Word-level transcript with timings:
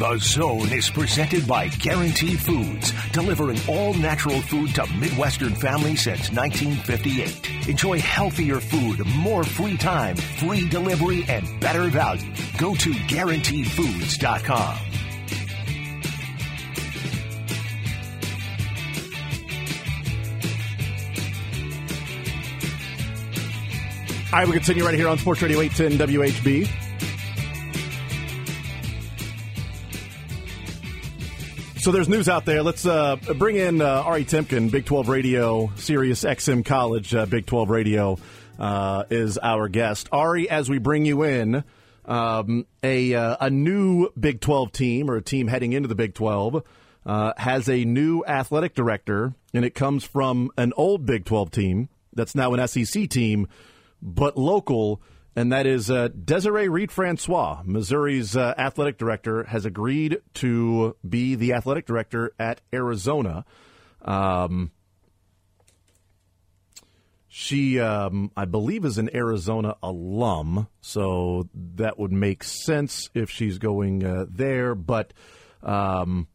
The 0.00 0.16
Zone 0.16 0.72
is 0.72 0.88
presented 0.88 1.46
by 1.46 1.68
Guarantee 1.68 2.34
Foods, 2.34 2.94
delivering 3.12 3.58
all 3.68 3.92
natural 3.92 4.40
food 4.40 4.74
to 4.76 4.86
Midwestern 4.94 5.54
families 5.54 6.04
since 6.04 6.32
1958. 6.32 7.68
Enjoy 7.68 8.00
healthier 8.00 8.60
food, 8.60 9.04
more 9.16 9.44
free 9.44 9.76
time, 9.76 10.16
free 10.16 10.66
delivery, 10.70 11.26
and 11.28 11.46
better 11.60 11.90
value. 11.90 12.32
Go 12.56 12.74
to 12.76 12.90
GuaranteeFoods.com. 12.92 14.78
All 24.32 24.38
right, 24.38 24.46
we 24.46 24.54
continue 24.54 24.82
right 24.82 24.94
here 24.94 25.08
on 25.08 25.18
Sports 25.18 25.42
Radio 25.42 25.60
810 25.60 26.08
WHB. 26.08 26.89
So 31.80 31.92
there's 31.92 32.10
news 32.10 32.28
out 32.28 32.44
there. 32.44 32.62
Let's 32.62 32.84
uh, 32.84 33.16
bring 33.38 33.56
in 33.56 33.80
uh, 33.80 34.02
Ari 34.02 34.26
Temkin, 34.26 34.70
Big 34.70 34.84
12 34.84 35.08
Radio, 35.08 35.72
Sirius 35.76 36.24
XM 36.24 36.62
College, 36.62 37.14
uh, 37.14 37.24
Big 37.24 37.46
12 37.46 37.70
Radio 37.70 38.18
uh, 38.58 39.04
is 39.08 39.38
our 39.38 39.66
guest. 39.66 40.06
Ari, 40.12 40.50
as 40.50 40.68
we 40.68 40.76
bring 40.76 41.06
you 41.06 41.22
in, 41.22 41.64
um, 42.04 42.66
a 42.82 43.14
uh, 43.14 43.36
a 43.40 43.48
new 43.48 44.10
Big 44.10 44.42
12 44.42 44.72
team 44.72 45.10
or 45.10 45.16
a 45.16 45.22
team 45.22 45.48
heading 45.48 45.72
into 45.72 45.88
the 45.88 45.94
Big 45.94 46.12
12 46.12 46.62
uh, 47.06 47.32
has 47.38 47.66
a 47.70 47.86
new 47.86 48.22
athletic 48.26 48.74
director, 48.74 49.32
and 49.54 49.64
it 49.64 49.74
comes 49.74 50.04
from 50.04 50.50
an 50.58 50.74
old 50.76 51.06
Big 51.06 51.24
12 51.24 51.50
team 51.50 51.88
that's 52.12 52.34
now 52.34 52.52
an 52.52 52.68
SEC 52.68 53.08
team 53.08 53.48
but 54.02 54.36
local, 54.36 55.00
and 55.36 55.52
that 55.52 55.66
is 55.66 55.90
uh, 55.90 56.08
Desiree 56.08 56.68
Reed 56.68 56.90
Francois, 56.90 57.62
Missouri's 57.64 58.36
uh, 58.36 58.54
athletic 58.58 58.98
director, 58.98 59.44
has 59.44 59.64
agreed 59.64 60.18
to 60.34 60.96
be 61.08 61.34
the 61.34 61.52
athletic 61.52 61.86
director 61.86 62.32
at 62.38 62.60
Arizona. 62.72 63.44
Um, 64.02 64.72
she, 67.28 67.78
um, 67.78 68.32
I 68.36 68.44
believe, 68.44 68.84
is 68.84 68.98
an 68.98 69.08
Arizona 69.14 69.76
alum, 69.84 70.66
so 70.80 71.48
that 71.54 71.96
would 71.96 72.12
make 72.12 72.42
sense 72.42 73.08
if 73.14 73.30
she's 73.30 73.58
going 73.58 74.04
uh, 74.04 74.26
there. 74.28 74.74
But 74.74 75.12
um, 75.62 76.26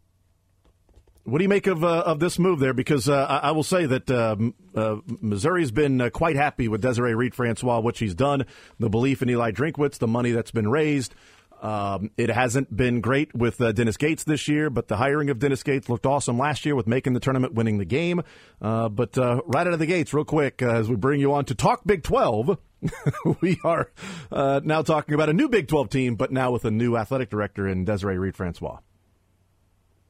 what 1.26 1.40
do 1.40 1.44
you 1.44 1.50
make 1.50 1.68
of 1.68 1.84
uh, 1.84 2.04
of 2.06 2.20
this 2.20 2.38
move 2.38 2.60
there? 2.60 2.74
Because 2.74 3.10
uh, 3.10 3.26
I, 3.26 3.50
I, 3.50 3.52
will 3.52 3.64
say 3.64 3.88
that 3.88 4.10
um, 4.12 4.54
uh, 4.76 4.98
Missouri's 5.22 5.72
been 5.72 6.00
uh, 6.00 6.10
quite 6.12 6.36
happy 6.36 6.68
with 6.68 6.82
Desiree 6.82 7.16
Reed 7.16 7.34
Francois, 7.34 7.80
what 7.80 7.98
she's 7.98 8.14
done, 8.14 8.46
the 8.80 8.90
belief 8.90 9.24
in 9.24 9.30
Eli 9.30 9.52
Drinkwitz, 9.52 9.98
the 9.98 10.08
money 10.08 10.32
that's 10.32 10.52
been 10.52 10.70
raised. 10.70 11.16
Um, 11.62 12.12
it 12.16 12.30
hasn't 12.30 12.76
been 12.76 13.02
great 13.02 13.34
with 13.34 13.60
uh, 13.60 13.72
Dennis 13.72 13.98
Gates 13.98 14.24
this 14.24 14.48
year, 14.48 14.70
but 14.70 14.88
the 14.88 14.98
hiring 14.98 15.32
of 15.32 15.40
Dennis 15.40 15.64
Gates 15.64 15.90
looked 15.90 16.06
awesome 16.06 16.38
last 16.38 16.64
year 16.64 16.76
with 16.76 16.86
making 16.86 17.14
the 17.14 17.20
tournament, 17.20 17.56
winning 17.56 17.80
the 17.80 17.86
game. 17.86 18.22
Uh, 18.62 18.88
but 18.88 19.18
right 19.18 19.66
out 19.66 19.74
of 19.74 19.80
the 19.80 19.88
gates, 19.88 20.14
real 20.14 20.26
quick, 20.26 20.62
as 20.62 20.88
we 20.88 20.96
bring 20.96 21.20
you 21.20 21.34
on 21.34 21.46
to 21.46 21.56
talk 21.56 21.82
Big 21.86 22.04
12, 22.04 22.60
we 23.42 23.60
are 23.64 23.90
now 24.32 24.84
talking 24.84 25.16
about 25.16 25.30
a 25.30 25.34
new 25.34 25.50
Big 25.50 25.68
12 25.68 25.90
team, 25.90 26.16
but 26.16 26.32
now 26.32 26.52
with 26.52 26.66
a 26.66 26.72
new 26.72 26.96
athletic 26.96 27.32
director 27.32 27.68
in 27.68 27.84
Desiree 27.84 28.20
Reed 28.20 28.36
Francois. 28.36 28.78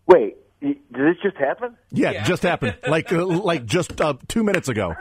Wait, 0.08 0.36
did 0.74 0.78
this 0.92 1.18
just 1.22 1.38
happen? 1.38 1.76
Yeah, 1.92 2.12
yeah. 2.12 2.24
just 2.24 2.44
happened. 2.44 2.78
Like 2.88 3.12
uh, 3.12 3.26
like 3.26 3.66
just 3.66 4.00
uh, 4.00 4.14
two 4.28 4.44
minutes 4.44 4.70
ago. 4.70 4.94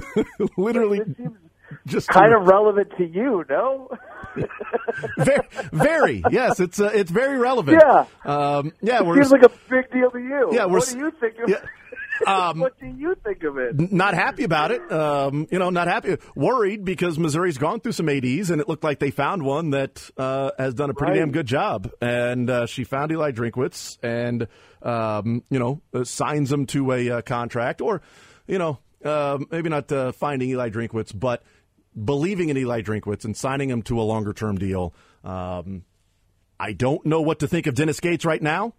Literally, 0.56 1.00
just 1.86 2.08
kind 2.08 2.32
of 2.32 2.46
relevant 2.46 2.92
to 2.96 3.04
you, 3.04 3.44
no? 3.48 3.90
very, 5.18 5.48
very, 5.72 6.22
yes. 6.30 6.60
It's 6.60 6.80
uh, 6.80 6.90
it's 6.94 7.10
very 7.10 7.38
relevant. 7.38 7.82
Yeah, 7.82 8.06
um, 8.24 8.72
yeah. 8.80 9.02
It 9.02 9.14
seems 9.14 9.32
like 9.32 9.42
a 9.42 9.50
big 9.68 9.90
deal 9.90 10.10
to 10.10 10.18
you. 10.18 10.50
Yeah, 10.52 10.66
what 10.66 10.86
do 10.86 10.98
you 10.98 11.10
think 11.10 11.38
of? 11.38 11.48
Yeah. 11.48 11.60
Um, 12.26 12.60
what 12.60 12.78
do 12.78 12.86
you 12.86 13.16
think 13.24 13.42
of 13.42 13.58
it? 13.58 13.92
Not 13.92 14.14
happy 14.14 14.44
about 14.44 14.70
it. 14.70 14.90
Um, 14.90 15.46
you 15.50 15.58
know, 15.58 15.70
not 15.70 15.88
happy. 15.88 16.16
Worried 16.34 16.84
because 16.84 17.18
Missouri's 17.18 17.58
gone 17.58 17.80
through 17.80 17.92
some 17.92 18.08
ADs, 18.08 18.50
and 18.50 18.60
it 18.60 18.68
looked 18.68 18.84
like 18.84 18.98
they 18.98 19.10
found 19.10 19.42
one 19.42 19.70
that 19.70 20.10
uh, 20.16 20.50
has 20.58 20.74
done 20.74 20.90
a 20.90 20.94
pretty 20.94 21.12
right. 21.12 21.18
damn 21.18 21.32
good 21.32 21.46
job. 21.46 21.90
And 22.00 22.48
uh, 22.48 22.66
she 22.66 22.84
found 22.84 23.10
Eli 23.12 23.32
Drinkwitz, 23.32 23.98
and 24.02 24.46
um, 24.84 25.42
you 25.50 25.58
know, 25.58 25.80
uh, 25.92 26.04
signs 26.04 26.52
him 26.52 26.66
to 26.66 26.92
a 26.92 27.10
uh, 27.10 27.22
contract, 27.22 27.80
or 27.80 28.02
you 28.46 28.58
know, 28.58 28.78
um, 29.04 29.46
maybe 29.50 29.68
not 29.68 29.90
uh, 29.90 30.12
finding 30.12 30.50
Eli 30.50 30.70
Drinkwitz, 30.70 31.18
but 31.18 31.42
believing 32.02 32.48
in 32.50 32.56
Eli 32.56 32.82
Drinkwitz 32.82 33.24
and 33.24 33.36
signing 33.36 33.70
him 33.70 33.82
to 33.82 34.00
a 34.00 34.02
longer 34.02 34.32
term 34.32 34.58
deal. 34.58 34.94
Um, 35.24 35.84
I 36.60 36.72
don't 36.72 37.04
know 37.04 37.20
what 37.20 37.40
to 37.40 37.48
think 37.48 37.66
of 37.66 37.74
Dennis 37.74 38.00
Gates 38.00 38.24
right 38.24 38.42
now. 38.42 38.74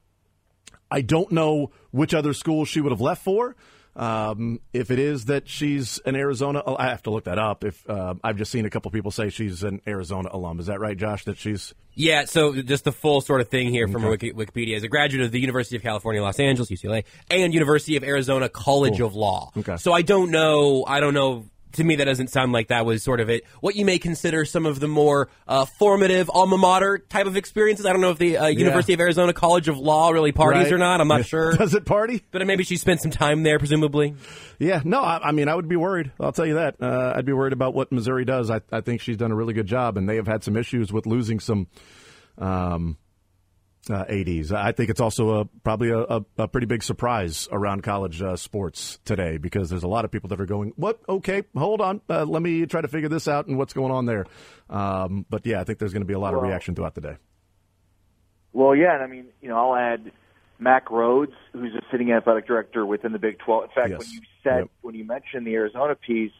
I 0.89 1.01
don't 1.01 1.31
know 1.31 1.71
which 1.91 2.13
other 2.13 2.33
school 2.33 2.65
she 2.65 2.79
would 2.79 2.91
have 2.91 3.01
left 3.01 3.23
for. 3.23 3.55
Um, 3.95 4.59
if 4.73 4.91
it 4.91 4.99
is 4.99 5.25
that 5.25 5.47
she's 5.47 5.99
an 6.05 6.15
Arizona, 6.15 6.61
oh, 6.65 6.75
I 6.77 6.89
have 6.89 7.03
to 7.03 7.11
look 7.11 7.25
that 7.25 7.39
up. 7.39 7.63
If 7.63 7.89
uh, 7.89 8.15
I've 8.23 8.35
just 8.35 8.51
seen 8.51 8.65
a 8.65 8.69
couple 8.69 8.91
people 8.91 9.09
say 9.09 9.29
she's 9.29 9.63
an 9.63 9.81
Arizona 9.87 10.29
alum, 10.33 10.59
is 10.59 10.65
that 10.65 10.81
right, 10.81 10.97
Josh? 10.97 11.23
That 11.25 11.37
she's 11.37 11.73
yeah. 11.93 12.25
So 12.25 12.61
just 12.61 12.83
the 12.83 12.91
full 12.91 13.21
sort 13.21 13.39
of 13.39 13.47
thing 13.47 13.69
here 13.69 13.87
from 13.87 14.03
okay. 14.05 14.31
Wikipedia: 14.31 14.75
as 14.75 14.83
a 14.83 14.89
graduate 14.89 15.25
of 15.25 15.31
the 15.31 15.39
University 15.39 15.77
of 15.77 15.81
California, 15.81 16.21
Los 16.21 16.39
Angeles 16.39 16.69
(UCLA) 16.69 17.05
and 17.29 17.53
University 17.53 17.95
of 17.95 18.03
Arizona 18.03 18.49
College 18.49 18.97
cool. 18.97 19.07
of 19.07 19.15
Law. 19.15 19.51
Okay. 19.55 19.77
So 19.77 19.93
I 19.93 20.01
don't 20.01 20.29
know. 20.29 20.83
I 20.85 20.99
don't 20.99 21.13
know 21.13 21.45
to 21.75 21.83
me, 21.83 21.95
that 21.97 22.05
doesn't 22.05 22.29
sound 22.29 22.51
like 22.51 22.67
that 22.69 22.85
was 22.85 23.03
sort 23.03 23.19
of 23.19 23.29
it. 23.29 23.45
What 23.61 23.75
you 23.75 23.85
may 23.85 23.99
consider 23.99 24.45
some 24.45 24.65
of 24.65 24.79
the 24.79 24.87
more 24.87 25.29
uh, 25.47 25.65
formative 25.65 26.29
alma 26.29 26.57
mater 26.57 26.97
type 26.97 27.27
of 27.27 27.37
experiences. 27.37 27.85
I 27.85 27.91
don't 27.91 28.01
know 28.01 28.11
if 28.11 28.17
the 28.17 28.37
uh, 28.37 28.47
University 28.47 28.93
yeah. 28.93 28.97
of 28.97 29.01
Arizona 29.01 29.33
College 29.33 29.67
of 29.67 29.77
Law 29.77 30.09
really 30.09 30.31
parties 30.31 30.63
right. 30.63 30.73
or 30.73 30.77
not. 30.77 31.01
I'm 31.01 31.07
not 31.07 31.25
sure. 31.25 31.53
Does 31.57 31.73
it 31.73 31.85
party? 31.85 32.23
But 32.31 32.45
maybe 32.45 32.63
she 32.63 32.77
spent 32.77 33.01
some 33.01 33.11
time 33.11 33.43
there, 33.43 33.59
presumably. 33.59 34.15
Yeah, 34.59 34.81
no, 34.83 35.01
I, 35.01 35.29
I 35.29 35.31
mean, 35.31 35.47
I 35.47 35.55
would 35.55 35.67
be 35.67 35.75
worried. 35.75 36.11
I'll 36.19 36.31
tell 36.31 36.45
you 36.45 36.55
that. 36.55 36.75
Uh, 36.81 37.13
I'd 37.15 37.25
be 37.25 37.33
worried 37.33 37.53
about 37.53 37.73
what 37.73 37.91
Missouri 37.91 38.25
does. 38.25 38.49
I, 38.49 38.61
I, 38.71 38.81
think 38.81 39.01
she's 39.01 39.17
done 39.17 39.31
a 39.31 39.35
really 39.35 39.53
good 39.53 39.67
job, 39.67 39.97
and 39.97 40.07
they 40.07 40.15
have 40.15 40.27
had 40.27 40.43
some 40.43 40.57
issues 40.57 40.91
with 40.91 41.05
losing 41.05 41.39
some. 41.39 41.67
Um, 42.37 42.97
uh, 43.89 44.05
ADs. 44.07 44.51
I 44.51 44.71
think 44.71 44.89
it's 44.89 45.01
also 45.01 45.41
a, 45.41 45.45
probably 45.45 45.89
a, 45.89 45.99
a, 45.99 46.25
a, 46.37 46.47
pretty 46.47 46.67
big 46.67 46.83
surprise 46.83 47.47
around 47.51 47.83
college 47.83 48.21
uh, 48.21 48.35
sports 48.35 48.99
today 49.05 49.37
because 49.37 49.69
there's 49.69 49.83
a 49.83 49.87
lot 49.87 50.05
of 50.05 50.11
people 50.11 50.29
that 50.29 50.41
are 50.41 50.45
going, 50.45 50.73
"What? 50.75 50.99
Okay, 51.07 51.43
hold 51.55 51.81
on, 51.81 52.01
uh, 52.09 52.25
let 52.25 52.41
me 52.41 52.65
try 52.65 52.81
to 52.81 52.87
figure 52.87 53.09
this 53.09 53.27
out 53.27 53.47
and 53.47 53.57
what's 53.57 53.73
going 53.73 53.91
on 53.91 54.05
there." 54.05 54.25
Um, 54.69 55.25
but 55.29 55.45
yeah, 55.45 55.61
I 55.61 55.63
think 55.63 55.79
there's 55.79 55.93
going 55.93 56.01
to 56.01 56.07
be 56.07 56.13
a 56.13 56.19
lot 56.19 56.33
well, 56.33 56.41
of 56.41 56.47
reaction 56.47 56.75
throughout 56.75 56.95
the 56.95 57.01
day. 57.01 57.17
Well, 58.53 58.75
yeah, 58.75 58.95
and 58.95 59.03
I 59.03 59.07
mean, 59.07 59.27
you 59.41 59.49
know, 59.49 59.57
I'll 59.57 59.75
add 59.75 60.11
Mack 60.59 60.87
Rhoades, 60.87 61.33
who's 61.53 61.73
a 61.75 61.81
sitting 61.91 62.11
athletic 62.11 62.47
director 62.47 62.85
within 62.85 63.11
the 63.11 63.19
Big 63.19 63.39
12. 63.39 63.63
In 63.63 63.69
fact, 63.69 63.89
yes. 63.89 63.99
when 63.99 64.09
you 64.09 64.21
said 64.43 64.59
yep. 64.59 64.69
when 64.81 64.95
you 64.95 65.05
mentioned 65.05 65.45
the 65.45 65.53
Arizona 65.55 65.95
piece, 65.95 66.31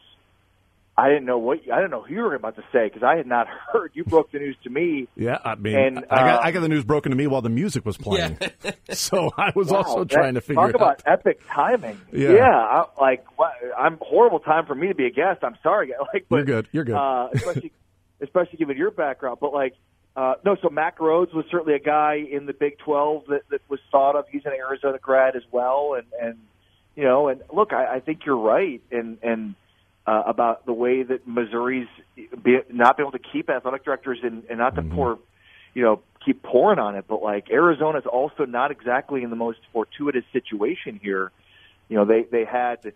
I 0.97 1.09
didn't 1.09 1.25
know 1.25 1.37
what 1.37 1.59
I 1.71 1.75
didn't 1.75 1.91
know 1.91 2.03
who 2.03 2.13
you 2.13 2.21
were 2.21 2.35
about 2.35 2.55
to 2.55 2.63
say 2.71 2.85
because 2.85 3.03
I 3.03 3.17
had 3.17 3.27
not 3.27 3.47
heard. 3.47 3.91
You 3.93 4.05
broke 4.05 4.31
the 4.31 4.39
news 4.39 4.55
to 4.63 4.69
me. 4.69 5.09
Yeah, 5.17 5.39
I 5.43 5.55
mean, 5.55 5.75
and, 5.75 6.05
I, 6.09 6.19
got, 6.19 6.45
I 6.45 6.51
got 6.51 6.61
the 6.61 6.69
news 6.69 6.85
broken 6.85 7.09
to 7.09 7.17
me 7.17 7.27
while 7.27 7.41
the 7.41 7.49
music 7.49 7.85
was 7.85 7.97
playing. 7.97 8.37
Yeah. 8.39 8.71
so 8.91 9.29
I 9.37 9.51
was 9.55 9.71
wow, 9.71 9.79
also 9.79 10.05
trying 10.05 10.35
to 10.35 10.41
figure 10.41 10.61
out. 10.61 10.67
talk 10.67 10.69
it 10.69 10.75
about 10.75 11.01
epic 11.05 11.41
timing. 11.49 11.99
Yeah, 12.13 12.31
yeah 12.31 12.49
I, 12.49 12.85
like 12.99 13.25
what, 13.37 13.51
I'm 13.77 13.97
horrible 14.01 14.39
time 14.39 14.65
for 14.65 14.73
me 14.73 14.87
to 14.87 14.95
be 14.95 15.05
a 15.05 15.11
guest. 15.11 15.43
I'm 15.43 15.57
sorry, 15.61 15.91
like 16.13 16.27
but, 16.29 16.37
you're 16.37 16.45
good. 16.45 16.69
You're 16.71 16.85
good, 16.85 16.95
uh, 16.95 17.27
especially 17.33 17.73
especially 18.21 18.57
given 18.57 18.77
your 18.77 18.91
background. 18.91 19.39
But 19.41 19.51
like, 19.51 19.73
uh, 20.15 20.35
no, 20.45 20.55
so 20.61 20.69
Mack 20.69 20.99
Rhoades 20.99 21.33
was 21.33 21.43
certainly 21.51 21.73
a 21.73 21.79
guy 21.79 22.25
in 22.31 22.45
the 22.45 22.53
Big 22.53 22.77
12 22.77 23.23
that, 23.27 23.41
that 23.49 23.61
was 23.67 23.81
thought 23.91 24.15
of. 24.15 24.29
He's 24.29 24.45
an 24.45 24.53
Arizona 24.53 24.97
grad 24.97 25.35
as 25.35 25.43
well, 25.51 25.95
and 25.95 26.07
and 26.21 26.39
you 26.95 27.03
know, 27.03 27.27
and 27.27 27.41
look, 27.51 27.73
I, 27.73 27.95
I 27.95 27.99
think 27.99 28.25
you're 28.25 28.37
right, 28.37 28.81
and 28.91 29.17
and 29.21 29.55
uh, 30.07 30.23
about 30.25 30.65
the 30.65 30.73
way 30.73 31.03
that 31.03 31.27
Missouri's 31.27 31.87
be, 32.15 32.59
not 32.71 32.97
being 32.97 33.07
able 33.07 33.17
to 33.17 33.23
keep 33.31 33.49
athletic 33.49 33.83
directors 33.83 34.19
and, 34.23 34.43
and 34.49 34.59
not 34.59 34.75
to 34.75 34.81
mm-hmm. 34.81 34.95
pour, 34.95 35.19
you 35.73 35.83
know, 35.83 36.01
keep 36.23 36.43
pouring 36.43 36.79
on 36.79 36.95
it, 36.95 37.05
but 37.07 37.21
like 37.21 37.49
Arizona's 37.49 38.05
also 38.05 38.45
not 38.45 38.71
exactly 38.71 39.23
in 39.23 39.29
the 39.29 39.35
most 39.35 39.59
fortuitous 39.71 40.23
situation 40.33 40.99
here. 41.01 41.31
You 41.89 41.97
know, 41.97 42.05
they 42.05 42.23
they 42.23 42.45
had 42.45 42.93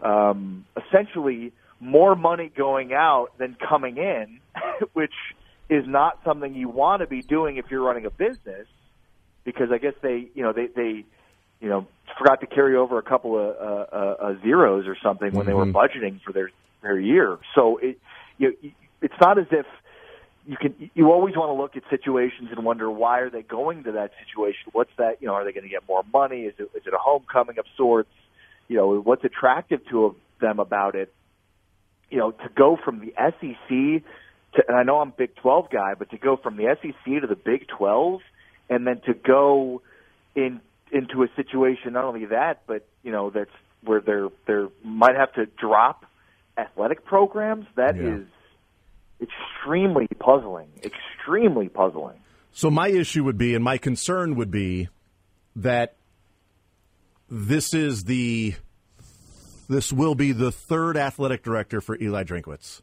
um, 0.00 0.64
essentially 0.76 1.52
more 1.80 2.14
money 2.14 2.50
going 2.54 2.92
out 2.92 3.36
than 3.38 3.56
coming 3.56 3.96
in, 3.98 4.40
which 4.92 5.14
is 5.68 5.84
not 5.86 6.18
something 6.24 6.54
you 6.54 6.68
want 6.68 7.00
to 7.00 7.06
be 7.06 7.22
doing 7.22 7.56
if 7.56 7.70
you're 7.70 7.82
running 7.82 8.06
a 8.06 8.10
business, 8.10 8.66
because 9.44 9.70
I 9.72 9.78
guess 9.78 9.94
they, 10.02 10.28
you 10.34 10.42
know, 10.42 10.52
they 10.52 10.66
they 10.66 11.04
you 11.62 11.68
know, 11.68 11.86
forgot 12.18 12.40
to 12.40 12.46
carry 12.46 12.76
over 12.76 12.98
a 12.98 13.02
couple 13.02 13.38
of 13.38 13.56
uh, 13.56 13.96
uh, 13.96 14.16
uh, 14.20 14.42
zeros 14.42 14.86
or 14.86 14.96
something 15.02 15.32
when 15.32 15.46
mm-hmm. 15.46 15.48
they 15.48 15.54
were 15.54 15.64
mm-hmm. 15.64 15.76
budgeting 15.76 16.20
for 16.22 16.32
their 16.32 16.50
their 16.82 16.98
year. 16.98 17.38
So 17.54 17.78
it, 17.78 17.98
you, 18.36 18.56
it's 19.00 19.14
not 19.20 19.38
as 19.38 19.46
if 19.52 19.64
you 20.46 20.56
can. 20.56 20.90
You 20.94 21.12
always 21.12 21.36
want 21.36 21.48
to 21.48 21.54
look 21.54 21.76
at 21.76 21.88
situations 21.88 22.48
and 22.50 22.64
wonder 22.64 22.90
why 22.90 23.20
are 23.20 23.30
they 23.30 23.42
going 23.42 23.84
to 23.84 23.92
that 23.92 24.10
situation? 24.26 24.72
What's 24.72 24.90
that? 24.98 25.22
You 25.22 25.28
know, 25.28 25.34
are 25.34 25.44
they 25.44 25.52
going 25.52 25.64
to 25.64 25.70
get 25.70 25.86
more 25.88 26.02
money? 26.12 26.42
Is 26.42 26.54
it 26.58 26.68
is 26.74 26.82
it 26.84 26.92
a 26.92 26.98
homecoming 26.98 27.58
of 27.58 27.64
sorts? 27.76 28.10
You 28.68 28.76
know, 28.76 29.00
what's 29.00 29.24
attractive 29.24 29.86
to 29.90 30.16
them 30.40 30.58
about 30.58 30.96
it? 30.96 31.14
You 32.10 32.18
know, 32.18 32.32
to 32.32 32.48
go 32.54 32.76
from 32.84 33.00
the 33.00 33.12
SEC 33.16 34.04
to, 34.54 34.64
and 34.68 34.76
I 34.76 34.82
know 34.82 35.00
I'm 35.00 35.12
Big 35.16 35.34
12 35.36 35.70
guy, 35.70 35.94
but 35.94 36.10
to 36.10 36.18
go 36.18 36.36
from 36.36 36.56
the 36.56 36.76
SEC 36.82 37.20
to 37.20 37.26
the 37.26 37.36
Big 37.36 37.68
12 37.68 38.20
and 38.68 38.86
then 38.86 39.00
to 39.06 39.14
go 39.14 39.80
in 40.34 40.60
into 40.92 41.22
a 41.22 41.28
situation 41.34 41.94
not 41.94 42.04
only 42.04 42.26
that, 42.26 42.62
but 42.66 42.86
you 43.02 43.10
know 43.10 43.30
that's 43.30 43.50
where 43.82 44.00
they're 44.00 44.28
they 44.46 44.66
might 44.84 45.16
have 45.16 45.32
to 45.34 45.46
drop 45.46 46.04
athletic 46.56 47.04
programs. 47.04 47.66
That 47.76 47.96
yeah. 47.96 48.16
is 48.16 48.26
extremely 49.20 50.06
puzzling. 50.18 50.68
Extremely 50.84 51.68
puzzling. 51.68 52.18
So 52.52 52.70
my 52.70 52.88
issue 52.88 53.24
would 53.24 53.38
be, 53.38 53.54
and 53.54 53.64
my 53.64 53.78
concern 53.78 54.34
would 54.36 54.50
be, 54.50 54.88
that 55.56 55.96
this 57.30 57.72
is 57.72 58.04
the 58.04 58.54
this 59.68 59.92
will 59.92 60.14
be 60.14 60.32
the 60.32 60.52
third 60.52 60.96
athletic 60.96 61.42
director 61.42 61.80
for 61.80 61.96
Eli 61.98 62.24
Drinkwitz. 62.24 62.82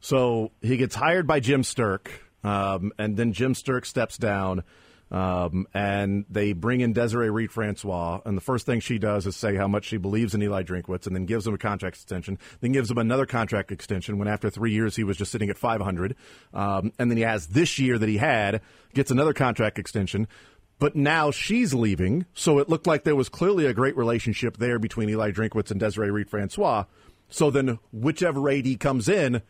So 0.00 0.52
he 0.62 0.78
gets 0.78 0.94
hired 0.94 1.26
by 1.26 1.40
Jim 1.40 1.62
Sterk, 1.62 2.08
um, 2.42 2.92
and 2.98 3.16
then 3.18 3.34
Jim 3.34 3.52
Sterk 3.52 3.84
steps 3.84 4.16
down. 4.16 4.62
Um, 5.10 5.66
and 5.74 6.24
they 6.30 6.52
bring 6.52 6.80
in 6.80 6.92
Desiree 6.92 7.30
Reed 7.30 7.50
Francois, 7.50 8.20
and 8.24 8.36
the 8.36 8.42
first 8.42 8.64
thing 8.64 8.78
she 8.78 8.98
does 8.98 9.26
is 9.26 9.34
say 9.34 9.56
how 9.56 9.66
much 9.66 9.84
she 9.84 9.96
believes 9.96 10.34
in 10.34 10.42
Eli 10.42 10.62
Drinkwitz, 10.62 11.06
and 11.06 11.16
then 11.16 11.26
gives 11.26 11.46
him 11.46 11.54
a 11.54 11.58
contract 11.58 11.96
extension. 11.96 12.38
Then 12.60 12.72
gives 12.72 12.90
him 12.90 12.98
another 12.98 13.26
contract 13.26 13.72
extension 13.72 14.18
when 14.18 14.28
after 14.28 14.50
three 14.50 14.72
years 14.72 14.94
he 14.94 15.02
was 15.02 15.16
just 15.16 15.32
sitting 15.32 15.50
at 15.50 15.58
500, 15.58 16.14
um, 16.54 16.92
and 16.98 17.10
then 17.10 17.16
he 17.16 17.24
has 17.24 17.48
this 17.48 17.78
year 17.78 17.98
that 17.98 18.08
he 18.08 18.18
had 18.18 18.60
gets 18.94 19.10
another 19.10 19.32
contract 19.32 19.78
extension. 19.78 20.28
But 20.78 20.96
now 20.96 21.30
she's 21.30 21.74
leaving, 21.74 22.24
so 22.32 22.58
it 22.58 22.68
looked 22.68 22.86
like 22.86 23.04
there 23.04 23.16
was 23.16 23.28
clearly 23.28 23.66
a 23.66 23.74
great 23.74 23.96
relationship 23.96 24.56
there 24.56 24.78
between 24.78 25.10
Eli 25.10 25.32
Drinkwitz 25.32 25.70
and 25.70 25.78
Desiree 25.78 26.10
Reed 26.10 26.30
Francois. 26.30 26.84
So 27.28 27.50
then, 27.50 27.78
whichever 27.92 28.48
AD 28.48 28.80
comes 28.80 29.08
in, 29.08 29.42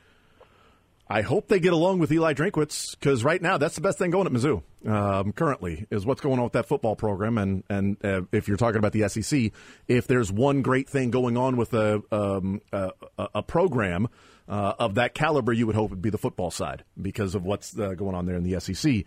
I 1.12 1.22
hope 1.22 1.48
they 1.48 1.58
get 1.58 1.72
along 1.72 1.98
with 1.98 2.12
Eli 2.12 2.34
Drinkwitz 2.34 2.92
because 2.92 3.24
right 3.24 3.42
now 3.42 3.58
that's 3.58 3.74
the 3.74 3.80
best 3.80 3.98
thing 3.98 4.12
going 4.12 4.26
at 4.28 4.32
Mizzou 4.32 4.62
um, 4.86 5.32
currently 5.32 5.88
is 5.90 6.06
what's 6.06 6.20
going 6.20 6.38
on 6.38 6.44
with 6.44 6.52
that 6.52 6.66
football 6.66 6.94
program. 6.94 7.36
And 7.36 7.64
and 7.68 7.96
uh, 8.04 8.22
if 8.30 8.46
you're 8.46 8.56
talking 8.56 8.78
about 8.78 8.92
the 8.92 9.08
SEC, 9.08 9.50
if 9.88 10.06
there's 10.06 10.30
one 10.30 10.62
great 10.62 10.88
thing 10.88 11.10
going 11.10 11.36
on 11.36 11.56
with 11.56 11.74
a 11.74 12.00
um, 12.12 12.60
a, 12.72 12.92
a, 13.18 13.42
program 13.42 14.06
uh, 14.48 14.74
of 14.78 14.94
that 14.94 15.12
caliber, 15.12 15.52
you 15.52 15.66
would 15.66 15.74
hope 15.74 15.90
it'd 15.90 16.00
be 16.00 16.10
the 16.10 16.16
football 16.16 16.52
side 16.52 16.84
because 17.00 17.34
of 17.34 17.44
what's 17.44 17.76
uh, 17.76 17.94
going 17.94 18.14
on 18.14 18.26
there 18.26 18.36
in 18.36 18.44
the 18.44 18.60
SEC. 18.60 19.04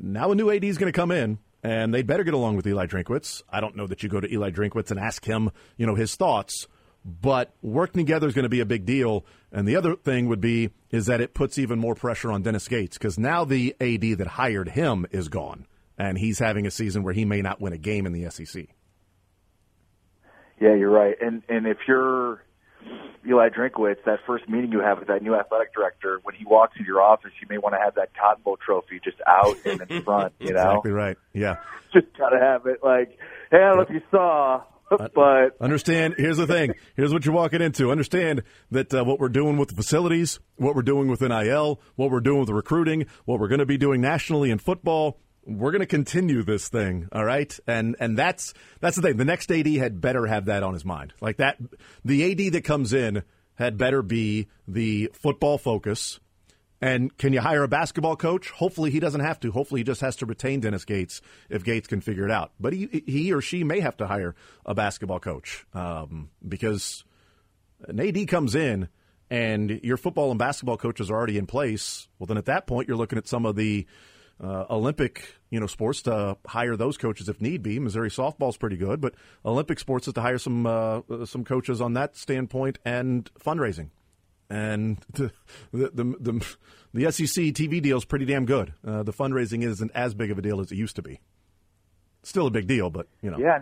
Now 0.00 0.32
a 0.32 0.34
new 0.34 0.50
AD 0.50 0.64
is 0.64 0.78
going 0.78 0.90
to 0.90 0.98
come 0.98 1.10
in. 1.10 1.38
And 1.62 1.92
they 1.92 2.02
better 2.02 2.22
get 2.22 2.32
along 2.32 2.54
with 2.54 2.66
Eli 2.66 2.86
Drinkwitz. 2.86 3.42
I 3.50 3.60
don't 3.60 3.74
know 3.74 3.88
that 3.88 4.04
you 4.04 4.08
go 4.08 4.20
to 4.20 4.32
Eli 4.32 4.50
Drinkwitz 4.50 4.92
and 4.92 5.00
ask 5.00 5.24
him, 5.24 5.50
you 5.76 5.84
know, 5.84 5.96
his 5.96 6.14
thoughts 6.14 6.68
but 7.06 7.54
working 7.62 8.04
together 8.04 8.26
is 8.26 8.34
going 8.34 8.42
to 8.42 8.48
be 8.48 8.60
a 8.60 8.66
big 8.66 8.84
deal. 8.84 9.24
And 9.52 9.66
the 9.66 9.76
other 9.76 9.94
thing 9.94 10.28
would 10.28 10.40
be 10.40 10.70
is 10.90 11.06
that 11.06 11.20
it 11.20 11.34
puts 11.34 11.56
even 11.58 11.78
more 11.78 11.94
pressure 11.94 12.32
on 12.32 12.42
Dennis 12.42 12.66
Gates 12.66 12.98
because 12.98 13.18
now 13.18 13.44
the 13.44 13.74
AD 13.80 14.18
that 14.18 14.26
hired 14.26 14.70
him 14.70 15.06
is 15.12 15.28
gone, 15.28 15.66
and 15.96 16.18
he's 16.18 16.40
having 16.40 16.66
a 16.66 16.70
season 16.70 17.04
where 17.04 17.14
he 17.14 17.24
may 17.24 17.42
not 17.42 17.60
win 17.60 17.72
a 17.72 17.78
game 17.78 18.06
in 18.06 18.12
the 18.12 18.28
SEC. 18.30 18.66
Yeah, 20.60 20.74
you're 20.74 20.90
right. 20.90 21.14
And 21.20 21.42
and 21.48 21.66
if 21.66 21.78
you're 21.86 22.42
Eli 23.26 23.48
Drinkwitz, 23.50 24.04
that 24.04 24.20
first 24.26 24.48
meeting 24.48 24.72
you 24.72 24.80
have 24.80 24.98
with 24.98 25.08
that 25.08 25.22
new 25.22 25.34
athletic 25.34 25.74
director, 25.74 26.20
when 26.22 26.34
he 26.34 26.44
walks 26.44 26.76
into 26.76 26.86
your 26.86 27.02
office, 27.02 27.30
you 27.40 27.46
may 27.48 27.58
want 27.58 27.74
to 27.74 27.80
have 27.80 27.94
that 27.96 28.10
Cotton 28.18 28.42
Bowl 28.42 28.56
trophy 28.56 29.00
just 29.02 29.18
out 29.26 29.56
and 29.64 29.80
in 29.82 29.98
the 29.98 30.02
front. 30.02 30.32
You 30.40 30.52
know, 30.54 30.70
exactly 30.70 30.92
right. 30.92 31.16
Yeah, 31.32 31.56
just 31.92 32.06
gotta 32.18 32.38
have 32.40 32.66
it. 32.66 32.80
Like, 32.82 33.18
hey, 33.50 33.58
I 33.58 33.68
don't 33.68 33.76
know 33.76 33.82
if 33.82 33.90
you 33.90 34.00
saw 34.10 34.62
but 35.14 35.56
understand. 35.60 36.14
Here's 36.16 36.36
the 36.36 36.46
thing. 36.46 36.74
Here's 36.94 37.12
what 37.12 37.24
you're 37.24 37.34
walking 37.34 37.60
into. 37.60 37.90
Understand 37.90 38.42
that 38.70 38.92
uh, 38.94 39.04
what 39.04 39.18
we're 39.18 39.28
doing 39.28 39.56
with 39.56 39.70
the 39.70 39.74
facilities, 39.74 40.38
what 40.56 40.74
we're 40.74 40.82
doing 40.82 41.08
with 41.08 41.20
NIL, 41.20 41.80
what 41.96 42.10
we're 42.10 42.20
doing 42.20 42.38
with 42.38 42.48
the 42.48 42.54
recruiting, 42.54 43.06
what 43.24 43.40
we're 43.40 43.48
going 43.48 43.58
to 43.58 43.66
be 43.66 43.78
doing 43.78 44.00
nationally 44.00 44.50
in 44.50 44.58
football. 44.58 45.18
We're 45.44 45.70
going 45.70 45.80
to 45.80 45.86
continue 45.86 46.42
this 46.42 46.68
thing, 46.68 47.08
all 47.12 47.24
right? 47.24 47.56
And 47.66 47.96
and 48.00 48.18
that's 48.18 48.52
that's 48.80 48.96
the 48.96 49.02
thing. 49.02 49.16
The 49.16 49.24
next 49.24 49.50
AD 49.50 49.66
had 49.66 50.00
better 50.00 50.26
have 50.26 50.46
that 50.46 50.62
on 50.62 50.74
his 50.74 50.84
mind. 50.84 51.14
Like 51.20 51.36
that, 51.36 51.58
the 52.04 52.32
AD 52.32 52.52
that 52.52 52.64
comes 52.64 52.92
in 52.92 53.22
had 53.54 53.78
better 53.78 54.02
be 54.02 54.48
the 54.68 55.10
football 55.14 55.58
focus 55.58 56.20
and 56.80 57.16
can 57.16 57.32
you 57.32 57.40
hire 57.40 57.62
a 57.62 57.68
basketball 57.68 58.16
coach? 58.16 58.50
Hopefully 58.50 58.90
he 58.90 59.00
doesn't 59.00 59.20
have 59.20 59.40
to. 59.40 59.50
Hopefully 59.50 59.80
he 59.80 59.84
just 59.84 60.00
has 60.02 60.16
to 60.16 60.26
retain 60.26 60.60
Dennis 60.60 60.84
Gates 60.84 61.22
if 61.48 61.64
Gates 61.64 61.88
can 61.88 62.00
figure 62.00 62.24
it 62.24 62.30
out. 62.30 62.52
But 62.60 62.72
he 62.74 63.02
he 63.06 63.32
or 63.32 63.40
she 63.40 63.64
may 63.64 63.80
have 63.80 63.96
to 63.98 64.06
hire 64.06 64.34
a 64.64 64.74
basketball 64.74 65.20
coach 65.20 65.66
um, 65.72 66.30
because 66.46 67.04
an 67.88 67.98
AD 67.98 68.28
comes 68.28 68.54
in 68.54 68.88
and 69.30 69.80
your 69.82 69.96
football 69.96 70.30
and 70.30 70.38
basketball 70.38 70.76
coaches 70.76 71.10
are 71.10 71.16
already 71.16 71.38
in 71.38 71.46
place. 71.46 72.08
Well, 72.18 72.26
then 72.26 72.36
at 72.36 72.46
that 72.46 72.66
point 72.66 72.88
you're 72.88 72.96
looking 72.96 73.18
at 73.18 73.26
some 73.26 73.46
of 73.46 73.56
the 73.56 73.86
uh, 74.38 74.66
Olympic 74.68 75.34
you 75.48 75.58
know 75.58 75.66
sports 75.66 76.02
to 76.02 76.36
hire 76.46 76.76
those 76.76 76.98
coaches 76.98 77.30
if 77.30 77.40
need 77.40 77.62
be. 77.62 77.78
Missouri 77.78 78.10
softball's 78.10 78.58
pretty 78.58 78.76
good, 78.76 79.00
but 79.00 79.14
Olympic 79.46 79.78
sports 79.78 80.08
is 80.08 80.14
to 80.14 80.20
hire 80.20 80.38
some 80.38 80.66
uh, 80.66 81.00
some 81.24 81.42
coaches 81.42 81.80
on 81.80 81.94
that 81.94 82.16
standpoint 82.18 82.78
and 82.84 83.30
fundraising 83.42 83.88
and 84.50 84.98
the 85.12 85.30
the 85.72 86.16
the, 86.18 86.56
the 86.94 87.12
SEC 87.12 87.44
TV 87.54 87.82
deal 87.82 87.98
is 87.98 88.04
pretty 88.04 88.24
damn 88.24 88.46
good. 88.46 88.72
Uh, 88.86 89.02
the 89.02 89.12
fundraising 89.12 89.64
isn't 89.64 89.90
as 89.94 90.14
big 90.14 90.30
of 90.30 90.38
a 90.38 90.42
deal 90.42 90.60
as 90.60 90.72
it 90.72 90.76
used 90.76 90.96
to 90.96 91.02
be. 91.02 91.20
Still 92.22 92.46
a 92.46 92.50
big 92.50 92.66
deal, 92.66 92.90
but 92.90 93.06
you 93.22 93.30
know, 93.30 93.38
yeah, 93.38 93.60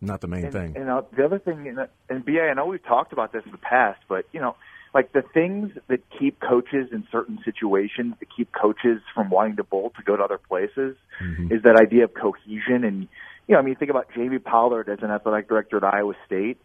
not 0.00 0.20
the 0.20 0.28
main 0.28 0.44
and, 0.44 0.52
thing. 0.52 0.76
And 0.76 0.88
uh, 0.88 1.02
the 1.16 1.24
other 1.24 1.38
thing, 1.38 1.66
in, 1.66 2.20
BA, 2.20 2.48
I 2.50 2.54
know 2.54 2.66
we've 2.66 2.84
talked 2.84 3.12
about 3.12 3.32
this 3.32 3.42
in 3.44 3.52
the 3.52 3.58
past, 3.58 4.00
but 4.08 4.26
you 4.32 4.40
know, 4.40 4.56
like 4.94 5.12
the 5.12 5.22
things 5.22 5.72
that 5.88 6.00
keep 6.18 6.40
coaches 6.40 6.88
in 6.92 7.06
certain 7.10 7.38
situations, 7.44 8.14
that 8.20 8.26
keep 8.34 8.52
coaches 8.52 9.00
from 9.14 9.30
wanting 9.30 9.56
to 9.56 9.64
bolt 9.64 9.94
to 9.96 10.02
go 10.02 10.16
to 10.16 10.22
other 10.22 10.38
places, 10.38 10.96
mm-hmm. 11.22 11.52
is 11.52 11.62
that 11.62 11.76
idea 11.76 12.04
of 12.04 12.14
cohesion. 12.14 12.84
And 12.84 13.08
you 13.46 13.54
know, 13.54 13.58
I 13.58 13.62
mean, 13.62 13.76
think 13.76 13.90
about 13.90 14.08
Jamie 14.14 14.38
Pollard 14.38 14.88
as 14.88 14.98
an 15.02 15.10
athletic 15.10 15.48
director 15.48 15.78
at 15.78 15.84
Iowa 15.84 16.14
State 16.26 16.58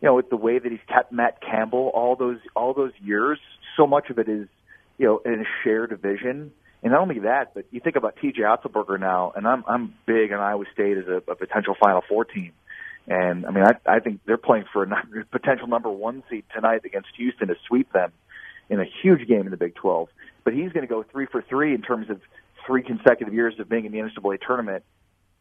you 0.00 0.08
know, 0.08 0.14
with 0.14 0.30
the 0.30 0.36
way 0.36 0.58
that 0.58 0.70
he's 0.70 0.80
kept 0.88 1.12
Matt 1.12 1.40
Campbell 1.42 1.90
all 1.94 2.16
those 2.16 2.38
all 2.56 2.74
those 2.74 2.92
years, 3.02 3.38
so 3.76 3.86
much 3.86 4.10
of 4.10 4.18
it 4.18 4.28
is, 4.28 4.48
you 4.98 5.06
know, 5.06 5.20
in 5.24 5.40
a 5.40 5.44
shared 5.64 5.98
vision. 6.00 6.52
And 6.82 6.92
not 6.92 7.02
only 7.02 7.18
that, 7.20 7.52
but 7.52 7.66
you 7.70 7.80
think 7.80 7.96
about 7.96 8.16
T.J. 8.22 8.40
Otzelberger 8.40 8.98
now, 8.98 9.32
and 9.36 9.46
I'm 9.46 9.64
I'm 9.66 9.94
big 10.06 10.32
on 10.32 10.40
Iowa 10.40 10.64
State 10.72 10.96
as 10.96 11.06
a, 11.06 11.22
a 11.30 11.34
potential 11.34 11.74
Final 11.78 12.02
Four 12.08 12.24
team. 12.24 12.52
And 13.06 13.44
I 13.44 13.50
mean, 13.50 13.64
I, 13.64 13.96
I 13.96 14.00
think 14.00 14.20
they're 14.24 14.38
playing 14.38 14.64
for 14.72 14.84
a 14.84 15.24
potential 15.32 15.66
number 15.66 15.90
one 15.90 16.22
seed 16.30 16.44
tonight 16.54 16.82
against 16.84 17.08
Houston 17.16 17.48
to 17.48 17.56
sweep 17.66 17.92
them 17.92 18.12
in 18.68 18.80
a 18.80 18.84
huge 19.02 19.26
game 19.26 19.42
in 19.42 19.50
the 19.50 19.56
Big 19.56 19.74
12. 19.74 20.08
But 20.44 20.54
he's 20.54 20.72
going 20.72 20.86
to 20.86 20.86
go 20.86 21.02
three 21.02 21.26
for 21.26 21.42
three 21.42 21.74
in 21.74 21.82
terms 21.82 22.08
of 22.08 22.20
three 22.66 22.82
consecutive 22.82 23.34
years 23.34 23.58
of 23.58 23.68
being 23.68 23.84
in 23.84 23.92
the 23.92 23.98
NCAA 23.98 24.38
tournament. 24.46 24.84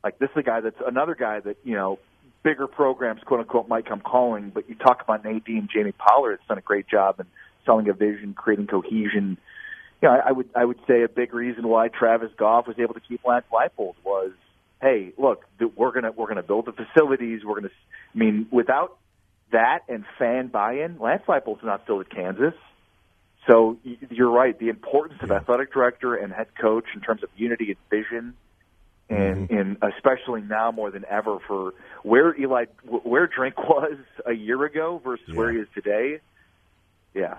Like 0.03 0.17
this 0.19 0.29
is 0.31 0.38
a 0.38 0.43
guy 0.43 0.62
that's 0.62 0.81
another 0.86 1.15
guy 1.15 1.39
that 1.41 1.57
you 1.63 1.75
know 1.75 2.00
bigger 2.43 2.67
programs, 2.67 3.22
quote 3.24 3.41
unquote, 3.41 3.67
might 3.67 3.86
come 3.86 4.01
calling. 4.01 4.50
But 4.50 4.69
you 4.69 4.75
talk 4.75 5.01
about 5.01 5.24
Nadine, 5.24 5.67
Jamie 5.74 5.91
Pollard 5.91 6.39
has 6.39 6.48
done 6.48 6.58
a 6.58 6.62
great 6.62 6.88
job 6.88 7.19
in 7.19 7.25
selling 7.65 7.89
a 7.89 7.93
vision, 7.93 8.34
creating 8.34 8.67
cohesion. 8.67 9.38
You 10.01 10.10
know, 10.10 10.15
I, 10.15 10.29
I 10.29 10.31
would 10.31 10.50
I 10.55 10.65
would 10.65 10.79
say 10.88 11.03
a 11.03 11.10
big 11.10 11.34
reason 11.34 11.67
why 11.67 11.89
Travis 11.89 12.31
Goff 12.38 12.67
was 12.67 12.79
able 12.79 12.93
to 12.93 13.01
keep 13.01 13.22
Lance 13.25 13.46
Leipold 13.51 13.96
was, 14.03 14.31
hey, 14.81 15.13
look, 15.17 15.46
we're 15.75 15.91
gonna 15.91 16.12
we're 16.12 16.27
gonna 16.27 16.43
build 16.43 16.65
the 16.65 16.74
facilities. 16.74 17.43
We're 17.43 17.55
gonna, 17.55 17.74
I 18.15 18.17
mean, 18.17 18.48
without 18.51 18.98
that 19.51 19.79
and 19.89 20.05
fan 20.17 20.48
buy-in, 20.48 21.00
Lance 21.00 21.24
Leipold's 21.27 21.63
not 21.63 21.84
still 21.84 22.00
at 22.01 22.10
Kansas. 22.10 22.53
So 23.48 23.77
you're 23.84 24.29
right. 24.29 24.58
The 24.58 24.69
importance 24.69 25.22
of 25.24 25.31
athletic 25.31 25.74
director 25.74 26.13
and 26.15 26.31
head 26.31 26.48
coach 26.60 26.86
in 26.93 27.01
terms 27.01 27.24
of 27.24 27.29
unity 27.36 27.69
and 27.72 27.77
vision 27.89 28.36
and 29.09 29.49
mm-hmm. 29.49 29.57
and 29.57 29.77
especially 29.95 30.41
now 30.41 30.71
more 30.71 30.91
than 30.91 31.05
ever 31.09 31.39
for 31.47 31.73
where 32.03 32.39
Eli 32.39 32.65
where 32.85 33.27
Drink 33.27 33.57
was 33.69 33.97
a 34.25 34.33
year 34.33 34.63
ago 34.65 35.01
versus 35.03 35.25
yeah. 35.27 35.35
where 35.35 35.51
he 35.51 35.59
is 35.59 35.67
today. 35.73 36.19
Yeah. 37.13 37.35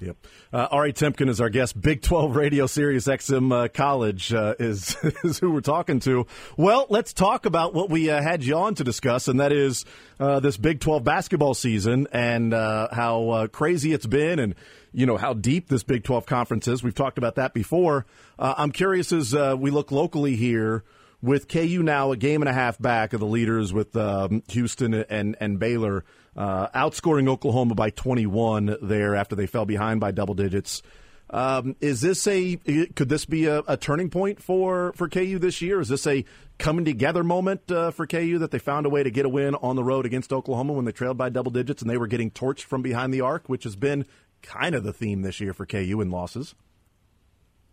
Yep. 0.00 0.16
Uh, 0.52 0.68
Ari 0.70 0.92
Temkin 0.92 1.28
is 1.28 1.40
our 1.40 1.48
guest. 1.48 1.80
Big 1.80 2.02
12 2.02 2.34
Radio 2.34 2.66
Sirius 2.66 3.06
XM 3.06 3.52
uh, 3.52 3.68
College 3.68 4.34
uh, 4.34 4.54
is, 4.58 4.96
is 5.24 5.38
who 5.38 5.52
we're 5.52 5.60
talking 5.60 6.00
to. 6.00 6.26
Well, 6.56 6.86
let's 6.90 7.12
talk 7.12 7.46
about 7.46 7.74
what 7.74 7.90
we 7.90 8.10
uh, 8.10 8.20
had 8.20 8.44
you 8.44 8.56
on 8.56 8.74
to 8.74 8.84
discuss, 8.84 9.28
and 9.28 9.40
that 9.40 9.52
is 9.52 9.84
uh, 10.20 10.40
this 10.40 10.56
Big 10.56 10.80
12 10.80 11.04
basketball 11.04 11.54
season 11.54 12.08
and 12.12 12.52
uh, 12.52 12.88
how 12.92 13.46
crazy 13.52 13.92
it's 13.92 14.06
been 14.06 14.40
and, 14.40 14.54
you 14.92 15.06
know, 15.06 15.16
how 15.16 15.32
deep 15.32 15.68
this 15.68 15.84
Big 15.84 16.04
12 16.04 16.26
conference 16.26 16.68
is. 16.68 16.82
We've 16.82 16.94
talked 16.94 17.16
about 17.16 17.36
that 17.36 17.54
before. 17.54 18.04
I'm 18.38 18.72
curious 18.72 19.12
as 19.12 19.32
we 19.32 19.70
look 19.70 19.92
locally 19.92 20.36
here 20.36 20.82
with 21.24 21.48
KU 21.48 21.82
now 21.82 22.12
a 22.12 22.16
game 22.16 22.42
and 22.42 22.48
a 22.48 22.52
half 22.52 22.78
back 22.78 23.14
of 23.14 23.20
the 23.20 23.26
leaders 23.26 23.72
with 23.72 23.96
um, 23.96 24.42
Houston 24.48 24.92
and 24.94 25.36
and 25.40 25.58
Baylor, 25.58 26.04
uh, 26.36 26.68
outscoring 26.68 27.28
Oklahoma 27.28 27.74
by 27.74 27.90
21 27.90 28.76
there 28.82 29.16
after 29.16 29.34
they 29.34 29.46
fell 29.46 29.64
behind 29.64 30.00
by 30.00 30.10
double 30.10 30.34
digits. 30.34 30.82
Um, 31.30 31.76
is 31.80 32.02
this 32.02 32.26
a 32.26 32.56
could 32.94 33.08
this 33.08 33.24
be 33.24 33.46
a, 33.46 33.60
a, 33.66 33.78
turning 33.78 34.10
point 34.10 34.42
for 34.42 34.92
for 34.94 35.08
KU 35.08 35.38
this 35.38 35.62
year? 35.62 35.80
Is 35.80 35.88
this 35.88 36.06
a 36.06 36.24
coming 36.58 36.84
together 36.84 37.24
moment 37.24 37.72
uh, 37.72 37.90
for 37.90 38.06
KU 38.06 38.38
that 38.38 38.50
they 38.50 38.58
found 38.58 38.84
a 38.84 38.90
way 38.90 39.02
to 39.02 39.10
get 39.10 39.24
a 39.24 39.28
win 39.28 39.54
on 39.54 39.76
the 39.76 39.82
road 39.82 40.04
against 40.04 40.32
Oklahoma 40.32 40.74
when 40.74 40.84
they 40.84 40.92
trailed 40.92 41.16
by 41.16 41.30
double 41.30 41.50
digits 41.50 41.80
and 41.80 41.90
they 41.90 41.96
were 41.96 42.06
getting 42.06 42.30
torched 42.30 42.64
from 42.64 42.82
behind 42.82 43.12
the 43.12 43.22
arc, 43.22 43.48
which 43.48 43.64
has 43.64 43.74
been 43.74 44.04
kind 44.42 44.74
of 44.74 44.84
the 44.84 44.92
theme 44.92 45.22
this 45.22 45.40
year 45.40 45.54
for 45.54 45.64
KU 45.64 46.00
in 46.02 46.10
losses? 46.10 46.54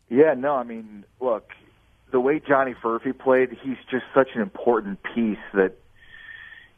Yeah, 0.09 0.33
no, 0.35 0.55
I 0.55 0.63
mean, 0.63 1.05
look, 1.19 1.51
the 2.11 2.19
way 2.19 2.41
Johnny 2.45 2.75
Furphy 2.83 3.17
played, 3.17 3.49
he's 3.63 3.77
just 3.89 4.03
such 4.13 4.29
an 4.35 4.41
important 4.41 4.99
piece 5.03 5.39
that 5.53 5.77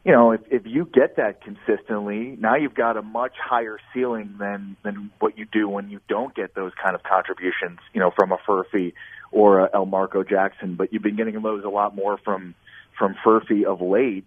you 0.04 0.12
know, 0.12 0.32
if, 0.32 0.42
if 0.50 0.66
you 0.66 0.84
get 0.84 1.16
that 1.16 1.40
consistently, 1.40 2.36
now 2.38 2.56
you've 2.56 2.74
got 2.74 2.98
a 2.98 3.02
much 3.02 3.32
higher 3.42 3.78
ceiling 3.92 4.34
than 4.38 4.76
than 4.84 5.10
what 5.18 5.38
you 5.38 5.46
do 5.50 5.66
when 5.66 5.88
you 5.88 5.98
don't 6.08 6.34
get 6.34 6.54
those 6.54 6.72
kind 6.82 6.94
of 6.94 7.02
contributions, 7.02 7.78
you 7.94 8.00
know, 8.00 8.10
from 8.14 8.30
a 8.30 8.36
Furphy 8.36 8.92
or 9.32 9.60
a 9.60 9.70
Elmarko 9.70 10.28
Jackson. 10.28 10.74
But 10.74 10.92
you've 10.92 11.02
been 11.02 11.16
getting 11.16 11.40
those 11.40 11.64
a 11.64 11.70
lot 11.70 11.96
more 11.96 12.18
from 12.18 12.54
from 12.98 13.16
Furphy 13.24 13.64
of 13.64 13.80
late. 13.80 14.26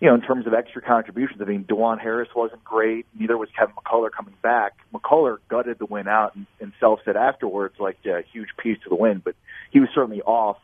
You 0.00 0.08
know, 0.08 0.14
in 0.14 0.20
terms 0.20 0.46
of 0.46 0.52
extra 0.52 0.82
contributions, 0.82 1.40
I 1.40 1.44
mean, 1.44 1.64
Dajuan 1.64 1.98
Harris 1.98 2.28
wasn't 2.36 2.62
great. 2.62 3.06
Neither 3.18 3.38
was 3.38 3.48
Kevin 3.58 3.74
McCullar 3.74 4.10
coming 4.10 4.34
back. 4.42 4.74
McCullar 4.92 5.38
gutted 5.48 5.78
the 5.78 5.86
win 5.86 6.06
out 6.06 6.34
and, 6.34 6.46
and 6.60 6.72
self 6.78 7.00
said 7.04 7.16
afterwards, 7.16 7.76
like 7.78 7.96
a 8.04 8.22
huge 8.32 8.50
piece 8.62 8.78
to 8.82 8.90
the 8.90 8.94
win, 8.94 9.22
but 9.24 9.34
he 9.70 9.80
was 9.80 9.88
certainly 9.94 10.20
off, 10.20 10.58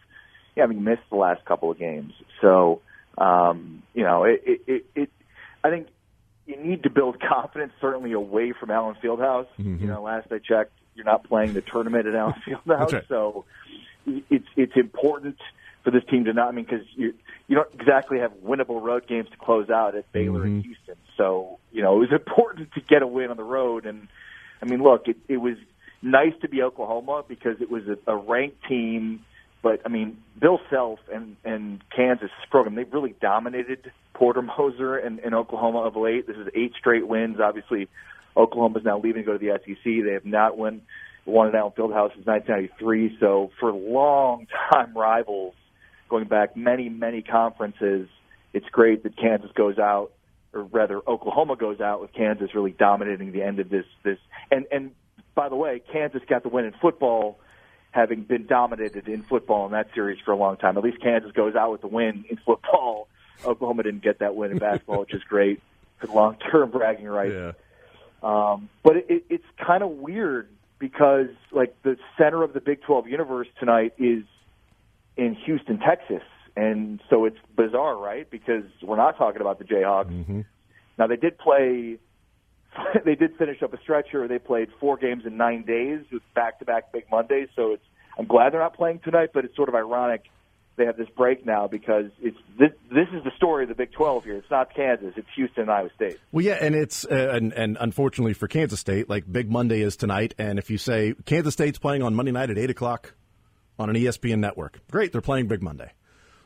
having 0.54 0.84
missed 0.84 1.02
the 1.08 1.16
last 1.16 1.44
couple 1.46 1.70
of 1.70 1.78
games. 1.78 2.12
So 2.42 2.82
um, 3.18 3.82
you 3.94 4.04
know, 4.04 4.24
it, 4.24 4.42
it, 4.44 4.60
it, 4.66 4.86
it, 4.94 5.10
I 5.62 5.70
think 5.70 5.88
you 6.46 6.56
need 6.56 6.84
to 6.84 6.90
build 6.90 7.20
confidence 7.28 7.72
certainly 7.80 8.12
away 8.12 8.52
from 8.52 8.70
Allen 8.70 8.96
Fieldhouse. 9.02 9.46
Mm-hmm. 9.58 9.82
You 9.82 9.86
know, 9.86 10.02
last 10.02 10.28
I 10.30 10.38
checked, 10.38 10.72
you're 10.94 11.04
not 11.04 11.24
playing 11.24 11.54
the 11.54 11.62
tournament 11.62 12.06
at 12.06 12.14
Allen 12.14 12.34
Fieldhouse, 12.46 12.92
right. 12.92 13.04
so 13.08 13.44
it's 14.06 14.46
it's 14.56 14.76
important 14.76 15.38
for 15.84 15.90
this 15.90 16.02
team 16.10 16.24
to 16.24 16.32
not. 16.32 16.48
I 16.48 16.52
mean, 16.52 16.64
because 16.64 16.86
you 16.94 17.14
you 17.48 17.56
don't 17.56 17.72
exactly 17.74 18.18
have 18.18 18.32
winnable 18.44 18.82
road 18.82 19.06
games 19.06 19.28
to 19.30 19.36
close 19.36 19.70
out 19.70 19.94
at 19.94 20.10
Baylor 20.12 20.40
mm-hmm. 20.40 20.46
and 20.46 20.64
Houston. 20.64 20.96
So 21.16 21.58
you 21.72 21.82
know, 21.82 21.96
it 21.96 22.10
was 22.10 22.12
important 22.20 22.72
to 22.72 22.80
get 22.80 23.02
a 23.02 23.06
win 23.06 23.30
on 23.30 23.36
the 23.36 23.44
road. 23.44 23.86
And 23.86 24.08
I 24.60 24.66
mean, 24.66 24.82
look, 24.82 25.08
it, 25.08 25.16
it 25.28 25.38
was 25.38 25.56
nice 26.00 26.34
to 26.42 26.48
be 26.48 26.62
Oklahoma 26.62 27.24
because 27.26 27.60
it 27.60 27.70
was 27.70 27.82
a, 27.88 28.12
a 28.12 28.16
ranked 28.16 28.64
team 28.68 29.24
but 29.62 29.80
I 29.84 29.88
mean, 29.88 30.18
Bill 30.38 30.58
Self 30.68 30.98
and 31.12 31.36
and 31.44 31.82
Kansas 31.94 32.30
program 32.50 32.74
they've 32.74 32.92
really 32.92 33.14
dominated 33.20 33.92
Porter 34.12 34.42
Moser 34.42 34.96
and, 34.96 35.20
and 35.20 35.34
Oklahoma 35.34 35.82
of 35.82 35.96
late. 35.96 36.26
This 36.26 36.36
is 36.36 36.48
eight 36.54 36.72
straight 36.78 37.06
wins. 37.06 37.38
Obviously, 37.40 37.88
Oklahoma's 38.36 38.84
now 38.84 38.98
leaving 38.98 39.22
to 39.22 39.26
go 39.26 39.38
to 39.38 39.38
the 39.38 39.58
SEC. 39.64 39.84
They 39.84 40.12
have 40.12 40.26
not 40.26 40.58
won 40.58 40.82
won 41.24 41.48
an 41.48 41.54
Allen 41.54 41.72
Fieldhouse 41.76 42.12
since 42.14 42.26
1993. 42.26 43.18
So 43.20 43.52
for 43.60 43.72
long 43.72 44.48
time 44.72 44.96
rivals, 44.96 45.54
going 46.12 46.28
back 46.28 46.54
many 46.54 46.90
many 46.90 47.22
conferences, 47.22 48.06
it's 48.52 48.66
great 48.70 49.02
that 49.02 49.16
Kansas 49.16 49.50
goes 49.54 49.78
out, 49.78 50.12
or 50.52 50.64
rather 50.64 50.98
Oklahoma 51.08 51.56
goes 51.56 51.80
out 51.80 52.02
with 52.02 52.12
Kansas 52.12 52.54
really 52.54 52.72
dominating 52.72 53.32
the 53.32 53.42
end 53.42 53.58
of 53.58 53.70
this 53.70 53.86
this. 54.04 54.18
And 54.50 54.66
and 54.70 54.90
by 55.34 55.48
the 55.48 55.56
way, 55.56 55.80
Kansas 55.90 56.20
got 56.28 56.42
the 56.42 56.50
win 56.50 56.66
in 56.66 56.74
football 56.82 57.38
having 57.92 58.24
been 58.24 58.46
dominated 58.46 59.08
in 59.08 59.22
football 59.22 59.64
in 59.66 59.72
that 59.72 59.86
series 59.94 60.18
for 60.22 60.32
a 60.32 60.36
long 60.36 60.58
time. 60.58 60.76
At 60.76 60.84
least 60.84 61.00
Kansas 61.02 61.32
goes 61.32 61.54
out 61.54 61.72
with 61.72 61.80
the 61.80 61.88
win 61.88 62.26
in 62.28 62.36
football. 62.44 63.08
Oklahoma 63.44 63.82
didn't 63.82 64.02
get 64.02 64.18
that 64.18 64.36
win 64.36 64.52
in 64.52 64.58
basketball, 64.58 65.00
which 65.00 65.14
is 65.14 65.22
great 65.24 65.60
for 65.98 66.06
long-term 66.06 66.70
bragging 66.70 67.06
rights. 67.06 67.34
Yeah. 67.34 67.52
Um, 68.22 68.68
but 68.82 68.96
it, 68.98 69.06
it, 69.08 69.24
it's 69.28 69.44
kind 69.58 69.82
of 69.82 69.90
weird 69.90 70.48
because 70.78 71.28
like 71.50 71.74
the 71.82 71.96
center 72.16 72.42
of 72.42 72.52
the 72.52 72.60
Big 72.60 72.82
12 72.82 73.08
universe 73.08 73.48
tonight 73.58 73.94
is 73.98 74.24
in 75.16 75.34
Houston, 75.46 75.78
Texas, 75.78 76.22
and 76.56 77.00
so 77.08 77.24
it's 77.24 77.38
bizarre, 77.56 77.96
right? 77.96 78.28
Because 78.30 78.64
we're 78.82 78.96
not 78.96 79.16
talking 79.16 79.40
about 79.40 79.58
the 79.58 79.64
Jayhawks. 79.64 80.10
Mm-hmm. 80.10 80.40
Now 80.98 81.06
they 81.06 81.16
did 81.16 81.38
play 81.38 81.98
they 83.04 83.14
did 83.14 83.36
finish 83.36 83.62
up 83.62 83.72
a 83.74 83.78
stretcher. 83.80 84.26
They 84.28 84.38
played 84.38 84.68
four 84.80 84.96
games 84.96 85.24
in 85.26 85.36
nine 85.36 85.64
days 85.64 86.04
with 86.10 86.22
back-to-back 86.34 86.92
big 86.92 87.04
Mondays. 87.10 87.48
So 87.56 87.72
it's 87.72 87.84
I'm 88.18 88.26
glad 88.26 88.52
they're 88.52 88.60
not 88.60 88.74
playing 88.74 89.00
tonight, 89.00 89.30
but 89.32 89.44
it's 89.44 89.56
sort 89.56 89.68
of 89.68 89.74
ironic 89.74 90.24
they 90.76 90.86
have 90.86 90.96
this 90.96 91.08
break 91.16 91.44
now 91.44 91.66
because 91.66 92.06
it's 92.20 92.36
this, 92.58 92.70
this 92.90 93.08
is 93.12 93.22
the 93.24 93.30
story 93.36 93.64
of 93.64 93.68
the 93.68 93.74
Big 93.74 93.92
12 93.92 94.24
here. 94.24 94.36
It's 94.36 94.50
not 94.50 94.74
Kansas, 94.74 95.12
it's 95.16 95.28
Houston 95.36 95.62
and 95.62 95.70
Iowa 95.70 95.90
State. 95.94 96.18
Well, 96.30 96.44
yeah, 96.44 96.56
and 96.60 96.74
it's 96.74 97.04
uh, 97.04 97.30
and 97.32 97.52
and 97.52 97.76
unfortunately 97.78 98.32
for 98.32 98.48
Kansas 98.48 98.80
State, 98.80 99.08
like 99.08 99.30
Big 99.30 99.50
Monday 99.50 99.82
is 99.82 99.96
tonight, 99.96 100.34
and 100.38 100.58
if 100.58 100.70
you 100.70 100.78
say 100.78 101.14
Kansas 101.26 101.52
State's 101.52 101.78
playing 101.78 102.02
on 102.02 102.14
Monday 102.14 102.32
night 102.32 102.50
at 102.50 102.58
eight 102.58 102.70
o'clock 102.70 103.14
on 103.82 103.90
an 103.90 103.96
ESPN 103.96 104.38
network, 104.38 104.80
great, 104.90 105.12
they're 105.12 105.20
playing 105.20 105.48
Big 105.48 105.62
Monday. 105.62 105.92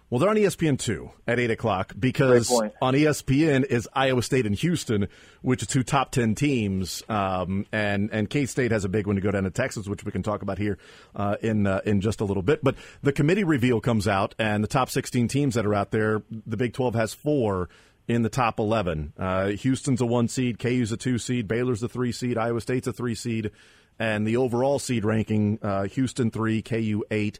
Well, 0.08 0.20
they're 0.20 0.30
on 0.30 0.36
ESPN 0.36 0.78
two 0.78 1.10
at 1.26 1.40
eight 1.40 1.50
o'clock 1.50 1.92
because 1.98 2.48
on 2.80 2.94
ESPN 2.94 3.64
is 3.64 3.88
Iowa 3.92 4.22
State 4.22 4.46
and 4.46 4.54
Houston, 4.54 5.08
which 5.42 5.64
are 5.64 5.66
two 5.66 5.82
top 5.82 6.12
ten 6.12 6.36
teams, 6.36 7.02
um, 7.08 7.66
and 7.72 8.10
and 8.12 8.30
K 8.30 8.46
State 8.46 8.70
has 8.70 8.84
a 8.84 8.88
big 8.88 9.08
one 9.08 9.16
to 9.16 9.22
go 9.22 9.32
down 9.32 9.42
to 9.42 9.50
Texas, 9.50 9.88
which 9.88 10.04
we 10.04 10.12
can 10.12 10.22
talk 10.22 10.42
about 10.42 10.58
here 10.58 10.78
uh, 11.16 11.36
in 11.42 11.66
uh, 11.66 11.80
in 11.84 12.00
just 12.00 12.20
a 12.20 12.24
little 12.24 12.44
bit. 12.44 12.62
But 12.62 12.76
the 13.02 13.12
committee 13.12 13.42
reveal 13.42 13.80
comes 13.80 14.06
out, 14.06 14.36
and 14.38 14.62
the 14.62 14.68
top 14.68 14.90
sixteen 14.90 15.26
teams 15.26 15.56
that 15.56 15.66
are 15.66 15.74
out 15.74 15.90
there, 15.90 16.22
the 16.30 16.56
Big 16.56 16.72
Twelve 16.72 16.94
has 16.94 17.12
four 17.12 17.68
in 18.08 18.22
the 18.22 18.28
top 18.28 18.60
11. 18.60 19.12
Uh, 19.18 19.48
Houston's 19.48 20.00
a 20.00 20.06
one 20.06 20.28
seed, 20.28 20.60
KU's 20.60 20.92
a 20.92 20.96
two 20.96 21.18
seed, 21.18 21.48
Baylor's 21.48 21.82
a 21.82 21.88
three 21.88 22.12
seed, 22.12 22.38
Iowa 22.38 22.60
State's 22.60 22.86
a 22.86 22.92
three 22.92 23.16
seed, 23.16 23.50
and 23.98 24.26
the 24.26 24.36
overall 24.36 24.78
seed 24.78 25.04
ranking, 25.04 25.58
uh, 25.62 25.84
Houston 25.84 26.30
three, 26.30 26.62
KU 26.62 27.02
eight, 27.10 27.38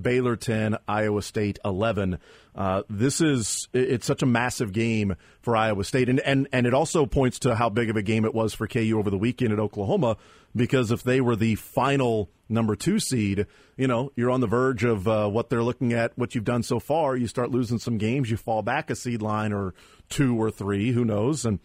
Baylor 0.00 0.36
10, 0.36 0.76
Iowa 0.86 1.22
State 1.22 1.58
11. 1.64 2.18
Uh, 2.54 2.82
this 2.88 3.20
is 3.20 3.68
it's 3.72 4.06
such 4.06 4.22
a 4.22 4.26
massive 4.26 4.72
game 4.72 5.16
for 5.40 5.56
Iowa 5.56 5.84
State, 5.84 6.08
and, 6.08 6.20
and 6.20 6.48
and 6.52 6.66
it 6.66 6.74
also 6.74 7.06
points 7.06 7.38
to 7.40 7.54
how 7.54 7.68
big 7.68 7.90
of 7.90 7.96
a 7.96 8.02
game 8.02 8.24
it 8.24 8.34
was 8.34 8.54
for 8.54 8.66
KU 8.66 8.98
over 8.98 9.10
the 9.10 9.18
weekend 9.18 9.52
at 9.52 9.58
Oklahoma. 9.58 10.16
Because 10.54 10.90
if 10.90 11.04
they 11.04 11.20
were 11.20 11.36
the 11.36 11.54
final 11.54 12.28
number 12.48 12.74
two 12.74 12.98
seed, 12.98 13.46
you 13.76 13.86
know 13.86 14.12
you're 14.16 14.30
on 14.30 14.40
the 14.40 14.48
verge 14.48 14.82
of 14.82 15.06
uh, 15.06 15.28
what 15.28 15.48
they're 15.48 15.62
looking 15.62 15.92
at. 15.92 16.16
What 16.18 16.34
you've 16.34 16.44
done 16.44 16.64
so 16.64 16.80
far, 16.80 17.16
you 17.16 17.28
start 17.28 17.50
losing 17.50 17.78
some 17.78 17.98
games, 17.98 18.30
you 18.30 18.36
fall 18.36 18.62
back 18.62 18.90
a 18.90 18.96
seed 18.96 19.22
line 19.22 19.52
or 19.52 19.74
two 20.08 20.40
or 20.40 20.50
three, 20.50 20.90
who 20.90 21.04
knows? 21.04 21.44
And 21.44 21.60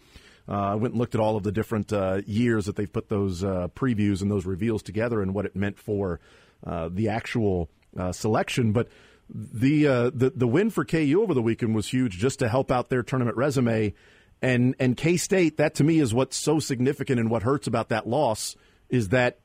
I 0.48 0.74
went 0.74 0.94
and 0.94 1.00
looked 1.00 1.14
at 1.14 1.20
all 1.20 1.36
of 1.36 1.42
the 1.42 1.52
different 1.52 1.92
uh, 1.92 2.22
years 2.26 2.66
that 2.66 2.76
they've 2.76 2.92
put 2.92 3.08
those 3.08 3.42
uh, 3.42 3.68
previews 3.74 4.22
and 4.22 4.30
those 4.30 4.46
reveals 4.46 4.82
together, 4.82 5.20
and 5.22 5.34
what 5.34 5.44
it 5.44 5.56
meant 5.56 5.78
for 5.78 6.20
uh, 6.64 6.88
the 6.92 7.08
actual 7.08 7.68
uh, 7.98 8.12
selection. 8.12 8.72
But 8.72 8.88
the, 9.28 9.88
uh, 9.88 10.10
the 10.14 10.30
the 10.30 10.46
win 10.46 10.70
for 10.70 10.84
KU 10.84 11.20
over 11.20 11.34
the 11.34 11.42
weekend 11.42 11.74
was 11.74 11.88
huge, 11.88 12.18
just 12.18 12.38
to 12.38 12.48
help 12.48 12.70
out 12.70 12.88
their 12.88 13.02
tournament 13.02 13.36
resume. 13.36 13.94
And 14.42 14.74
and 14.78 14.96
K 14.96 15.16
State, 15.16 15.56
that 15.56 15.74
to 15.76 15.84
me 15.84 15.98
is 15.98 16.14
what's 16.14 16.36
so 16.36 16.60
significant 16.60 17.18
and 17.18 17.30
what 17.30 17.42
hurts 17.42 17.66
about 17.66 17.88
that 17.88 18.06
loss 18.06 18.54
is 18.88 19.08
that 19.08 19.38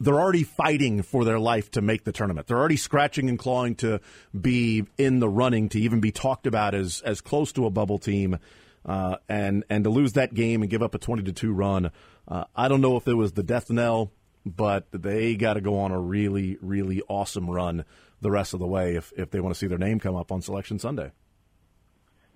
they're 0.00 0.20
already 0.20 0.42
fighting 0.42 1.02
for 1.02 1.24
their 1.24 1.38
life 1.38 1.70
to 1.72 1.80
make 1.80 2.04
the 2.04 2.12
tournament. 2.12 2.46
They're 2.46 2.58
already 2.58 2.76
scratching 2.76 3.28
and 3.28 3.38
clawing 3.38 3.76
to 3.76 4.00
be 4.38 4.84
in 4.98 5.20
the 5.20 5.28
running 5.28 5.68
to 5.70 5.80
even 5.80 6.00
be 6.00 6.12
talked 6.12 6.46
about 6.46 6.74
as 6.74 7.02
as 7.04 7.20
close 7.20 7.52
to 7.52 7.66
a 7.66 7.70
bubble 7.70 7.98
team. 7.98 8.38
Uh, 8.84 9.16
and 9.28 9.64
and 9.70 9.84
to 9.84 9.90
lose 9.90 10.12
that 10.12 10.34
game 10.34 10.62
and 10.62 10.70
give 10.70 10.82
up 10.82 10.94
a 10.94 10.98
twenty 10.98 11.22
to 11.22 11.32
two 11.32 11.52
run, 11.52 11.90
uh, 12.28 12.44
I 12.54 12.68
don't 12.68 12.80
know 12.80 12.96
if 12.96 13.08
it 13.08 13.14
was 13.14 13.32
the 13.32 13.42
death 13.42 13.70
knell 13.70 14.12
but 14.46 14.86
they 14.92 15.36
got 15.36 15.54
to 15.54 15.60
go 15.60 15.78
on 15.80 15.90
a 15.90 15.98
really, 15.98 16.58
really 16.60 17.02
awesome 17.08 17.48
run 17.48 17.84
the 18.20 18.30
rest 18.30 18.54
of 18.54 18.60
the 18.60 18.66
way 18.66 18.96
if, 18.96 19.12
if 19.16 19.30
they 19.30 19.40
want 19.40 19.54
to 19.54 19.58
see 19.58 19.66
their 19.66 19.78
name 19.78 19.98
come 19.98 20.16
up 20.16 20.30
on 20.30 20.42
Selection 20.42 20.78
Sunday. 20.78 21.12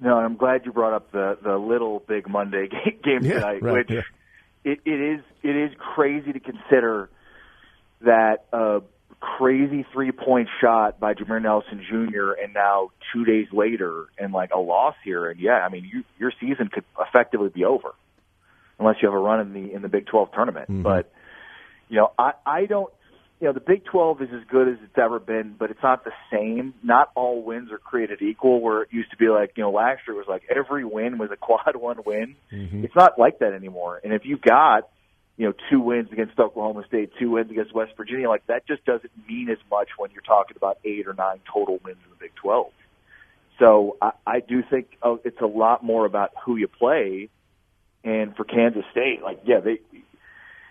No, 0.00 0.16
I'm 0.16 0.36
glad 0.36 0.64
you 0.64 0.72
brought 0.72 0.92
up 0.94 1.10
the 1.10 1.38
the 1.42 1.56
little 1.56 1.98
big 1.98 2.28
Monday 2.28 2.68
game 3.04 3.20
yeah, 3.22 3.34
tonight, 3.34 3.62
right, 3.62 3.72
which 3.72 3.90
yeah. 3.90 4.02
it, 4.64 4.80
it 4.84 4.90
is 4.90 5.20
it 5.42 5.56
is 5.56 5.72
crazy 5.76 6.32
to 6.32 6.38
consider 6.38 7.10
that 8.02 8.44
a 8.52 8.80
crazy 9.20 9.84
three 9.92 10.12
point 10.12 10.48
shot 10.60 11.00
by 11.00 11.14
Jameer 11.14 11.42
Nelson 11.42 11.84
Jr. 11.88 12.32
and 12.32 12.54
now 12.54 12.90
two 13.12 13.24
days 13.24 13.46
later 13.52 14.06
and 14.18 14.32
like 14.32 14.50
a 14.54 14.58
loss 14.58 14.94
here, 15.04 15.28
and 15.28 15.40
yeah, 15.40 15.58
I 15.64 15.68
mean 15.68 15.84
you, 15.84 16.04
your 16.18 16.32
season 16.40 16.68
could 16.72 16.84
effectively 16.98 17.48
be 17.48 17.64
over 17.64 17.90
unless 18.78 18.96
you 19.02 19.08
have 19.08 19.14
a 19.14 19.18
run 19.18 19.40
in 19.40 19.52
the 19.52 19.74
in 19.74 19.82
the 19.82 19.88
Big 19.88 20.06
12 20.06 20.32
tournament, 20.32 20.70
mm-hmm. 20.70 20.82
but 20.82 21.12
you 21.88 21.96
know, 21.96 22.12
I, 22.18 22.32
I 22.44 22.66
don't, 22.66 22.92
you 23.40 23.46
know, 23.46 23.52
the 23.52 23.60
Big 23.60 23.84
12 23.84 24.22
is 24.22 24.28
as 24.34 24.42
good 24.50 24.68
as 24.68 24.76
it's 24.82 24.98
ever 24.98 25.18
been, 25.18 25.54
but 25.58 25.70
it's 25.70 25.82
not 25.82 26.04
the 26.04 26.12
same. 26.30 26.74
Not 26.82 27.10
all 27.14 27.42
wins 27.42 27.70
are 27.70 27.78
created 27.78 28.20
equal, 28.20 28.60
where 28.60 28.82
it 28.82 28.88
used 28.90 29.10
to 29.12 29.16
be 29.16 29.28
like, 29.28 29.52
you 29.56 29.62
know, 29.62 29.70
last 29.70 30.02
year 30.06 30.16
was 30.16 30.26
like 30.28 30.42
every 30.54 30.84
win 30.84 31.18
was 31.18 31.30
a 31.32 31.36
quad 31.40 31.76
one 31.76 31.98
win. 32.04 32.36
Mm-hmm. 32.52 32.84
It's 32.84 32.94
not 32.96 33.18
like 33.18 33.38
that 33.40 33.52
anymore. 33.52 34.00
And 34.02 34.12
if 34.12 34.22
you 34.24 34.36
got, 34.36 34.88
you 35.38 35.46
know, 35.46 35.54
two 35.70 35.80
wins 35.80 36.10
against 36.10 36.38
Oklahoma 36.38 36.84
State, 36.88 37.12
two 37.18 37.30
wins 37.30 37.50
against 37.50 37.72
West 37.72 37.92
Virginia, 37.96 38.28
like 38.28 38.44
that 38.48 38.66
just 38.66 38.84
doesn't 38.84 39.12
mean 39.28 39.48
as 39.48 39.58
much 39.70 39.88
when 39.96 40.10
you're 40.10 40.20
talking 40.20 40.56
about 40.56 40.78
eight 40.84 41.06
or 41.06 41.14
nine 41.14 41.40
total 41.50 41.78
wins 41.84 41.98
in 42.04 42.10
the 42.10 42.16
Big 42.18 42.34
12. 42.34 42.72
So 43.60 43.96
I, 44.02 44.10
I 44.26 44.40
do 44.40 44.64
think 44.68 44.88
oh, 45.00 45.20
it's 45.24 45.40
a 45.40 45.46
lot 45.46 45.84
more 45.84 46.04
about 46.04 46.32
who 46.44 46.56
you 46.56 46.66
play. 46.66 47.30
And 48.02 48.34
for 48.36 48.44
Kansas 48.44 48.84
State, 48.90 49.22
like, 49.22 49.40
yeah, 49.44 49.60
they, 49.60 49.80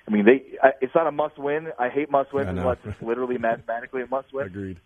I 0.08 0.12
mean, 0.12 0.26
they. 0.26 0.44
I, 0.62 0.72
it's 0.82 0.96
not 0.96 1.08
a 1.08 1.12
must 1.12 1.38
win. 1.38 1.70
I 1.78 1.90
hate 1.90 2.10
must 2.10 2.34
wins 2.34 2.50
unless 2.50 2.78
it's 2.84 3.02
literally 3.02 3.38
mathematically 3.40 4.02
a 4.02 4.08
must 4.08 4.34
win. 4.34 4.48
Agreed. 4.48 4.80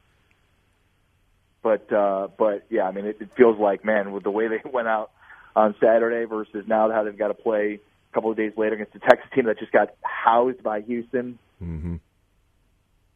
But 1.63 1.91
uh, 1.93 2.29
but 2.37 2.65
yeah, 2.69 2.83
I 2.83 2.91
mean, 2.91 3.05
it, 3.05 3.17
it 3.19 3.29
feels 3.35 3.59
like 3.59 3.85
man, 3.85 4.11
with 4.11 4.23
the 4.23 4.31
way 4.31 4.47
they 4.47 4.61
went 4.69 4.87
out 4.87 5.11
on 5.55 5.75
Saturday 5.79 6.25
versus 6.25 6.65
now 6.67 6.91
how 6.91 7.03
they've 7.03 7.17
got 7.17 7.27
to 7.27 7.35
play 7.35 7.79
a 8.11 8.13
couple 8.13 8.31
of 8.31 8.37
days 8.37 8.53
later 8.57 8.75
against 8.75 8.95
a 8.95 8.99
Texas 8.99 9.29
team 9.33 9.45
that 9.45 9.59
just 9.59 9.71
got 9.71 9.95
housed 10.01 10.61
by 10.63 10.81
Houston. 10.81 11.39
Mm-hmm. 11.63 11.95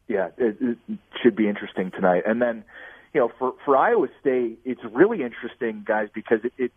yeah, 0.08 0.28
it, 0.38 0.56
it 0.60 0.98
should 1.22 1.36
be 1.36 1.48
interesting 1.48 1.90
tonight. 1.90 2.22
And 2.26 2.40
then, 2.40 2.64
you 3.12 3.20
know, 3.20 3.30
for 3.38 3.54
for 3.64 3.76
Iowa 3.76 4.08
State, 4.20 4.58
it's 4.64 4.82
really 4.92 5.22
interesting, 5.22 5.84
guys, 5.86 6.08
because 6.14 6.40
it, 6.44 6.52
it 6.56 6.72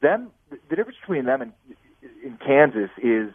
them 0.00 0.30
the 0.50 0.76
difference 0.76 0.98
between 1.00 1.24
them 1.24 1.42
and 1.42 1.52
in 2.22 2.36
Kansas 2.44 2.90
is 3.02 3.32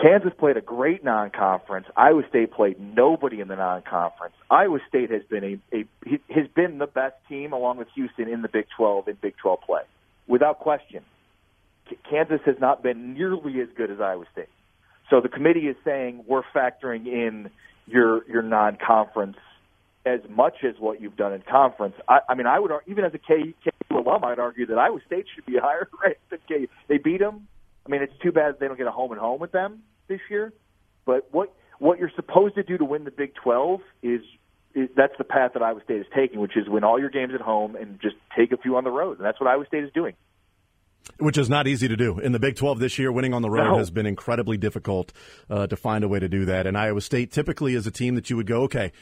Kansas 0.00 0.32
played 0.36 0.56
a 0.56 0.60
great 0.60 1.04
non-conference. 1.04 1.86
Iowa 1.96 2.22
State 2.28 2.52
played 2.52 2.80
nobody 2.80 3.40
in 3.40 3.48
the 3.48 3.56
non-conference. 3.56 4.34
Iowa 4.50 4.80
State 4.88 5.10
has 5.10 5.22
been 5.30 5.60
a, 5.72 5.76
a 5.76 5.84
has 6.28 6.48
been 6.54 6.78
the 6.78 6.86
best 6.86 7.14
team 7.28 7.52
along 7.52 7.76
with 7.78 7.88
Houston 7.94 8.28
in 8.28 8.42
the 8.42 8.48
Big 8.48 8.66
12 8.76 9.08
in 9.08 9.16
Big 9.22 9.36
12 9.36 9.60
play, 9.60 9.82
without 10.26 10.58
question. 10.58 11.04
Kansas 12.08 12.40
has 12.46 12.56
not 12.60 12.82
been 12.82 13.14
nearly 13.14 13.60
as 13.60 13.68
good 13.76 13.90
as 13.90 14.00
Iowa 14.00 14.24
State. 14.32 14.48
So 15.10 15.20
the 15.20 15.28
committee 15.28 15.66
is 15.68 15.76
saying 15.84 16.24
we're 16.26 16.42
factoring 16.54 17.06
in 17.06 17.50
your 17.86 18.26
your 18.28 18.42
non-conference 18.42 19.36
as 20.04 20.20
much 20.28 20.64
as 20.64 20.74
what 20.78 21.00
you've 21.00 21.16
done 21.16 21.32
in 21.32 21.42
conference. 21.42 21.94
I, 22.08 22.20
I 22.28 22.34
mean, 22.34 22.46
I 22.46 22.58
would 22.58 22.72
even 22.86 23.04
as 23.04 23.12
a 23.14 23.18
KU, 23.18 23.52
alum, 23.90 24.24
I'd 24.24 24.38
argue 24.38 24.66
that 24.66 24.78
Iowa 24.78 25.00
State 25.06 25.26
should 25.34 25.46
be 25.46 25.58
higher 25.62 25.88
ranked 26.02 26.30
than 26.30 26.40
KU. 26.48 26.66
They 26.88 26.98
beat 26.98 27.20
them. 27.20 27.46
I 27.86 27.90
mean, 27.90 28.02
it's 28.02 28.12
too 28.22 28.32
bad 28.32 28.56
they 28.60 28.68
don't 28.68 28.78
get 28.78 28.86
a 28.86 28.92
home 28.92 29.10
and 29.12 29.20
home 29.20 29.40
with 29.40 29.52
them 29.52 29.82
this 30.08 30.20
year. 30.30 30.52
But 31.04 31.28
what 31.32 31.52
what 31.78 31.98
you're 31.98 32.12
supposed 32.14 32.54
to 32.54 32.62
do 32.62 32.78
to 32.78 32.84
win 32.84 33.04
the 33.04 33.10
Big 33.10 33.34
12 33.42 33.80
is, 34.04 34.20
is 34.72 34.88
that's 34.96 35.14
the 35.18 35.24
path 35.24 35.52
that 35.54 35.62
Iowa 35.62 35.82
State 35.82 35.98
is 35.98 36.06
taking, 36.14 36.38
which 36.38 36.56
is 36.56 36.68
win 36.68 36.84
all 36.84 36.98
your 36.98 37.10
games 37.10 37.32
at 37.34 37.40
home 37.40 37.74
and 37.74 38.00
just 38.00 38.14
take 38.38 38.52
a 38.52 38.56
few 38.56 38.76
on 38.76 38.84
the 38.84 38.90
road, 38.90 39.18
and 39.18 39.26
that's 39.26 39.40
what 39.40 39.48
Iowa 39.48 39.66
State 39.66 39.82
is 39.82 39.90
doing. 39.92 40.14
Which 41.18 41.36
is 41.38 41.48
not 41.50 41.66
easy 41.66 41.88
to 41.88 41.96
do. 41.96 42.18
In 42.20 42.32
the 42.32 42.38
Big 42.38 42.56
12 42.56 42.78
this 42.78 42.98
year, 42.98 43.10
winning 43.10 43.34
on 43.34 43.42
the 43.42 43.50
road 43.50 43.72
No. 43.72 43.78
has 43.78 43.90
been 43.90 44.06
incredibly 44.06 44.56
difficult 44.56 45.12
uh, 45.50 45.66
to 45.66 45.76
find 45.76 46.04
a 46.04 46.08
way 46.08 46.18
to 46.20 46.28
do 46.28 46.44
that. 46.46 46.66
And 46.66 46.76
Iowa 46.78 47.00
State 47.00 47.32
typically 47.32 47.74
is 47.74 47.86
a 47.86 47.90
team 47.90 48.14
that 48.14 48.30
you 48.30 48.36
would 48.36 48.46
go, 48.46 48.62
okay, 48.62 48.92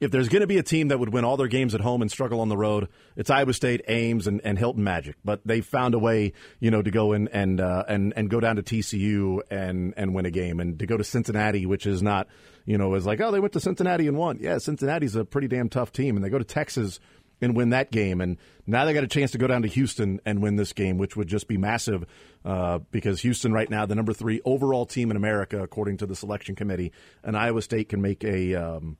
if 0.00 0.12
there's 0.12 0.28
going 0.28 0.42
to 0.42 0.46
be 0.46 0.58
a 0.58 0.62
team 0.62 0.88
that 0.88 0.98
would 1.00 1.12
win 1.12 1.24
all 1.24 1.36
their 1.36 1.48
games 1.48 1.74
at 1.74 1.80
home 1.80 2.00
and 2.02 2.10
struggle 2.10 2.40
on 2.40 2.48
the 2.48 2.56
road, 2.56 2.86
it's 3.16 3.30
Iowa 3.30 3.52
State, 3.52 3.82
Ames, 3.88 4.28
and, 4.28 4.40
and 4.44 4.56
Hilton 4.56 4.84
Magic. 4.84 5.16
But 5.24 5.40
they 5.44 5.60
found 5.60 5.94
a 5.94 5.98
way, 5.98 6.32
you 6.60 6.70
know, 6.70 6.82
to 6.82 6.90
go 6.92 7.12
in 7.12 7.26
and 7.28 7.60
uh, 7.60 7.82
and 7.88 8.12
and 8.16 8.30
go 8.30 8.38
down 8.38 8.54
to 8.56 8.62
TCU 8.62 9.40
and 9.50 9.94
and 9.96 10.14
win 10.14 10.24
a 10.24 10.30
game, 10.30 10.60
and 10.60 10.78
to 10.78 10.86
go 10.86 10.96
to 10.96 11.02
Cincinnati, 11.02 11.66
which 11.66 11.84
is 11.84 12.00
not, 12.00 12.28
you 12.64 12.78
know, 12.78 12.94
is 12.94 13.06
like, 13.06 13.20
oh, 13.20 13.32
they 13.32 13.40
went 13.40 13.54
to 13.54 13.60
Cincinnati 13.60 14.06
and 14.06 14.16
won. 14.16 14.38
Yeah, 14.40 14.58
Cincinnati's 14.58 15.16
a 15.16 15.24
pretty 15.24 15.48
damn 15.48 15.68
tough 15.68 15.90
team, 15.90 16.14
and 16.14 16.24
they 16.24 16.28
go 16.30 16.38
to 16.38 16.44
Texas 16.44 17.00
and 17.40 17.56
win 17.56 17.70
that 17.70 17.90
game. 17.90 18.20
And 18.20 18.36
now 18.66 18.84
they 18.84 18.92
got 18.92 19.04
a 19.04 19.08
chance 19.08 19.30
to 19.32 19.38
go 19.38 19.46
down 19.46 19.62
to 19.62 19.68
Houston 19.68 20.20
and 20.24 20.42
win 20.42 20.56
this 20.56 20.72
game, 20.72 20.98
which 20.98 21.16
would 21.16 21.28
just 21.28 21.48
be 21.48 21.56
massive 21.56 22.04
uh, 22.44 22.78
because 22.90 23.20
Houston 23.20 23.52
right 23.52 23.68
now 23.68 23.86
the 23.86 23.94
number 23.94 24.12
three 24.12 24.40
overall 24.44 24.86
team 24.86 25.10
in 25.10 25.16
America 25.16 25.62
according 25.62 25.98
to 25.98 26.06
the 26.06 26.16
selection 26.16 26.54
committee, 26.54 26.92
and 27.22 27.36
Iowa 27.36 27.62
State 27.62 27.88
can 27.88 28.02
make 28.02 28.24
a. 28.24 28.54
Um, 28.54 28.96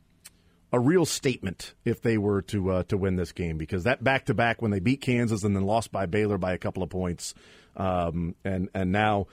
a 0.71 0.78
real 0.78 1.07
statement 1.07 1.75
if 1.87 2.02
they 2.02 2.18
were 2.18 2.42
to 2.42 2.71
uh, 2.71 2.83
to 2.85 2.99
win 2.99 3.16
this 3.16 3.33
game 3.33 3.57
because 3.57 3.85
that 3.85 4.04
back 4.04 4.26
to 4.26 4.35
back 4.35 4.61
when 4.61 4.71
they 4.71 4.80
beat 4.80 5.00
Kansas 5.00 5.42
and 5.42 5.57
then 5.57 5.64
lost 5.64 5.90
by 5.90 6.04
Baylor 6.04 6.37
by 6.37 6.52
a 6.52 6.59
couple 6.59 6.83
of 6.83 6.90
points, 6.90 7.33
um, 7.75 8.35
and 8.45 8.68
and 8.75 8.92
now 8.92 9.28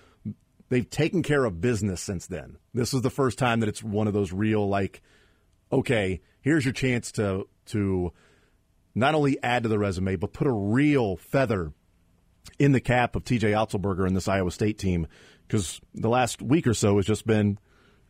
they've 0.69 0.89
taken 0.89 1.23
care 1.23 1.43
of 1.43 1.61
business 1.61 2.01
since 2.01 2.27
then. 2.27 2.57
This 2.73 2.93
is 2.93 3.01
the 3.01 3.09
first 3.09 3.37
time 3.37 3.59
that 3.59 3.69
it's 3.69 3.83
one 3.83 4.07
of 4.07 4.13
those 4.13 4.31
real 4.31 4.67
like, 4.67 5.01
okay, 5.71 6.21
here's 6.41 6.63
your 6.63 6.73
chance 6.73 7.11
to 7.13 7.47
to 7.67 8.13
not 8.95 9.13
only 9.13 9.41
add 9.43 9.63
to 9.63 9.69
the 9.69 9.77
resume 9.77 10.15
but 10.15 10.33
put 10.33 10.47
a 10.47 10.51
real 10.51 11.17
feather 11.17 11.73
in 12.57 12.71
the 12.71 12.81
cap 12.81 13.15
of 13.15 13.23
T.J. 13.23 13.51
Otzelberger 13.51 14.07
and 14.07 14.15
this 14.15 14.27
Iowa 14.27 14.51
State 14.51 14.77
team 14.77 15.07
because 15.47 15.79
the 15.93 16.09
last 16.09 16.41
week 16.41 16.65
or 16.65 16.73
so 16.73 16.95
has 16.95 17.05
just 17.05 17.27
been 17.27 17.59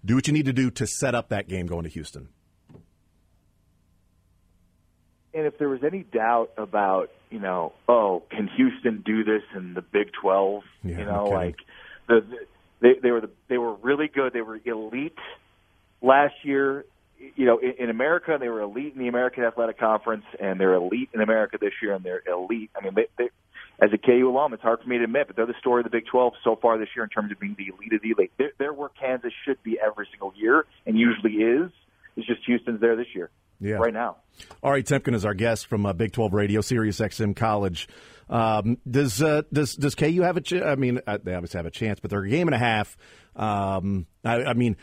do 0.04 0.15
what 0.15 0.27
you 0.27 0.34
need 0.34 0.46
to 0.46 0.54
do 0.54 0.70
to 0.72 0.86
set 0.86 1.16
up 1.16 1.29
that 1.29 1.48
game 1.48 1.66
going 1.66 1.83
to 1.83 1.90
Houston. 1.90 2.29
And 5.33 5.46
if 5.46 5.57
there 5.57 5.68
was 5.68 5.83
any 5.83 6.03
doubt 6.03 6.51
about, 6.57 7.10
you 7.29 7.40
know, 7.40 7.74
oh, 7.90 8.24
can 8.29 8.48
Houston 8.55 9.03
do 9.05 9.24
this 9.25 9.42
in 9.55 9.74
the 9.74 9.81
Big 9.81 10.12
12? 10.22 10.64
Yeah, 10.83 11.00
you 11.00 11.05
know, 11.05 11.25
okay. 11.25 11.36
like 11.36 11.55
the, 12.07 12.22
the 12.22 12.38
they 12.81 13.00
they 13.01 13.12
were 13.12 13.22
the, 13.22 13.29
they 13.50 13.57
were 13.57 13.74
really 13.75 14.07
good. 14.07 14.31
They 14.33 14.42
were 14.42 14.60
elite 14.64 15.18
last 16.01 16.36
year. 16.44 16.86
You 17.35 17.46
know, 17.46 17.57
in, 17.59 17.74
in 17.79 17.90
America, 17.90 18.38
they 18.40 18.50
were 18.50 18.61
elite 18.61 18.94
in 18.94 19.00
the 19.00 19.07
American 19.07 19.44
Athletic 19.44 19.79
Conference, 19.79 20.24
and 20.40 20.59
they're 20.59 20.74
elite 20.75 21.09
in 21.14 21.22
America 21.22 21.57
this 21.59 21.74
year, 21.81 21.94
and 21.94 22.03
they're 22.03 22.22
elite. 22.27 22.70
I 22.79 22.83
mean, 22.83 22.94
they, 22.96 23.07
they, 23.18 23.29
as 23.79 23.90
a 23.94 23.98
KU 23.98 24.29
alum, 24.29 24.53
it's 24.53 24.64
hard 24.64 24.81
for 24.81 24.88
me 24.88 24.98
to 24.98 25.03
admit, 25.03 25.27
but 25.27 25.35
they're 25.35 25.46
the 25.46 25.53
story 25.59 25.81
of 25.81 25.83
the 25.83 25.90
Big 25.90 26.05
12 26.09 26.33
so 26.44 26.55
far 26.55 26.77
this 26.77 26.90
year 26.96 27.03
in 27.03 27.09
terms 27.09 27.31
of 27.31 27.40
being 27.40 27.55
the 27.57 27.68
elite 27.75 27.94
of 27.94 28.01
the 28.01 28.11
elite. 28.11 28.31
They're, 28.38 28.51
they're 28.57 28.74
where 28.74 28.90
Kansas 28.90 29.33
should 29.46 29.61
be 29.64 29.77
every 29.85 30.07
single 30.11 30.33
year, 30.35 30.66
and 30.85 30.98
usually 30.98 31.33
is. 31.33 31.72
It's 32.16 32.25
just 32.27 32.42
Houston's 32.46 32.79
there 32.79 32.96
this 32.96 33.07
year, 33.14 33.29
Yeah. 33.59 33.75
right 33.75 33.94
now. 33.94 34.18
Ari 34.64 34.83
Temkin 34.83 35.14
is 35.14 35.25
our 35.25 35.33
guest 35.33 35.68
from 35.68 35.85
uh, 35.85 35.92
Big 35.94 36.14
12 36.14 36.33
Radio, 36.33 36.61
Sirius 36.61 37.00
XM 37.00 37.35
College. 37.35 37.90
Um, 38.29 38.77
does 38.90 39.22
uh, 39.22 39.44
does 39.53 39.75
does 39.75 39.94
KU 39.94 40.22
have 40.24 40.35
a? 40.38 40.42
Ch- 40.42 40.53
I 40.53 40.75
mean, 40.75 41.00
uh, 41.05 41.20
they 41.22 41.35
obviously 41.35 41.59
have 41.59 41.66
a 41.68 41.72
chance, 41.72 42.00
but 42.00 42.09
they're 42.09 42.24
a 42.24 42.29
game 42.29 42.48
and 42.48 42.55
a 42.55 42.57
half. 42.57 42.98
Um, 43.35 44.07
I, 44.24 44.46
I 44.46 44.53
mean, 44.53 44.77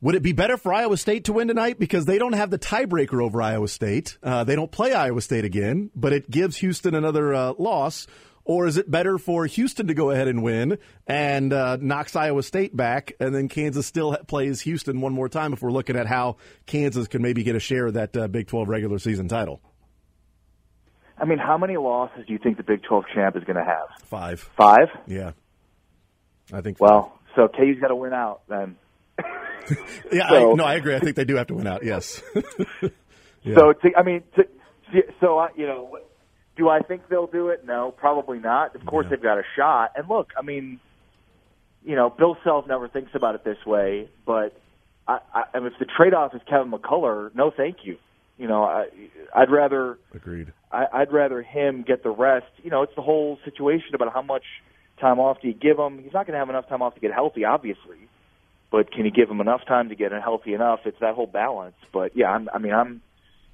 would 0.00 0.14
it 0.14 0.22
be 0.22 0.32
better 0.32 0.56
for 0.56 0.72
Iowa 0.72 0.96
State 0.96 1.24
to 1.24 1.32
win 1.32 1.48
tonight 1.48 1.78
because 1.78 2.04
they 2.04 2.18
don't 2.18 2.34
have 2.34 2.50
the 2.50 2.58
tiebreaker 2.58 3.22
over 3.22 3.42
Iowa 3.42 3.68
State? 3.68 4.16
Uh, 4.22 4.44
they 4.44 4.54
don't 4.54 4.70
play 4.70 4.92
Iowa 4.92 5.20
State 5.20 5.44
again, 5.44 5.90
but 5.94 6.12
it 6.12 6.30
gives 6.30 6.56
Houston 6.58 6.94
another 6.94 7.34
uh, 7.34 7.54
loss. 7.58 8.06
Or 8.44 8.66
is 8.66 8.78
it 8.78 8.90
better 8.90 9.18
for 9.18 9.44
Houston 9.44 9.88
to 9.88 9.94
go 9.94 10.10
ahead 10.10 10.26
and 10.26 10.42
win 10.42 10.78
and 11.06 11.52
uh, 11.52 11.76
knocks 11.80 12.16
Iowa 12.16 12.42
State 12.42 12.74
back, 12.74 13.12
and 13.20 13.34
then 13.34 13.48
Kansas 13.48 13.86
still 13.86 14.16
plays 14.26 14.62
Houston 14.62 15.02
one 15.02 15.12
more 15.12 15.28
time 15.28 15.52
if 15.52 15.60
we're 15.60 15.70
looking 15.70 15.96
at 15.96 16.06
how 16.06 16.38
Kansas 16.64 17.08
can 17.08 17.20
maybe 17.20 17.42
get 17.42 17.56
a 17.56 17.60
share 17.60 17.88
of 17.88 17.94
that 17.94 18.16
uh, 18.16 18.26
Big 18.26 18.46
12 18.46 18.68
regular 18.68 18.98
season 18.98 19.28
title? 19.28 19.60
I 21.18 21.26
mean, 21.26 21.38
how 21.38 21.58
many 21.58 21.76
losses 21.76 22.24
do 22.26 22.32
you 22.32 22.38
think 22.38 22.56
the 22.56 22.62
Big 22.62 22.82
12 22.84 23.04
champ 23.14 23.36
is 23.36 23.44
going 23.44 23.56
to 23.56 23.64
have? 23.64 23.88
Five. 24.04 24.40
Five? 24.56 24.88
Yeah. 25.06 25.32
I 26.50 26.62
think. 26.62 26.80
Well, 26.80 27.18
so 27.36 27.48
KU's 27.48 27.78
got 27.80 27.88
to 27.88 27.96
win 27.96 28.14
out 28.14 28.42
then. 28.48 28.76
yeah, 30.12 30.28
so- 30.28 30.52
I, 30.52 30.54
no, 30.54 30.64
I 30.64 30.74
agree. 30.74 30.94
I 30.94 31.00
think 31.00 31.16
they 31.16 31.24
do 31.24 31.36
have 31.36 31.48
to 31.48 31.54
win 31.54 31.66
out. 31.66 31.84
Yes. 31.84 32.22
Yeah. 33.44 33.54
So, 33.54 33.72
to, 33.72 33.90
I 33.96 34.02
mean, 34.02 34.24
to, 34.34 34.44
so 35.20 35.38
I, 35.38 35.48
you 35.56 35.64
know, 35.66 35.96
do 36.56 36.68
I 36.68 36.80
think 36.80 37.08
they'll 37.08 37.28
do 37.28 37.48
it? 37.50 37.64
No, 37.64 37.92
probably 37.92 38.40
not. 38.40 38.74
Of 38.74 38.84
course, 38.84 39.04
Yeah. 39.04 39.10
they've 39.10 39.22
got 39.22 39.38
a 39.38 39.44
shot. 39.56 39.92
And 39.94 40.08
look, 40.08 40.30
I 40.36 40.42
mean, 40.42 40.80
you 41.84 41.94
know, 41.94 42.10
Bill 42.10 42.36
Self 42.42 42.66
never 42.66 42.88
thinks 42.88 43.12
about 43.14 43.36
it 43.36 43.44
this 43.44 43.64
way, 43.64 44.10
but 44.26 44.60
I, 45.06 45.20
I, 45.32 45.42
I 45.54 45.58
mean, 45.60 45.68
if 45.68 45.78
the 45.78 45.86
trade-off 45.86 46.34
is 46.34 46.40
Kevin 46.50 46.72
McCullar, 46.72 47.32
no, 47.34 47.52
thank 47.56 47.78
you. 47.84 47.96
You 48.38 48.48
know, 48.48 48.64
I, 48.64 48.86
I'd 49.34 49.50
rather. 49.50 49.98
Agreed. 50.12 50.52
I, 50.72 50.86
I'd 50.92 51.12
rather 51.12 51.40
him 51.40 51.84
get 51.86 52.02
the 52.02 52.10
rest. 52.10 52.46
You 52.64 52.70
know, 52.70 52.82
it's 52.82 52.94
the 52.96 53.02
whole 53.02 53.38
situation 53.44 53.94
about 53.94 54.12
how 54.12 54.22
much 54.22 54.44
time 55.00 55.20
off 55.20 55.40
do 55.40 55.46
you 55.48 55.54
give 55.54 55.78
him. 55.78 56.02
He's 56.02 56.12
not 56.12 56.26
going 56.26 56.34
to 56.34 56.38
have 56.40 56.50
enough 56.50 56.68
time 56.68 56.82
off 56.82 56.94
to 56.94 57.00
get 57.00 57.12
healthy, 57.12 57.44
obviously, 57.44 58.08
but 58.70 58.92
can 58.92 59.04
you 59.04 59.10
give 59.10 59.30
him 59.30 59.40
enough 59.40 59.64
time 59.66 59.88
to 59.88 59.94
get 59.94 60.12
healthy 60.12 60.54
enough? 60.54 60.80
It's 60.84 61.00
that 61.00 61.14
whole 61.14 61.26
balance. 61.26 61.76
But 61.92 62.16
yeah, 62.16 62.30
I'm, 62.30 62.48
I 62.52 62.58
mean, 62.58 62.74
I'm, 62.74 63.02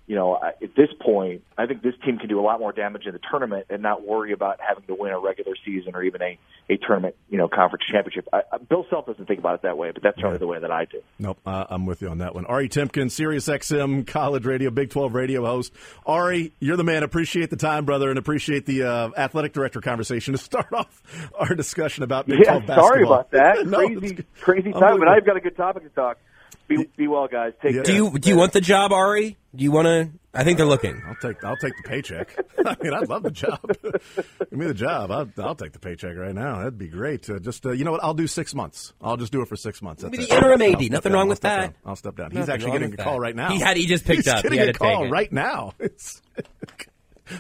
you 0.07 0.17
know, 0.17 0.37
at 0.43 0.61
this 0.77 0.91
point, 1.01 1.43
I 1.57 1.65
think 1.67 1.83
this 1.83 1.95
team 2.05 2.19
can 2.19 2.29
do 2.29 2.39
a 2.39 2.43
lot 2.43 2.61
more 2.61 2.73
damage 2.73 3.07
in 3.07 3.13
the 3.15 3.21
tournament 3.31 3.67
and 3.71 3.83
not 3.83 4.07
worry 4.07 4.33
about 4.33 4.61
having 4.61 4.85
to 4.85 4.95
win 4.95 5.13
a 5.13 5.19
regular 5.19 5.55
season 5.65 5.95
or 5.95 6.03
even 6.03 6.21
a, 6.21 6.39
a 6.69 6.77
tournament, 6.77 7.15
you 7.31 7.39
know, 7.39 7.49
conference 7.49 7.85
championship. 7.91 8.29
I, 8.31 8.43
Bill 8.69 8.85
Self 8.91 9.07
doesn't 9.07 9.25
think 9.27 9.39
about 9.39 9.55
it 9.55 9.63
that 9.63 9.79
way, 9.79 9.93
but 9.93 10.03
that's 10.03 10.17
certainly 10.19 10.39
the 10.39 10.47
way 10.47 10.59
that 10.61 10.71
I 10.71 10.85
do. 10.85 11.01
Nope, 11.19 11.39
uh, 11.47 11.65
I'm 11.71 11.87
with 11.87 12.03
you 12.03 12.09
on 12.09 12.19
that 12.19 12.35
one. 12.35 12.45
Ari 12.45 12.69
Temkin, 12.69 13.11
Sirius 13.11 13.49
XM 13.49 14.07
College 14.07 14.45
Radio, 14.45 14.71
Big 14.71 14.91
12 14.91 15.15
Radio 15.15 15.47
host. 15.47 15.73
Ari, 16.05 16.53
you're 16.61 16.77
the 16.77 16.85
man. 16.85 17.03
Appreciate 17.03 17.49
the 17.49 17.57
time, 17.57 17.87
brother, 17.87 18.11
and 18.11 18.19
appreciate 18.19 18.67
the 18.67 18.83
uh, 18.83 19.11
athletic 19.17 19.55
director 19.55 19.81
conversation 19.81 20.33
to 20.33 20.39
start 20.45 20.71
off 20.75 21.03
our 21.39 21.55
discussion 21.55 22.05
about 22.05 22.27
Big 22.27 22.41
Yeah, 22.41 22.59
12 22.59 22.67
basketball. 22.67 22.89
sorry 22.89 23.03
about 23.05 23.31
that. 23.31 23.67
No, 23.75 23.79
crazy, 23.79 24.25
crazy 24.41 24.73
time, 24.73 24.99
but. 24.99 25.09
I've 25.09 25.25
got 25.25 25.37
a 25.37 25.41
good 25.41 25.57
topic 25.57 25.85
to 25.85 25.89
talk. 25.89 26.19
Be, 26.69 26.89
be 26.97 27.07
well, 27.09 27.29
guys. 27.29 27.53
Take 27.63 27.73
Yeah. 27.75 27.83
care. 27.83 27.85
Do 27.85 27.95
you 27.95 28.19
do 28.19 28.29
you 28.31 28.37
want 28.37 28.53
the 28.53 28.61
job, 28.61 28.93
Ari? 28.93 29.37
Do 29.55 29.63
you 29.65 29.71
want 29.71 29.87
to? 29.87 30.11
I 30.37 30.43
think 30.45 30.57
they're 30.57 30.67
looking. 30.67 31.01
I'll 31.07 31.15
take 31.17 31.45
I'll 31.45 31.57
take 31.57 31.77
the 31.77 31.83
paycheck. 31.89 32.35
I 32.67 32.77
mean, 32.83 32.93
I'd 32.95 33.09
love 33.09 33.23
the 33.23 33.31
job. 33.31 33.61
Give 33.83 34.53
me 34.53 34.67
the 34.67 34.75
job. 34.75 35.11
I'll, 35.13 35.29
I'll 35.39 35.55
take 35.55 35.73
the 35.73 35.79
paycheck 35.79 36.17
right 36.17 36.35
now. 36.35 36.59
That'd 36.59 36.79
be 36.79 36.89
great. 36.89 37.29
Uh, 37.31 37.39
just 37.39 37.65
uh, 37.67 37.71
you 37.73 37.85
know 37.85 37.93
what? 37.93 38.03
I'll 38.03 38.15
do 38.15 38.27
six 38.27 38.55
months. 38.55 38.95
I'll 39.01 39.17
just 39.17 39.31
do 39.31 39.43
it 39.43 39.49
for 39.49 39.57
six 39.57 39.81
months. 39.83 40.03
That's 40.03 40.17
Be 40.17 40.25
the 40.25 40.35
interim 40.35 40.61
I'll 40.63 40.73
AD. 40.73 40.79
step 40.79 40.91
Nothing 40.91 41.13
down. 41.13 41.19
wrong 41.19 41.23
I'll 41.27 41.29
with 41.29 41.41
that. 41.43 41.61
down. 41.61 41.75
I'll 41.85 41.97
step 41.97 42.17
down. 42.17 42.31
He's 42.33 42.49
actually 42.49 42.73
getting 42.73 42.89
a 42.89 42.91
with 42.93 43.01
call 43.01 43.15
that. 43.15 43.21
right 43.21 43.37
now. 43.37 43.51
He 43.51 43.61
had- 43.61 43.77
he 43.77 43.87
just 43.87 44.05
picked 44.05 44.25
He's 44.25 44.29
up. 44.29 44.37
He 44.39 44.43
Getting 44.45 44.59
had 44.61 44.69
a 44.71 44.73
call 44.79 45.01
take 45.03 45.09
it. 45.09 45.13
right 45.13 45.33
now. 45.33 45.73
It's, 45.81 46.21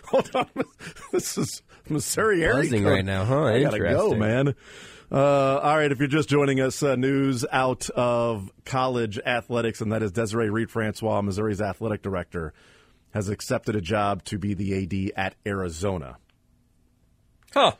hold 0.06 0.30
on. 0.34 0.46
This 1.12 1.36
is 1.36 1.62
Missouri 1.88 2.42
area 2.44 2.62
Buzzing 2.62 2.84
right 2.84 3.04
now, 3.04 3.24
huh? 3.24 3.44
I 3.44 3.62
gotta 3.62 3.78
go, 3.80 4.14
man. 4.14 4.54
Uh, 5.14 5.60
all 5.62 5.76
right, 5.76 5.92
if 5.92 6.00
you're 6.00 6.08
just 6.08 6.28
joining 6.28 6.60
us, 6.60 6.82
uh, 6.82 6.96
news 6.96 7.46
out 7.52 7.88
of 7.90 8.50
college 8.64 9.16
athletics, 9.24 9.80
and 9.80 9.92
that 9.92 10.02
is 10.02 10.10
Desiree 10.10 10.50
Reed 10.50 10.72
Francois, 10.72 11.22
Missouri's 11.22 11.60
athletic 11.60 12.02
director, 12.02 12.52
has 13.12 13.28
accepted 13.28 13.76
a 13.76 13.80
job 13.80 14.24
to 14.24 14.38
be 14.38 14.54
the 14.54 14.74
AD 14.74 15.12
at 15.16 15.36
Arizona. 15.46 16.16
Huh? 17.52 17.74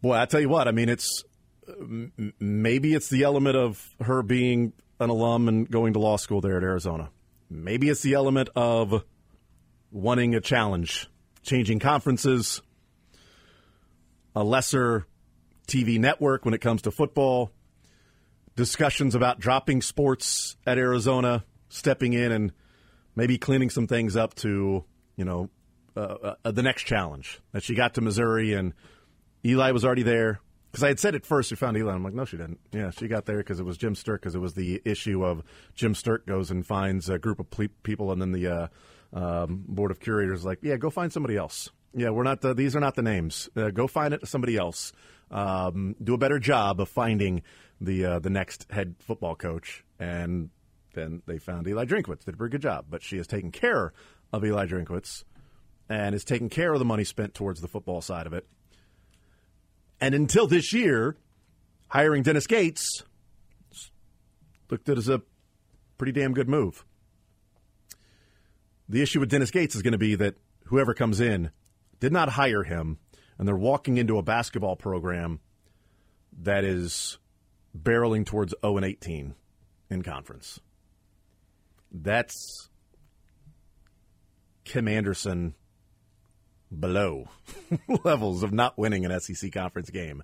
Boy, 0.00 0.16
I 0.16 0.24
tell 0.24 0.40
you 0.40 0.48
what, 0.48 0.66
I 0.66 0.72
mean, 0.72 0.88
it's 0.88 1.22
m- 1.68 2.34
maybe 2.40 2.92
it's 2.92 3.08
the 3.08 3.22
element 3.22 3.56
of 3.56 3.94
her 4.00 4.24
being 4.24 4.72
an 4.98 5.10
alum 5.10 5.46
and 5.46 5.70
going 5.70 5.92
to 5.92 6.00
law 6.00 6.16
school 6.16 6.40
there 6.40 6.56
at 6.56 6.64
Arizona. 6.64 7.10
maybe 7.48 7.88
it's 7.88 8.02
the 8.02 8.14
element 8.14 8.48
of 8.56 9.04
wanting 9.92 10.34
a 10.34 10.40
challenge, 10.40 11.08
changing 11.44 11.78
conferences, 11.78 12.62
a 14.34 14.42
lesser 14.42 15.06
TV 15.66 15.98
network 15.98 16.44
when 16.44 16.54
it 16.54 16.60
comes 16.60 16.82
to 16.82 16.90
football, 16.90 17.50
discussions 18.56 19.14
about 19.14 19.40
dropping 19.40 19.82
sports 19.82 20.56
at 20.66 20.78
Arizona, 20.78 21.44
stepping 21.68 22.12
in 22.12 22.32
and 22.32 22.52
maybe 23.16 23.38
cleaning 23.38 23.70
some 23.70 23.86
things 23.86 24.16
up 24.16 24.34
to, 24.34 24.84
you 25.16 25.24
know, 25.24 25.50
uh, 25.96 26.34
uh, 26.44 26.50
the 26.50 26.62
next 26.62 26.84
challenge. 26.84 27.40
That 27.52 27.62
she 27.62 27.74
got 27.74 27.94
to 27.94 28.00
Missouri 28.00 28.54
and 28.54 28.72
Eli 29.44 29.72
was 29.72 29.84
already 29.84 30.02
there. 30.02 30.40
Because 30.70 30.84
I 30.84 30.88
had 30.88 30.98
said 30.98 31.14
at 31.14 31.26
first 31.26 31.50
we 31.50 31.56
found 31.56 31.76
Eli. 31.76 31.92
I'm 31.92 32.02
like, 32.02 32.14
no, 32.14 32.24
she 32.24 32.38
didn't. 32.38 32.58
Yeah, 32.72 32.90
she 32.90 33.06
got 33.06 33.26
there 33.26 33.36
because 33.36 33.60
it 33.60 33.64
was 33.64 33.76
Jim 33.76 33.94
Sterk. 33.94 34.20
Because 34.20 34.34
it 34.34 34.38
was 34.38 34.54
the 34.54 34.80
issue 34.86 35.22
of 35.22 35.42
Jim 35.74 35.92
Sterk 35.92 36.24
goes 36.26 36.50
and 36.50 36.66
finds 36.66 37.10
a 37.10 37.18
group 37.18 37.40
of 37.40 37.50
ple- 37.50 37.68
people, 37.82 38.10
and 38.10 38.22
then 38.22 38.32
the 38.32 38.46
uh, 38.46 38.68
um, 39.12 39.64
board 39.68 39.90
of 39.90 40.00
curators 40.00 40.46
like, 40.46 40.60
yeah, 40.62 40.76
go 40.76 40.88
find 40.88 41.12
somebody 41.12 41.36
else. 41.36 41.68
Yeah, 41.94 42.08
we're 42.08 42.22
not. 42.22 42.40
The, 42.40 42.54
these 42.54 42.74
are 42.74 42.80
not 42.80 42.94
the 42.94 43.02
names. 43.02 43.50
Uh, 43.54 43.68
go 43.68 43.86
find 43.86 44.14
it 44.14 44.26
somebody 44.26 44.56
else. 44.56 44.94
Um, 45.32 45.96
do 46.02 46.14
a 46.14 46.18
better 46.18 46.38
job 46.38 46.80
of 46.80 46.88
finding 46.88 47.42
the 47.80 48.04
uh, 48.04 48.18
the 48.18 48.30
next 48.30 48.66
head 48.70 48.94
football 49.00 49.34
coach. 49.34 49.84
And 49.98 50.50
then 50.94 51.22
they 51.26 51.38
found 51.38 51.66
Eli 51.66 51.84
Drinkwitz. 51.84 52.24
Did 52.24 52.34
a 52.34 52.36
pretty 52.36 52.52
good 52.52 52.62
job. 52.62 52.86
But 52.90 53.02
she 53.02 53.16
has 53.16 53.26
taken 53.26 53.50
care 53.50 53.92
of 54.32 54.44
Eli 54.44 54.66
Drinkwitz 54.66 55.24
and 55.88 56.14
is 56.14 56.24
taking 56.24 56.48
care 56.48 56.72
of 56.72 56.78
the 56.78 56.84
money 56.84 57.04
spent 57.04 57.34
towards 57.34 57.60
the 57.60 57.68
football 57.68 58.00
side 58.00 58.26
of 58.26 58.32
it. 58.32 58.46
And 60.00 60.14
until 60.14 60.46
this 60.46 60.72
year, 60.72 61.16
hiring 61.88 62.22
Dennis 62.22 62.46
Gates 62.46 63.04
looked 64.70 64.88
at 64.88 64.98
as 64.98 65.08
a 65.08 65.22
pretty 65.98 66.12
damn 66.12 66.32
good 66.32 66.48
move. 66.48 66.84
The 68.88 69.02
issue 69.02 69.20
with 69.20 69.30
Dennis 69.30 69.50
Gates 69.50 69.74
is 69.74 69.82
going 69.82 69.92
to 69.92 69.98
be 69.98 70.14
that 70.16 70.36
whoever 70.64 70.94
comes 70.94 71.20
in 71.20 71.50
did 72.00 72.12
not 72.12 72.30
hire 72.30 72.64
him, 72.64 72.98
and 73.42 73.48
they're 73.48 73.56
walking 73.56 73.96
into 73.96 74.18
a 74.18 74.22
basketball 74.22 74.76
program 74.76 75.40
that 76.42 76.62
is 76.62 77.18
barreling 77.76 78.24
towards 78.24 78.54
0 78.64 78.76
and 78.76 78.86
18 78.86 79.34
in 79.90 80.02
conference. 80.02 80.60
That's 81.90 82.68
Kim 84.62 84.86
Anderson 84.86 85.56
below 86.78 87.30
levels 88.04 88.44
of 88.44 88.52
not 88.52 88.78
winning 88.78 89.04
an 89.04 89.18
SEC 89.18 89.50
conference 89.50 89.90
game. 89.90 90.22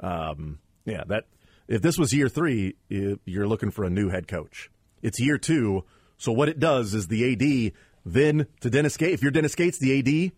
Um, 0.00 0.58
yeah, 0.84 1.04
that 1.06 1.26
if 1.68 1.82
this 1.82 1.98
was 1.98 2.12
year 2.12 2.28
three, 2.28 2.74
you're 2.88 3.46
looking 3.46 3.70
for 3.70 3.84
a 3.84 3.90
new 3.90 4.08
head 4.08 4.26
coach. 4.26 4.72
It's 5.02 5.20
year 5.20 5.38
two, 5.38 5.84
so 6.18 6.32
what 6.32 6.48
it 6.48 6.58
does 6.58 6.94
is 6.94 7.06
the 7.06 7.32
AD 7.32 7.74
then 8.04 8.48
to 8.60 8.70
Dennis 8.70 8.96
Gates. 8.96 9.14
If 9.14 9.22
you're 9.22 9.30
Dennis 9.30 9.54
Gates, 9.54 9.78
the 9.78 10.00
AD, 10.00 10.32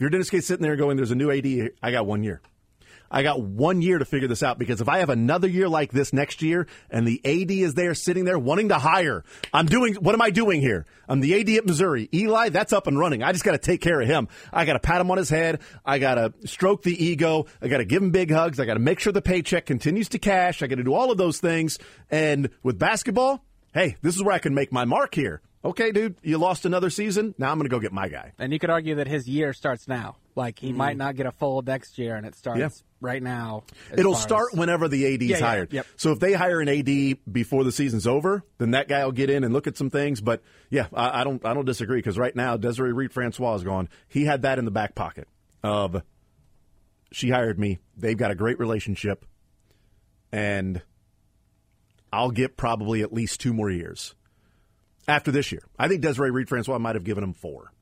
you're 0.00 0.10
Dennis 0.10 0.30
Gates 0.30 0.46
sitting 0.46 0.62
there 0.64 0.74
going, 0.74 0.96
"There's 0.96 1.12
a 1.12 1.14
new 1.14 1.30
AD," 1.30 1.70
I 1.82 1.92
got 1.92 2.06
one 2.06 2.24
year. 2.24 2.40
I 3.10 3.22
got 3.24 3.42
one 3.42 3.82
year 3.82 3.98
to 3.98 4.04
figure 4.04 4.28
this 4.28 4.42
out 4.42 4.58
because 4.58 4.80
if 4.80 4.88
I 4.88 4.98
have 4.98 5.10
another 5.10 5.48
year 5.48 5.68
like 5.68 5.90
this 5.90 6.12
next 6.12 6.42
year 6.42 6.68
and 6.90 7.06
the 7.06 7.20
AD 7.24 7.50
is 7.50 7.74
there 7.74 7.92
sitting 7.92 8.24
there 8.24 8.38
wanting 8.38 8.68
to 8.68 8.78
hire, 8.78 9.24
I'm 9.52 9.66
doing, 9.66 9.94
what 9.94 10.14
am 10.14 10.22
I 10.22 10.30
doing 10.30 10.60
here? 10.60 10.86
I'm 11.08 11.18
the 11.18 11.40
AD 11.40 11.48
at 11.56 11.66
Missouri. 11.66 12.08
Eli, 12.14 12.50
that's 12.50 12.72
up 12.72 12.86
and 12.86 12.96
running. 12.96 13.24
I 13.24 13.32
just 13.32 13.44
got 13.44 13.52
to 13.52 13.58
take 13.58 13.80
care 13.80 14.00
of 14.00 14.06
him. 14.06 14.28
I 14.52 14.64
got 14.64 14.74
to 14.74 14.78
pat 14.78 15.00
him 15.00 15.10
on 15.10 15.18
his 15.18 15.28
head. 15.28 15.58
I 15.84 15.98
got 15.98 16.14
to 16.14 16.32
stroke 16.46 16.84
the 16.84 17.04
ego. 17.04 17.46
I 17.60 17.66
got 17.66 17.78
to 17.78 17.84
give 17.84 18.00
him 18.00 18.10
big 18.10 18.30
hugs. 18.30 18.60
I 18.60 18.64
got 18.64 18.74
to 18.74 18.80
make 18.80 19.00
sure 19.00 19.12
the 19.12 19.20
paycheck 19.20 19.66
continues 19.66 20.08
to 20.10 20.20
cash. 20.20 20.62
I 20.62 20.68
got 20.68 20.76
to 20.76 20.84
do 20.84 20.94
all 20.94 21.10
of 21.10 21.18
those 21.18 21.40
things. 21.40 21.80
And 22.12 22.50
with 22.62 22.78
basketball, 22.78 23.44
hey, 23.74 23.96
this 24.02 24.14
is 24.14 24.22
where 24.22 24.34
I 24.34 24.38
can 24.38 24.54
make 24.54 24.70
my 24.70 24.84
mark 24.84 25.16
here. 25.16 25.42
Okay, 25.62 25.92
dude, 25.92 26.16
you 26.22 26.38
lost 26.38 26.64
another 26.64 26.88
season. 26.88 27.34
Now 27.36 27.50
I'm 27.50 27.58
going 27.58 27.68
to 27.68 27.70
go 27.70 27.80
get 27.80 27.92
my 27.92 28.08
guy. 28.08 28.32
And 28.38 28.50
you 28.50 28.58
could 28.58 28.70
argue 28.70 28.94
that 28.94 29.06
his 29.06 29.28
year 29.28 29.52
starts 29.52 29.86
now. 29.86 30.16
Like 30.34 30.58
he 30.58 30.72
mm. 30.72 30.76
might 30.76 30.96
not 30.96 31.16
get 31.16 31.26
a 31.26 31.32
full 31.32 31.60
next 31.60 31.98
year, 31.98 32.16
and 32.16 32.24
it 32.24 32.34
starts 32.34 32.60
yeah. 32.60 32.68
right 33.02 33.22
now. 33.22 33.64
It'll 33.92 34.14
start 34.14 34.48
as... 34.54 34.58
whenever 34.58 34.88
the 34.88 35.14
AD's 35.14 35.22
yeah, 35.24 35.38
hired. 35.38 35.72
Yeah, 35.72 35.78
yep. 35.80 35.86
So 35.96 36.12
if 36.12 36.18
they 36.18 36.32
hire 36.32 36.60
an 36.60 36.68
AD 36.68 37.18
before 37.30 37.64
the 37.64 37.72
season's 37.72 38.06
over, 38.06 38.42
then 38.56 38.70
that 38.70 38.88
guy 38.88 39.04
will 39.04 39.12
get 39.12 39.28
in 39.28 39.44
and 39.44 39.52
look 39.52 39.66
at 39.66 39.76
some 39.76 39.90
things. 39.90 40.22
But 40.22 40.42
yeah, 40.70 40.86
I, 40.94 41.20
I 41.20 41.24
don't, 41.24 41.44
I 41.44 41.52
don't 41.52 41.66
disagree 41.66 41.98
because 41.98 42.16
right 42.16 42.34
now 42.34 42.56
Desiree 42.56 42.92
Reed 42.92 43.12
Francois 43.12 43.56
is 43.56 43.64
gone. 43.64 43.90
He 44.08 44.24
had 44.24 44.42
that 44.42 44.58
in 44.58 44.64
the 44.64 44.70
back 44.70 44.94
pocket 44.94 45.28
of 45.62 46.02
she 47.12 47.28
hired 47.28 47.58
me. 47.58 47.80
They've 47.98 48.16
got 48.16 48.30
a 48.30 48.34
great 48.34 48.58
relationship, 48.58 49.26
and 50.32 50.80
I'll 52.10 52.30
get 52.30 52.56
probably 52.56 53.02
at 53.02 53.12
least 53.12 53.40
two 53.40 53.52
more 53.52 53.70
years 53.70 54.14
after 55.08 55.30
this 55.30 55.52
year. 55.52 55.62
I 55.78 55.88
think 55.88 56.02
Desiree 56.02 56.30
Reed 56.30 56.48
Francois 56.48 56.78
might 56.78 56.96
have 56.96 57.04
given 57.04 57.24
him 57.24 57.34
four. 57.34 57.72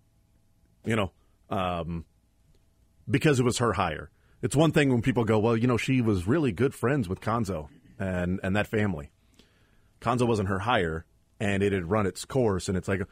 You 0.84 0.96
know, 0.96 1.12
um, 1.50 2.04
because 3.08 3.40
it 3.40 3.44
was 3.44 3.58
her 3.58 3.72
hire. 3.72 4.10
It's 4.40 4.54
one 4.54 4.72
thing 4.72 4.90
when 4.90 5.02
people 5.02 5.24
go, 5.24 5.38
well, 5.38 5.56
you 5.56 5.66
know, 5.66 5.76
she 5.76 6.00
was 6.00 6.26
really 6.26 6.52
good 6.52 6.74
friends 6.74 7.08
with 7.08 7.20
Cuonzo 7.20 7.68
and 7.98 8.40
and 8.42 8.56
that 8.56 8.66
family. 8.66 9.10
Cuonzo 10.00 10.26
wasn't 10.26 10.48
her 10.48 10.60
hire, 10.60 11.04
and 11.40 11.62
it 11.62 11.72
had 11.72 11.90
run 11.90 12.06
its 12.06 12.24
course, 12.24 12.68
and 12.68 12.76
it's 12.78 12.88
like 12.88 13.02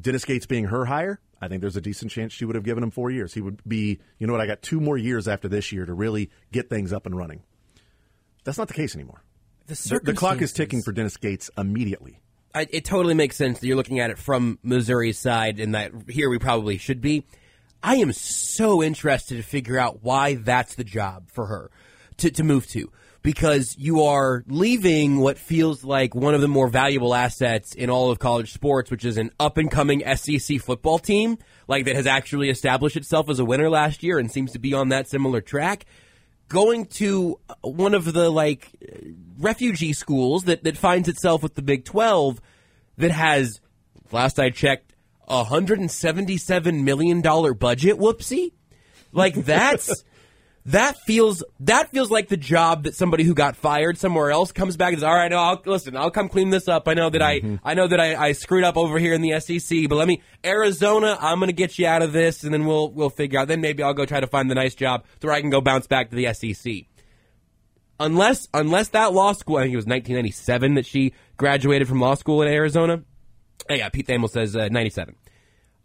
Dennis 0.00 0.24
Gates 0.24 0.46
being 0.46 0.64
her 0.66 0.86
hire. 0.86 1.20
I 1.40 1.48
think 1.48 1.60
there's 1.60 1.76
a 1.76 1.80
decent 1.80 2.10
chance 2.10 2.32
she 2.32 2.44
would 2.44 2.54
have 2.54 2.64
given 2.64 2.82
him 2.82 2.90
four 2.90 3.10
years. 3.10 3.32
He 3.32 3.40
would 3.40 3.60
be, 3.66 3.98
you 4.18 4.26
know 4.26 4.32
what, 4.32 4.42
I 4.42 4.46
got 4.46 4.62
two 4.62 4.80
more 4.80 4.98
years 4.98 5.26
after 5.26 5.48
this 5.48 5.72
year 5.72 5.86
to 5.86 5.94
really 5.94 6.30
get 6.52 6.68
things 6.68 6.92
up 6.92 7.06
and 7.06 7.16
running. 7.16 7.42
That's 8.44 8.58
not 8.58 8.68
the 8.68 8.74
case 8.74 8.94
anymore. 8.94 9.22
The, 9.66 9.74
the, 9.74 10.00
the 10.04 10.14
clock 10.14 10.42
is 10.42 10.52
ticking 10.52 10.82
for 10.82 10.92
Dennis 10.92 11.16
Gates 11.16 11.50
immediately. 11.56 12.20
I, 12.54 12.66
it 12.70 12.84
totally 12.84 13.14
makes 13.14 13.36
sense 13.36 13.60
that 13.60 13.66
you're 13.66 13.76
looking 13.76 14.00
at 14.00 14.10
it 14.10 14.18
from 14.18 14.58
Missouri's 14.62 15.18
side, 15.18 15.60
and 15.60 15.74
that 15.74 15.92
here 16.08 16.28
we 16.28 16.38
probably 16.38 16.78
should 16.78 17.00
be. 17.00 17.24
I 17.82 17.96
am 17.96 18.12
so 18.12 18.82
interested 18.82 19.36
to 19.36 19.42
figure 19.42 19.78
out 19.78 20.02
why 20.02 20.34
that's 20.34 20.74
the 20.74 20.84
job 20.84 21.30
for 21.30 21.46
her 21.46 21.70
to, 22.18 22.30
to 22.30 22.44
move 22.44 22.66
to. 22.68 22.92
Because 23.22 23.76
you 23.78 24.04
are 24.04 24.44
leaving 24.46 25.18
what 25.18 25.36
feels 25.36 25.84
like 25.84 26.14
one 26.14 26.34
of 26.34 26.40
the 26.40 26.48
more 26.48 26.68
valuable 26.68 27.14
assets 27.14 27.74
in 27.74 27.90
all 27.90 28.10
of 28.10 28.18
college 28.18 28.50
sports, 28.52 28.90
which 28.90 29.04
is 29.04 29.18
an 29.18 29.30
up 29.38 29.58
and 29.58 29.70
coming 29.70 30.02
SEC 30.16 30.58
football 30.58 30.98
team, 30.98 31.36
like 31.68 31.84
that 31.84 31.96
has 31.96 32.06
actually 32.06 32.48
established 32.48 32.96
itself 32.96 33.28
as 33.28 33.38
a 33.38 33.44
winner 33.44 33.68
last 33.68 34.02
year 34.02 34.18
and 34.18 34.30
seems 34.30 34.52
to 34.52 34.58
be 34.58 34.72
on 34.72 34.88
that 34.88 35.06
similar 35.06 35.42
track. 35.42 35.84
Going 36.50 36.84
to 36.86 37.40
uh, 37.48 37.54
one 37.62 37.94
of 37.94 38.12
the 38.12 38.28
like 38.28 38.70
refugee 39.38 39.94
schools 39.94 40.44
that, 40.44 40.64
that 40.64 40.76
finds 40.76 41.08
itself 41.08 41.42
with 41.42 41.54
the 41.54 41.62
Big 41.62 41.84
12 41.86 42.40
that 42.98 43.12
has, 43.12 43.60
last 44.12 44.38
I 44.38 44.50
checked, 44.50 44.92
a 45.26 45.44
$177 45.44 46.82
million 46.82 47.22
budget. 47.22 47.96
Whoopsie. 47.98 48.52
Like 49.12 49.34
that's. 49.34 50.04
That 50.66 50.98
feels 51.00 51.42
that 51.60 51.90
feels 51.90 52.10
like 52.10 52.28
the 52.28 52.36
job 52.36 52.84
that 52.84 52.94
somebody 52.94 53.24
who 53.24 53.34
got 53.34 53.56
fired 53.56 53.96
somewhere 53.96 54.30
else 54.30 54.52
comes 54.52 54.76
back 54.76 54.92
and 54.92 54.98
says, 54.98 55.08
"All 55.08 55.14
right, 55.14 55.30
no, 55.30 55.38
I'll 55.38 55.62
listen. 55.64 55.96
I'll 55.96 56.10
come 56.10 56.28
clean 56.28 56.50
this 56.50 56.68
up. 56.68 56.86
I 56.86 56.94
know 56.94 57.08
that 57.08 57.22
mm-hmm. 57.22 57.56
I 57.64 57.70
I 57.70 57.74
know 57.74 57.86
that 57.86 57.98
I, 57.98 58.14
I 58.14 58.32
screwed 58.32 58.64
up 58.64 58.76
over 58.76 58.98
here 58.98 59.14
in 59.14 59.22
the 59.22 59.40
SEC, 59.40 59.88
but 59.88 59.96
let 59.96 60.06
me 60.06 60.22
Arizona. 60.44 61.16
I'm 61.18 61.38
going 61.38 61.48
to 61.48 61.54
get 61.54 61.78
you 61.78 61.86
out 61.86 62.02
of 62.02 62.12
this, 62.12 62.44
and 62.44 62.52
then 62.52 62.66
we'll 62.66 62.90
we'll 62.90 63.10
figure 63.10 63.38
out. 63.38 63.48
Then 63.48 63.62
maybe 63.62 63.82
I'll 63.82 63.94
go 63.94 64.04
try 64.04 64.20
to 64.20 64.26
find 64.26 64.50
the 64.50 64.54
nice 64.54 64.74
job 64.74 65.04
where 65.22 65.32
I 65.32 65.40
can 65.40 65.50
go 65.50 65.62
bounce 65.62 65.86
back 65.86 66.10
to 66.10 66.16
the 66.16 66.32
SEC. 66.34 66.84
Unless 67.98 68.48
unless 68.52 68.88
that 68.88 69.14
law 69.14 69.32
school, 69.32 69.56
I 69.56 69.62
think 69.62 69.72
it 69.72 69.76
was 69.76 69.86
1997 69.86 70.74
that 70.74 70.84
she 70.84 71.14
graduated 71.38 71.88
from 71.88 72.00
law 72.00 72.14
school 72.14 72.42
in 72.42 72.48
Arizona. 72.48 73.02
Oh, 73.68 73.74
yeah, 73.74 73.88
Pete 73.88 74.06
Thamel 74.06 74.28
says 74.28 74.56
uh, 74.56 74.68
97 74.68 75.14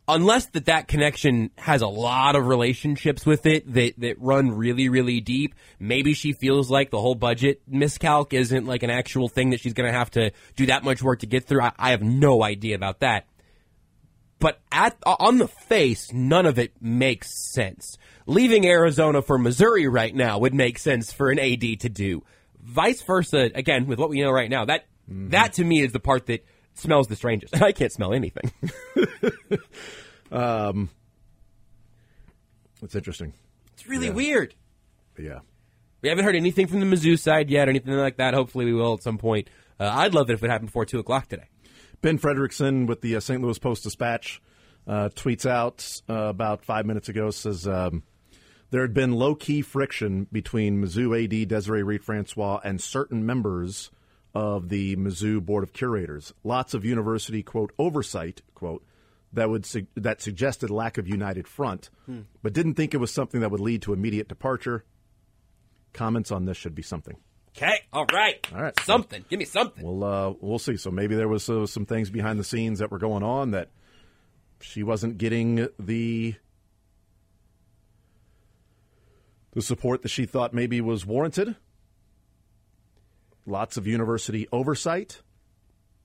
unless 0.07 0.47
that 0.47 0.65
that 0.65 0.87
connection 0.87 1.49
has 1.57 1.81
a 1.81 1.87
lot 1.87 2.35
of 2.35 2.45
relationships 2.47 3.25
with 3.25 3.45
it 3.45 3.71
that 3.73 3.93
that 3.97 4.19
run 4.19 4.51
really 4.51 4.89
really 4.89 5.19
deep 5.19 5.55
maybe 5.79 6.13
she 6.13 6.33
feels 6.33 6.69
like 6.69 6.91
the 6.91 6.99
whole 6.99 7.15
budget 7.15 7.61
miscalc 7.67 8.33
isn't 8.33 8.65
like 8.65 8.83
an 8.83 8.89
actual 8.89 9.27
thing 9.27 9.49
that 9.51 9.59
she's 9.59 9.73
going 9.73 9.91
to 9.91 9.97
have 9.97 10.11
to 10.11 10.31
do 10.55 10.67
that 10.67 10.83
much 10.83 11.01
work 11.01 11.19
to 11.19 11.25
get 11.25 11.45
through. 11.45 11.61
I, 11.61 11.71
I, 11.77 11.91
have 11.91 12.01
no 12.01 12.43
idea 12.43 12.75
about 12.75 12.99
that. 12.99 13.27
But 14.39 14.59
at 14.71 14.97
on 15.05 15.37
the 15.37 15.47
face 15.47 16.11
none 16.13 16.45
of 16.45 16.59
it 16.59 16.73
makes 16.81 17.53
sense. 17.53 17.97
Leaving 18.27 18.65
arizona 18.65 19.21
for 19.21 19.37
missouri 19.37 19.87
right 19.87 20.13
now 20.13 20.39
would 20.39 20.53
make 20.53 20.77
sense 20.77 21.11
for 21.11 21.29
an 21.31 21.39
ad 21.39 21.61
to 21.61 21.89
do. 21.89 22.23
Vice 22.61 23.01
versa 23.01 23.49
again 23.55 23.87
with 23.87 23.99
what 23.99 24.09
we 24.09 24.21
know 24.21 24.31
right 24.31 24.49
now 24.49 24.65
that 24.65 24.85
mm-hmm. 25.09 25.29
that 25.29 25.53
to 25.53 25.63
me 25.63 25.81
is 25.81 25.91
the 25.91 25.99
part 25.99 26.25
that 26.27 26.45
smells 26.75 27.07
the 27.07 27.15
strangest. 27.15 27.55
I 27.61 27.71
can't 27.71 27.91
smell 27.91 28.13
anything. 28.13 28.51
um, 30.31 30.89
it's 32.81 32.95
interesting. 32.95 33.33
It's 33.73 33.87
really 33.87 34.07
yeah. 34.07 34.13
weird. 34.13 34.55
Yeah. 35.17 35.39
We 36.01 36.09
haven't 36.09 36.25
heard 36.25 36.35
anything 36.35 36.67
from 36.67 36.81
the 36.81 36.85
Mizzou 36.85 37.17
side 37.17 37.49
yet, 37.49 37.67
or 37.67 37.71
anything 37.71 37.93
like 37.93 38.17
that. 38.17 38.35
Hopefully, 38.35 38.65
we 38.65 38.73
will 38.73 38.93
at 38.93 39.03
some 39.03 39.17
point. 39.17 39.49
Uh, 39.79 39.89
I'd 39.91 40.13
love 40.13 40.29
it 40.29 40.33
if 40.33 40.43
it 40.43 40.49
happened 40.49 40.67
before 40.67 40.85
two 40.85 40.99
o'clock 40.99 41.27
today. 41.27 41.49
Ben 42.01 42.19
Frederickson 42.19 42.85
with 42.85 43.01
the 43.01 43.15
uh, 43.15 43.19
St. 43.19 43.41
Louis 43.41 43.57
Post 43.57 43.83
Dispatch 43.83 44.41
uh, 44.87 45.09
tweets 45.15 45.49
out 45.49 46.01
uh, 46.09 46.27
about 46.27 46.63
five 46.63 46.85
minutes 46.85 47.09
ago 47.09 47.31
says 47.31 47.67
um, 47.67 48.03
there 48.69 48.81
had 48.81 48.93
been 48.93 49.13
low 49.13 49.35
key 49.35 49.61
friction 49.61 50.27
between 50.31 50.81
Mizzou 50.81 51.23
AD 51.23 51.47
Desiree 51.47 51.83
Reed 51.83 52.03
Francois 52.03 52.59
and 52.63 52.79
certain 52.79 53.25
members 53.25 53.89
of 54.35 54.67
the 54.67 54.97
Mizzou 54.97 55.43
Board 55.43 55.63
of 55.63 55.71
Curators. 55.71 56.33
Lots 56.43 56.73
of 56.73 56.83
university 56.83 57.41
quote 57.41 57.71
oversight 57.79 58.41
quote 58.53 58.83
that 59.33 59.49
would 59.49 59.65
su- 59.65 59.87
that 59.95 60.21
suggested 60.21 60.69
lack 60.69 60.97
of 60.97 61.07
united 61.07 61.47
front, 61.47 61.89
hmm. 62.05 62.21
but 62.43 62.53
didn't 62.53 62.75
think 62.75 62.93
it 62.93 62.97
was 62.97 63.13
something 63.13 63.41
that 63.41 63.49
would 63.49 63.61
lead 63.61 63.81
to 63.83 63.93
immediate 63.93 64.27
departure. 64.27 64.83
Comments 65.93 66.29
on 66.31 66.45
this 66.45 66.57
should 66.57 66.75
be 66.75 66.81
something. 66.81 67.15
Okay, 67.55 67.79
all 67.93 68.05
right, 68.11 68.45
all 68.53 68.61
right, 68.61 68.77
something. 68.81 69.23
Give 69.29 69.39
me 69.39 69.45
something. 69.45 69.83
We'll 69.83 70.03
uh, 70.03 70.33
we'll 70.41 70.59
see. 70.59 70.75
So 70.75 70.91
maybe 70.91 71.15
there 71.15 71.29
was 71.29 71.49
uh, 71.49 71.65
some 71.65 71.85
things 71.85 72.09
behind 72.09 72.37
the 72.37 72.43
scenes 72.43 72.79
that 72.79 72.91
were 72.91 72.99
going 72.99 73.23
on 73.23 73.51
that 73.51 73.69
she 74.59 74.83
wasn't 74.83 75.17
getting 75.17 75.69
the 75.79 76.35
the 79.53 79.61
support 79.61 80.01
that 80.01 80.09
she 80.09 80.25
thought 80.25 80.53
maybe 80.53 80.81
was 80.81 81.05
warranted. 81.05 81.55
Lots 83.45 83.77
of 83.77 83.87
university 83.87 84.47
oversight. 84.51 85.21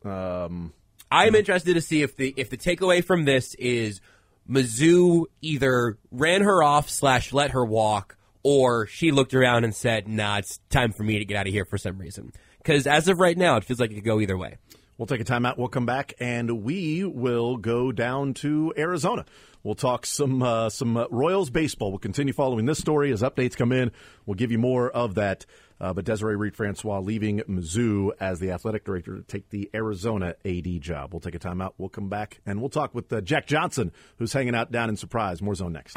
Um, 0.05 0.73
I'm 1.11 1.35
interested 1.35 1.75
to 1.75 1.81
see 1.81 2.03
if 2.03 2.17
the 2.17 2.33
if 2.37 2.51
the 2.51 2.57
takeaway 2.57 3.03
from 3.03 3.25
this 3.25 3.55
is 3.55 4.01
Mizzou 4.49 5.25
either 5.41 5.99
ran 6.11 6.43
her 6.43 6.63
off 6.63 6.89
slash 6.91 7.33
let 7.33 7.53
her 7.53 7.65
walk, 7.65 8.17
or 8.43 8.87
she 8.87 9.11
looked 9.11 9.35
around 9.35 9.65
and 9.65 9.75
said, 9.75 10.07
"Nah, 10.07 10.39
it's 10.39 10.59
time 10.71 10.93
for 10.93 11.03
me 11.03 11.19
to 11.19 11.25
get 11.25 11.37
out 11.37 11.47
of 11.47 11.53
here 11.53 11.65
for 11.65 11.79
some 11.79 11.99
reason." 11.99 12.33
Because 12.59 12.87
as 12.87 13.09
of 13.09 13.21
right 13.21 13.37
now, 13.37 13.57
it 13.57 13.65
feels 13.65 13.81
like 13.81 13.91
it 13.91 13.95
could 13.95 14.05
go 14.05 14.21
either 14.21 14.37
way. 14.37 14.59
We'll 15.01 15.07
take 15.07 15.23
a 15.23 15.25
timeout. 15.25 15.57
We'll 15.57 15.69
come 15.69 15.87
back 15.87 16.13
and 16.21 16.63
we 16.63 17.05
will 17.05 17.57
go 17.57 17.91
down 17.91 18.35
to 18.35 18.75
Arizona. 18.77 19.25
We'll 19.63 19.75
talk 19.75 20.05
some 20.05 20.43
uh, 20.43 20.69
some 20.69 20.95
uh, 20.95 21.07
Royals 21.11 21.49
baseball. 21.49 21.91
We'll 21.91 22.01
continue 22.01 22.35
following 22.35 22.67
this 22.67 22.81
story 22.81 23.11
as 23.11 23.23
updates 23.23 23.57
come 23.57 23.73
in. 23.73 23.93
We'll 24.27 24.35
give 24.35 24.53
you 24.53 24.59
more 24.59 24.91
of 24.91 25.15
that. 25.15 25.47
Uh, 25.81 25.95
but 25.95 26.05
Desiree 26.05 26.37
Reed 26.37 26.55
Francois 26.55 26.99
leaving 26.99 27.41
Mizzou 27.49 28.11
as 28.21 28.41
the 28.41 28.51
athletic 28.51 28.85
director 28.85 29.17
to 29.17 29.23
take 29.23 29.49
the 29.49 29.71
Arizona 29.73 30.35
AD 30.45 30.83
job. 30.83 31.15
We'll 31.15 31.21
take 31.21 31.35
a 31.35 31.39
timeout. 31.39 31.73
We'll 31.79 31.89
come 31.89 32.11
back 32.11 32.43
and 32.45 32.61
we'll 32.61 32.69
talk 32.69 32.95
with 32.95 33.11
uh, 33.11 33.23
Jack 33.23 33.47
Johnson, 33.47 33.93
who's 34.19 34.35
hanging 34.35 34.55
out 34.55 34.71
down 34.71 34.91
in 34.91 34.97
Surprise. 34.99 35.41
More 35.41 35.55
zone 35.55 35.73
next. 35.73 35.97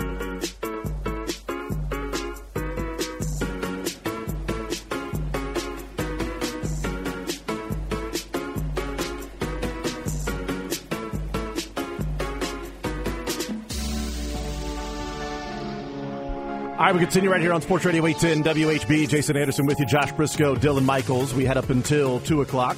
All 16.83 16.89
right, 16.89 16.95
we 16.95 16.99
continue 16.99 17.31
right 17.31 17.39
here 17.39 17.53
on 17.53 17.61
Sports 17.61 17.85
Radio 17.85 18.05
810 18.05 18.55
WHB. 18.55 19.07
Jason 19.07 19.37
Anderson 19.37 19.65
with 19.65 19.79
you, 19.79 19.85
Josh 19.85 20.11
Briscoe, 20.11 20.53
Dylan 20.53 20.83
Michaels. 20.83 21.33
We 21.33 21.45
head 21.45 21.55
up 21.55 21.69
until 21.69 22.19
2 22.19 22.41
o'clock. 22.41 22.75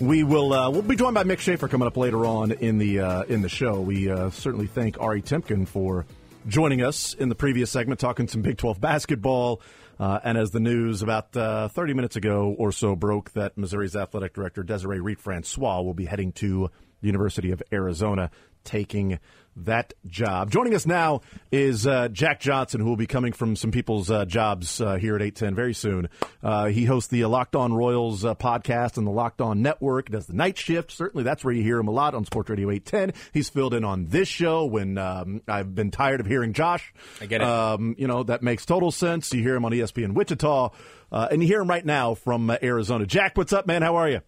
We 0.00 0.22
will 0.22 0.52
uh, 0.52 0.70
we'll 0.70 0.82
be 0.82 0.94
joined 0.94 1.16
by 1.16 1.24
Mick 1.24 1.40
Schaefer 1.40 1.66
coming 1.66 1.88
up 1.88 1.96
later 1.96 2.24
on 2.24 2.52
in 2.52 2.78
the 2.78 3.00
uh, 3.00 3.22
in 3.24 3.42
the 3.42 3.48
show. 3.48 3.80
We 3.80 4.08
uh, 4.08 4.30
certainly 4.30 4.68
thank 4.68 5.00
Ari 5.00 5.22
Temkin 5.22 5.66
for 5.66 6.06
joining 6.46 6.82
us 6.82 7.14
in 7.14 7.28
the 7.28 7.34
previous 7.34 7.68
segment, 7.68 7.98
talking 7.98 8.28
some 8.28 8.42
Big 8.42 8.58
12 8.58 8.80
basketball. 8.80 9.60
Uh, 9.98 10.20
and 10.22 10.38
as 10.38 10.52
the 10.52 10.60
news 10.60 11.02
about 11.02 11.36
uh, 11.36 11.66
30 11.66 11.94
minutes 11.94 12.14
ago 12.14 12.54
or 12.56 12.70
so 12.70 12.94
broke 12.94 13.32
that 13.32 13.58
Missouri's 13.58 13.96
athletic 13.96 14.34
director 14.34 14.62
Desiree 14.62 15.00
Reed 15.00 15.18
Francois 15.18 15.82
will 15.82 15.94
be 15.94 16.04
heading 16.04 16.30
to 16.34 16.70
the 17.00 17.08
University 17.08 17.50
of 17.50 17.60
Arizona, 17.72 18.30
taking 18.64 19.18
that 19.56 19.94
job. 20.06 20.50
Joining 20.50 20.74
us 20.74 20.86
now 20.86 21.20
is 21.52 21.86
uh, 21.86 22.08
Jack 22.08 22.40
Johnson, 22.40 22.80
who 22.80 22.88
will 22.88 22.96
be 22.96 23.06
coming 23.06 23.32
from 23.32 23.56
some 23.56 23.70
people's 23.70 24.10
uh, 24.10 24.24
jobs 24.24 24.80
uh, 24.80 24.96
here 24.96 25.14
at 25.14 25.22
810 25.22 25.54
very 25.54 25.74
soon. 25.74 26.08
Uh, 26.42 26.66
he 26.66 26.84
hosts 26.84 27.08
the 27.10 27.24
Locked 27.26 27.54
On 27.54 27.72
Royals 27.72 28.24
uh, 28.24 28.34
podcast 28.34 28.96
and 28.96 29.06
the 29.06 29.10
Locked 29.10 29.40
On 29.40 29.62
Network, 29.62 30.10
does 30.10 30.26
the 30.26 30.34
night 30.34 30.58
shift. 30.58 30.90
Certainly 30.90 31.24
that's 31.24 31.44
where 31.44 31.54
you 31.54 31.62
hear 31.62 31.78
him 31.78 31.88
a 31.88 31.92
lot 31.92 32.14
on 32.14 32.24
Sports 32.24 32.50
Radio 32.50 32.70
810. 32.70 33.20
He's 33.32 33.48
filled 33.48 33.74
in 33.74 33.84
on 33.84 34.06
this 34.06 34.28
show 34.28 34.64
when 34.64 34.98
um, 34.98 35.42
I've 35.46 35.74
been 35.74 35.90
tired 35.90 36.20
of 36.20 36.26
hearing 36.26 36.52
Josh. 36.52 36.92
I 37.20 37.26
get 37.26 37.40
it. 37.40 37.46
Um, 37.46 37.94
you 37.98 38.08
know, 38.08 38.22
that 38.24 38.42
makes 38.42 38.66
total 38.66 38.90
sense. 38.90 39.32
You 39.32 39.42
hear 39.42 39.54
him 39.54 39.64
on 39.64 39.72
ESPN 39.72 40.14
Wichita, 40.14 40.70
uh, 41.12 41.28
and 41.30 41.42
you 41.42 41.48
hear 41.48 41.60
him 41.60 41.68
right 41.68 41.84
now 41.84 42.14
from 42.14 42.50
Arizona. 42.62 43.06
Jack, 43.06 43.36
what's 43.36 43.52
up, 43.52 43.66
man? 43.66 43.82
How 43.82 43.96
are 43.96 44.08
you? 44.08 44.20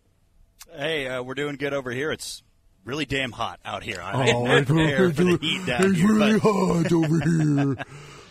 Hey, 0.72 1.20
we're 1.20 1.34
doing 1.34 1.56
good 1.56 1.72
over 1.72 1.90
here. 1.90 2.12
It's 2.12 2.42
really 2.86 3.04
damn 3.04 3.32
hot 3.32 3.60
out 3.64 3.82
here. 3.82 4.00
I 4.00 4.32
oh, 4.32 4.46
it's, 4.46 4.70
it's, 4.70 5.18
it's 5.20 6.00
really 6.00 6.38
hot 6.38 6.92
over 6.92 7.20
here. 7.24 7.76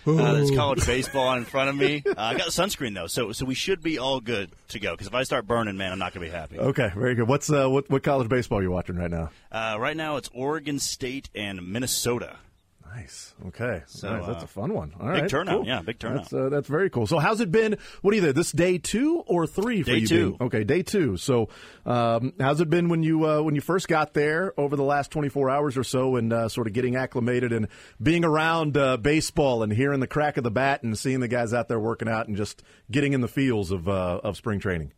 Oh. 0.07 0.19
Uh, 0.19 0.33
there's 0.33 0.51
college 0.51 0.85
baseball 0.85 1.33
in 1.33 1.45
front 1.45 1.69
of 1.69 1.75
me. 1.75 2.03
Uh, 2.15 2.21
I 2.21 2.37
got 2.37 2.47
sunscreen 2.47 2.93
though, 2.93 3.07
so 3.07 3.33
so 3.33 3.45
we 3.45 3.55
should 3.55 3.81
be 3.83 3.97
all 3.97 4.21
good 4.21 4.49
to 4.69 4.79
go. 4.79 4.91
Because 4.91 5.07
if 5.07 5.13
I 5.13 5.23
start 5.23 5.47
burning, 5.47 5.75
man, 5.75 5.91
I'm 5.91 5.99
not 5.99 6.13
gonna 6.13 6.25
be 6.25 6.31
happy. 6.31 6.57
Okay, 6.57 6.91
very 6.95 7.13
good. 7.15 7.27
What's 7.27 7.51
uh, 7.51 7.69
what 7.69 7.89
what 7.89 8.03
college 8.03 8.29
baseball 8.29 8.59
are 8.59 8.63
you 8.63 8.71
watching 8.71 8.95
right 8.95 9.11
now? 9.11 9.31
Uh, 9.51 9.75
right 9.77 9.97
now, 9.97 10.15
it's 10.15 10.29
Oregon 10.33 10.79
State 10.79 11.29
and 11.35 11.67
Minnesota. 11.67 12.37
Nice. 12.95 13.35
Okay. 13.47 13.83
So 13.87 14.09
nice. 14.09 14.25
that's 14.25 14.43
uh, 14.43 14.45
a 14.45 14.47
fun 14.47 14.73
one. 14.73 14.93
All 14.99 15.11
big 15.11 15.21
right. 15.21 15.29
turnout. 15.29 15.57
Cool. 15.57 15.67
Yeah, 15.67 15.81
big 15.81 15.99
turnout. 15.99 16.29
That's, 16.29 16.33
uh, 16.33 16.49
that's 16.49 16.67
very 16.67 16.89
cool. 16.89 17.07
So 17.07 17.19
how's 17.19 17.41
it 17.41 17.51
been? 17.51 17.77
What 18.01 18.13
are 18.13 18.15
you 18.15 18.21
there? 18.21 18.33
This 18.33 18.53
day 18.53 18.77
two 18.77 19.17
or 19.27 19.45
three 19.45 19.81
for 19.81 19.91
day 19.91 19.97
you? 19.97 20.07
Two. 20.07 20.37
Okay, 20.39 20.63
day 20.63 20.81
two. 20.81 21.17
So 21.17 21.49
um, 21.85 22.33
how's 22.39 22.61
it 22.61 22.69
been 22.69 22.87
when 22.87 23.03
you 23.03 23.27
uh, 23.27 23.41
when 23.41 23.53
you 23.53 23.59
first 23.59 23.89
got 23.89 24.13
there 24.13 24.53
over 24.57 24.77
the 24.77 24.83
last 24.83 25.11
twenty 25.11 25.27
four 25.27 25.49
hours 25.49 25.77
or 25.77 25.83
so, 25.83 26.15
and 26.15 26.31
uh, 26.31 26.47
sort 26.47 26.67
of 26.67 26.73
getting 26.73 26.95
acclimated 26.95 27.51
and 27.51 27.67
being 28.01 28.23
around 28.23 28.77
uh, 28.77 28.95
baseball 28.95 29.61
and 29.61 29.73
hearing 29.73 29.99
the 29.99 30.07
crack 30.07 30.37
of 30.37 30.45
the 30.45 30.51
bat 30.51 30.83
and 30.83 30.97
seeing 30.97 31.19
the 31.19 31.27
guys 31.27 31.53
out 31.53 31.67
there 31.67 31.79
working 31.79 32.07
out 32.07 32.27
and 32.27 32.37
just 32.37 32.63
getting 32.89 33.11
in 33.11 33.19
the 33.19 33.27
feels 33.27 33.71
of 33.71 33.89
uh, 33.89 34.21
of 34.23 34.37
spring 34.37 34.59
training. 34.59 34.93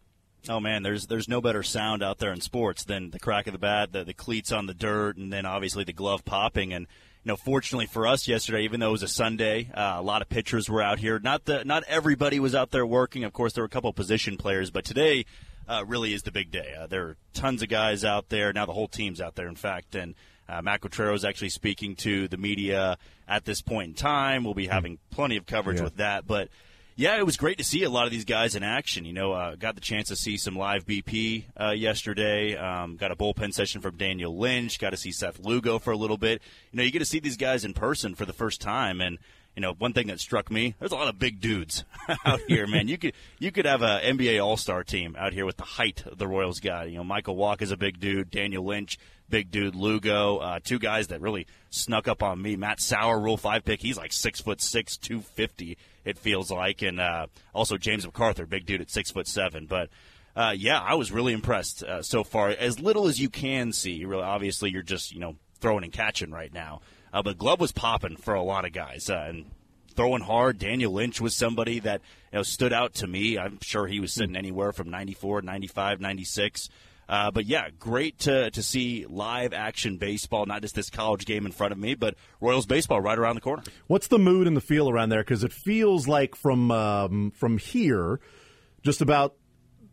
Oh 0.47 0.59
man, 0.59 0.83
there's 0.83 1.07
there's 1.07 1.27
no 1.27 1.41
better 1.41 1.63
sound 1.63 2.03
out 2.03 2.19
there 2.19 2.31
in 2.31 2.41
sports 2.41 2.83
than 2.83 3.09
the 3.09 3.19
crack 3.19 3.47
of 3.47 3.53
the 3.53 3.59
bat, 3.59 3.91
the, 3.91 4.03
the 4.03 4.13
cleats 4.13 4.51
on 4.51 4.67
the 4.67 4.75
dirt, 4.75 5.17
and 5.17 5.33
then 5.33 5.47
obviously 5.47 5.83
the 5.83 5.93
glove 5.93 6.23
popping 6.23 6.73
and 6.73 6.85
you 7.27 7.33
know, 7.33 7.35
fortunately 7.35 7.87
for 7.87 8.07
us 8.07 8.25
yesterday, 8.25 8.63
even 8.63 8.79
though 8.79 8.87
it 8.87 8.93
was 8.93 9.03
a 9.03 9.07
Sunday, 9.09 9.69
uh, 9.73 9.95
a 9.97 10.01
lot 10.01 10.21
of 10.21 10.29
pitchers 10.29 10.69
were 10.69 10.81
out 10.81 10.97
here. 10.97 11.19
Not 11.19 11.43
the 11.43 11.65
not 11.65 11.83
everybody 11.85 12.39
was 12.39 12.55
out 12.55 12.71
there 12.71 12.85
working. 12.85 13.25
Of 13.25 13.33
course, 13.33 13.51
there 13.51 13.63
were 13.63 13.67
a 13.67 13.69
couple 13.69 13.89
of 13.89 13.97
position 13.97 14.37
players, 14.37 14.71
but 14.71 14.85
today 14.85 15.25
uh, 15.67 15.83
really 15.85 16.13
is 16.13 16.23
the 16.23 16.31
big 16.31 16.51
day. 16.51 16.73
Uh, 16.79 16.87
there 16.87 17.03
are 17.03 17.17
tons 17.33 17.61
of 17.61 17.67
guys 17.67 18.05
out 18.05 18.29
there. 18.29 18.53
Now 18.53 18.65
the 18.65 18.71
whole 18.71 18.87
team's 18.87 19.19
out 19.19 19.35
there, 19.35 19.49
in 19.49 19.57
fact, 19.57 19.93
and 19.93 20.15
uh, 20.47 20.61
Matt 20.61 20.79
is 20.97 21.25
actually 21.25 21.49
speaking 21.49 21.97
to 21.97 22.29
the 22.29 22.37
media 22.37 22.97
at 23.27 23.43
this 23.43 23.61
point 23.61 23.89
in 23.89 23.93
time. 23.93 24.45
We'll 24.45 24.53
be 24.53 24.67
having 24.67 24.97
plenty 25.11 25.35
of 25.35 25.45
coverage 25.45 25.79
yeah. 25.79 25.83
with 25.83 25.97
that, 25.97 26.25
but 26.25 26.47
yeah, 26.97 27.15
it 27.17 27.25
was 27.25 27.37
great 27.37 27.59
to 27.59 27.63
see 27.63 27.83
a 27.83 27.91
lot 27.91 28.05
of 28.05 28.11
these 28.11 28.25
guys 28.25 28.55
in 28.55 28.63
action. 28.63 29.05
You 29.05 29.13
know, 29.13 29.31
uh, 29.31 29.55
got 29.55 29.75
the 29.75 29.81
chance 29.81 30.07
to 30.07 30.15
see 30.15 30.35
some 30.35 30.55
live 30.55 30.83
BP 30.87 31.43
uh, 31.55 31.69
yesterday. 31.69 32.57
Um, 32.57 32.97
got 32.97 33.11
a 33.11 33.15
bullpen 33.15 33.53
session 33.53 33.81
from 33.81 33.97
Daniel 33.97 34.35
Lynch. 34.35 34.79
Got 34.79 34.89
to 34.89 34.97
see 34.97 35.11
Seth 35.11 35.39
Lugo 35.39 35.77
for 35.77 35.91
a 35.91 35.95
little 35.97 36.17
bit. 36.17 36.41
You 36.71 36.77
know, 36.77 36.83
you 36.83 36.89
get 36.89 36.99
to 36.99 37.05
see 37.05 37.19
these 37.19 37.37
guys 37.37 37.63
in 37.63 37.75
person 37.75 38.15
for 38.15 38.25
the 38.25 38.33
first 38.33 38.61
time, 38.61 38.99
and 38.99 39.19
you 39.55 39.61
know, 39.61 39.73
one 39.73 39.93
thing 39.93 40.07
that 40.07 40.19
struck 40.19 40.49
me: 40.49 40.73
there's 40.79 40.91
a 40.91 40.95
lot 40.95 41.07
of 41.07 41.19
big 41.19 41.39
dudes 41.39 41.83
out 42.25 42.39
here, 42.47 42.65
man. 42.65 42.87
You 42.87 42.97
could 42.97 43.13
you 43.37 43.51
could 43.51 43.65
have 43.65 43.83
a 43.83 44.01
NBA 44.03 44.43
All 44.43 44.57
Star 44.57 44.83
team 44.83 45.15
out 45.19 45.33
here 45.33 45.45
with 45.45 45.57
the 45.57 45.65
height 45.65 46.03
of 46.07 46.17
the 46.17 46.27
Royals 46.27 46.59
guy. 46.59 46.85
You 46.85 46.97
know, 46.97 47.03
Michael 47.03 47.35
Wacha 47.35 47.61
is 47.61 47.71
a 47.71 47.77
big 47.77 47.99
dude. 47.99 48.31
Daniel 48.31 48.65
Lynch, 48.65 48.97
big 49.29 49.51
dude. 49.51 49.75
Lugo, 49.75 50.37
uh, 50.37 50.59
two 50.63 50.79
guys 50.79 51.09
that 51.09 51.21
really 51.21 51.45
snuck 51.69 52.07
up 52.07 52.23
on 52.23 52.41
me. 52.41 52.55
Matt 52.55 52.79
Sauer, 52.79 53.19
Rule 53.19 53.37
Five 53.37 53.65
pick. 53.65 53.81
He's 53.81 53.97
like 53.97 54.13
six 54.13 54.41
foot 54.41 54.61
six, 54.61 54.97
two 54.97 55.21
fifty 55.21 55.77
it 56.07 56.17
feels 56.17 56.49
like, 56.49 56.81
and 56.81 57.01
uh, 57.01 57.27
also 57.53 57.77
James 57.77 58.05
McArthur, 58.05 58.47
big 58.47 58.65
dude 58.65 58.79
at 58.79 58.89
six 58.89 59.11
foot 59.11 59.27
seven. 59.27 59.65
But 59.65 59.89
uh, 60.35 60.53
yeah, 60.57 60.79
I 60.79 60.95
was 60.95 61.11
really 61.11 61.33
impressed 61.33 61.83
uh, 61.83 62.01
so 62.01 62.23
far. 62.23 62.49
As 62.49 62.79
little 62.79 63.07
as 63.07 63.19
you 63.19 63.29
can 63.29 63.73
see, 63.73 64.05
really, 64.05 64.23
obviously 64.23 64.71
you're 64.71 64.83
just 64.83 65.11
you 65.11 65.19
know 65.19 65.35
throwing 65.59 65.83
and 65.83 65.91
catching 65.91 66.31
right 66.31 66.53
now. 66.53 66.79
Uh, 67.11 67.21
but 67.21 67.37
glove 67.37 67.59
was 67.59 67.73
popping 67.73 68.15
for 68.15 68.33
a 68.33 68.41
lot 68.41 68.63
of 68.63 68.71
guys, 68.71 69.09
uh, 69.09 69.25
and 69.27 69.51
throwing 69.95 70.21
hard. 70.21 70.59
Daniel 70.59 70.93
Lynch 70.93 71.19
was 71.19 71.35
somebody 71.35 71.79
that 71.79 72.01
you 72.31 72.37
know 72.37 72.43
stood 72.43 72.71
out 72.71 72.93
to 72.95 73.07
me. 73.07 73.37
I'm 73.37 73.59
sure 73.61 73.85
he 73.85 73.99
was 73.99 74.13
sitting 74.13 74.37
anywhere 74.37 74.71
from 74.71 74.89
94, 74.89 75.41
95, 75.41 75.99
96. 75.99 76.69
Uh, 77.09 77.31
but 77.31 77.45
yeah, 77.45 77.69
great 77.79 78.19
to, 78.19 78.51
to 78.51 78.61
see 78.61 79.05
live 79.07 79.53
action 79.53 79.97
baseball, 79.97 80.45
not 80.45 80.61
just 80.61 80.75
this 80.75 80.89
college 80.89 81.25
game 81.25 81.45
in 81.45 81.51
front 81.51 81.71
of 81.71 81.77
me, 81.77 81.95
but 81.95 82.15
Royals 82.41 82.65
baseball 82.65 82.99
right 82.99 83.17
around 83.17 83.35
the 83.35 83.41
corner. 83.41 83.63
What's 83.87 84.07
the 84.07 84.19
mood 84.19 84.47
and 84.47 84.57
the 84.57 84.61
feel 84.61 84.89
around 84.89 85.09
there? 85.09 85.21
Because 85.21 85.43
it 85.43 85.53
feels 85.53 86.07
like 86.07 86.35
from 86.35 86.71
um, 86.71 87.31
from 87.31 87.57
here, 87.57 88.19
just 88.83 89.01
about 89.01 89.35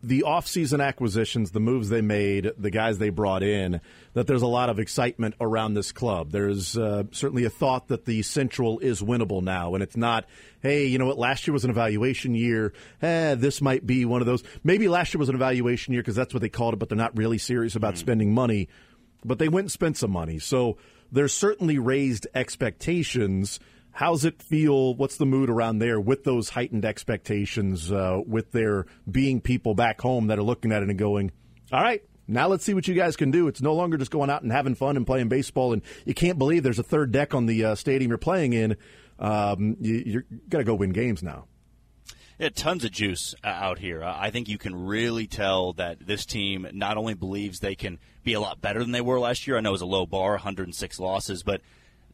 the 0.07 0.25
offseason 0.27 0.85
acquisitions, 0.85 1.51
the 1.51 1.61
moves 1.61 1.89
they 1.89 2.03
made, 2.03 2.53
the 2.59 2.71
guys 2.71 2.99
they 2.99 3.09
brought 3.09 3.43
in, 3.43 3.81
that 4.13 4.27
there's 4.27 4.43
a 4.43 4.47
lot 4.47 4.69
of 4.69 4.79
excitement 4.79 5.35
around 5.41 5.75
this 5.75 5.93
club. 5.93 6.31
There's 6.31 6.77
uh, 6.77 7.05
certainly 7.11 7.45
a 7.45 7.51
thought 7.51 7.89
that 7.89 8.05
the 8.05 8.23
Central 8.23 8.79
is 8.81 9.01
winnable 9.01 9.43
now, 9.43 9.75
and 9.75 9.83
it's 9.83 9.97
not, 9.97 10.27
hey, 10.61 10.87
you 10.87 10.99
know 10.99 11.07
what, 11.07 11.19
last 11.19 11.47
year 11.47 11.53
was 11.53 11.65
an 11.65 11.71
evaluation 11.71 12.35
year. 12.35 12.75
Eh, 13.01 13.35
this 13.37 13.63
might 13.63 13.87
be 13.87 14.05
one 14.05 14.21
of 14.21 14.27
those. 14.27 14.45
Maybe 14.63 14.89
last 14.89 15.15
year 15.15 15.19
was 15.19 15.31
an 15.31 15.35
evaluation 15.35 15.95
year 15.95 16.03
because 16.03 16.17
that's 16.17 16.35
what 16.35 16.41
they 16.41 16.51
called 16.51 16.75
it, 16.75 16.77
but 16.79 16.91
they're 16.91 16.99
not 16.99 17.17
really 17.17 17.39
serious 17.39 17.75
about 17.75 17.95
mm-hmm. 17.95 18.01
spending 18.01 18.35
money. 18.35 18.69
But 19.25 19.39
they 19.39 19.49
went 19.49 19.65
and 19.65 19.73
spent 19.73 19.97
some 19.97 20.11
money. 20.11 20.39
So 20.39 20.77
there's 21.11 21.33
certainly 21.33 21.79
raised 21.79 22.27
expectations. 22.35 23.59
How's 23.95 24.25
it 24.25 24.43
feel? 24.43 24.95
What's 24.95 25.17
the 25.17 25.25
mood 25.25 25.49
around 25.49 25.79
there 25.79 26.01
with 26.01 26.25
those 26.25 26.51
heightened 26.51 26.85
expectations, 26.85 27.91
uh, 27.91 28.21
with 28.27 28.53
there 28.53 28.87
being 29.11 29.41
people 29.41 29.75
back 29.75 30.01
home 30.01 30.27
that 30.27 30.39
are 30.39 30.43
looking 30.43 30.73
at 30.73 30.83
it 30.83 30.91
and 30.91 30.99
going, 30.99 31.31
all 31.73 31.81
right, 31.81 32.03
now 32.27 32.49
let's 32.49 32.65
see 32.65 32.75
what 32.75 32.89
you 32.89 32.95
guys 32.95 33.17
can 33.17 33.31
do. 33.31 33.49
It's 33.49 33.63
no 33.63 33.75
longer 33.75 33.97
just 33.97 34.11
going 34.11 34.31
out 34.31 34.43
and 34.43 34.53
having 34.53 34.75
fun 34.75 34.97
and 34.97 35.07
playing 35.07 35.29
baseball, 35.29 35.73
and 35.73 35.83
you 36.05 36.13
can't 36.13 36.39
believe 36.39 36.63
there's 36.63 36.79
a 36.79 36.85
third 36.85 37.13
deck 37.13 37.35
on 37.35 37.47
the 37.47 37.65
uh, 37.65 37.75
stadium 37.75 38.11
you're 38.11 38.19
playing 38.19 38.53
in. 38.53 38.77
Um, 39.19 39.77
you, 39.81 40.03
you're 40.05 40.25
got 40.49 40.59
to 40.59 40.65
go 40.65 40.75
win 40.75 40.91
games 40.91 41.23
now. 41.23 41.47
Yeah, 42.39 42.49
tons 42.49 42.85
of 42.85 42.91
juice 42.91 43.37
uh, 43.45 43.49
out 43.49 43.79
here. 43.79 44.03
I 44.03 44.31
think 44.31 44.49
you 44.49 44.59
can 44.59 44.75
really 44.87 45.29
tell 45.29 45.75
that 45.75 46.05
this 46.05 46.27
team 46.27 46.67
not 46.73 46.97
only 46.97 47.15
believes 47.15 47.61
they 47.61 47.77
can 47.77 48.01
be 48.25 48.33
a 48.33 48.41
lot 48.41 48.61
better 48.61 48.81
than 48.81 48.91
they 48.91 49.01
were 49.01 49.21
last 49.21 49.47
year. 49.47 49.57
I 49.57 49.61
know 49.61 49.69
it 49.69 49.73
was 49.73 49.83
a 49.83 49.87
low 49.87 50.05
bar, 50.05 50.33
106 50.33 50.99
losses, 50.99 51.45
but 51.45 51.61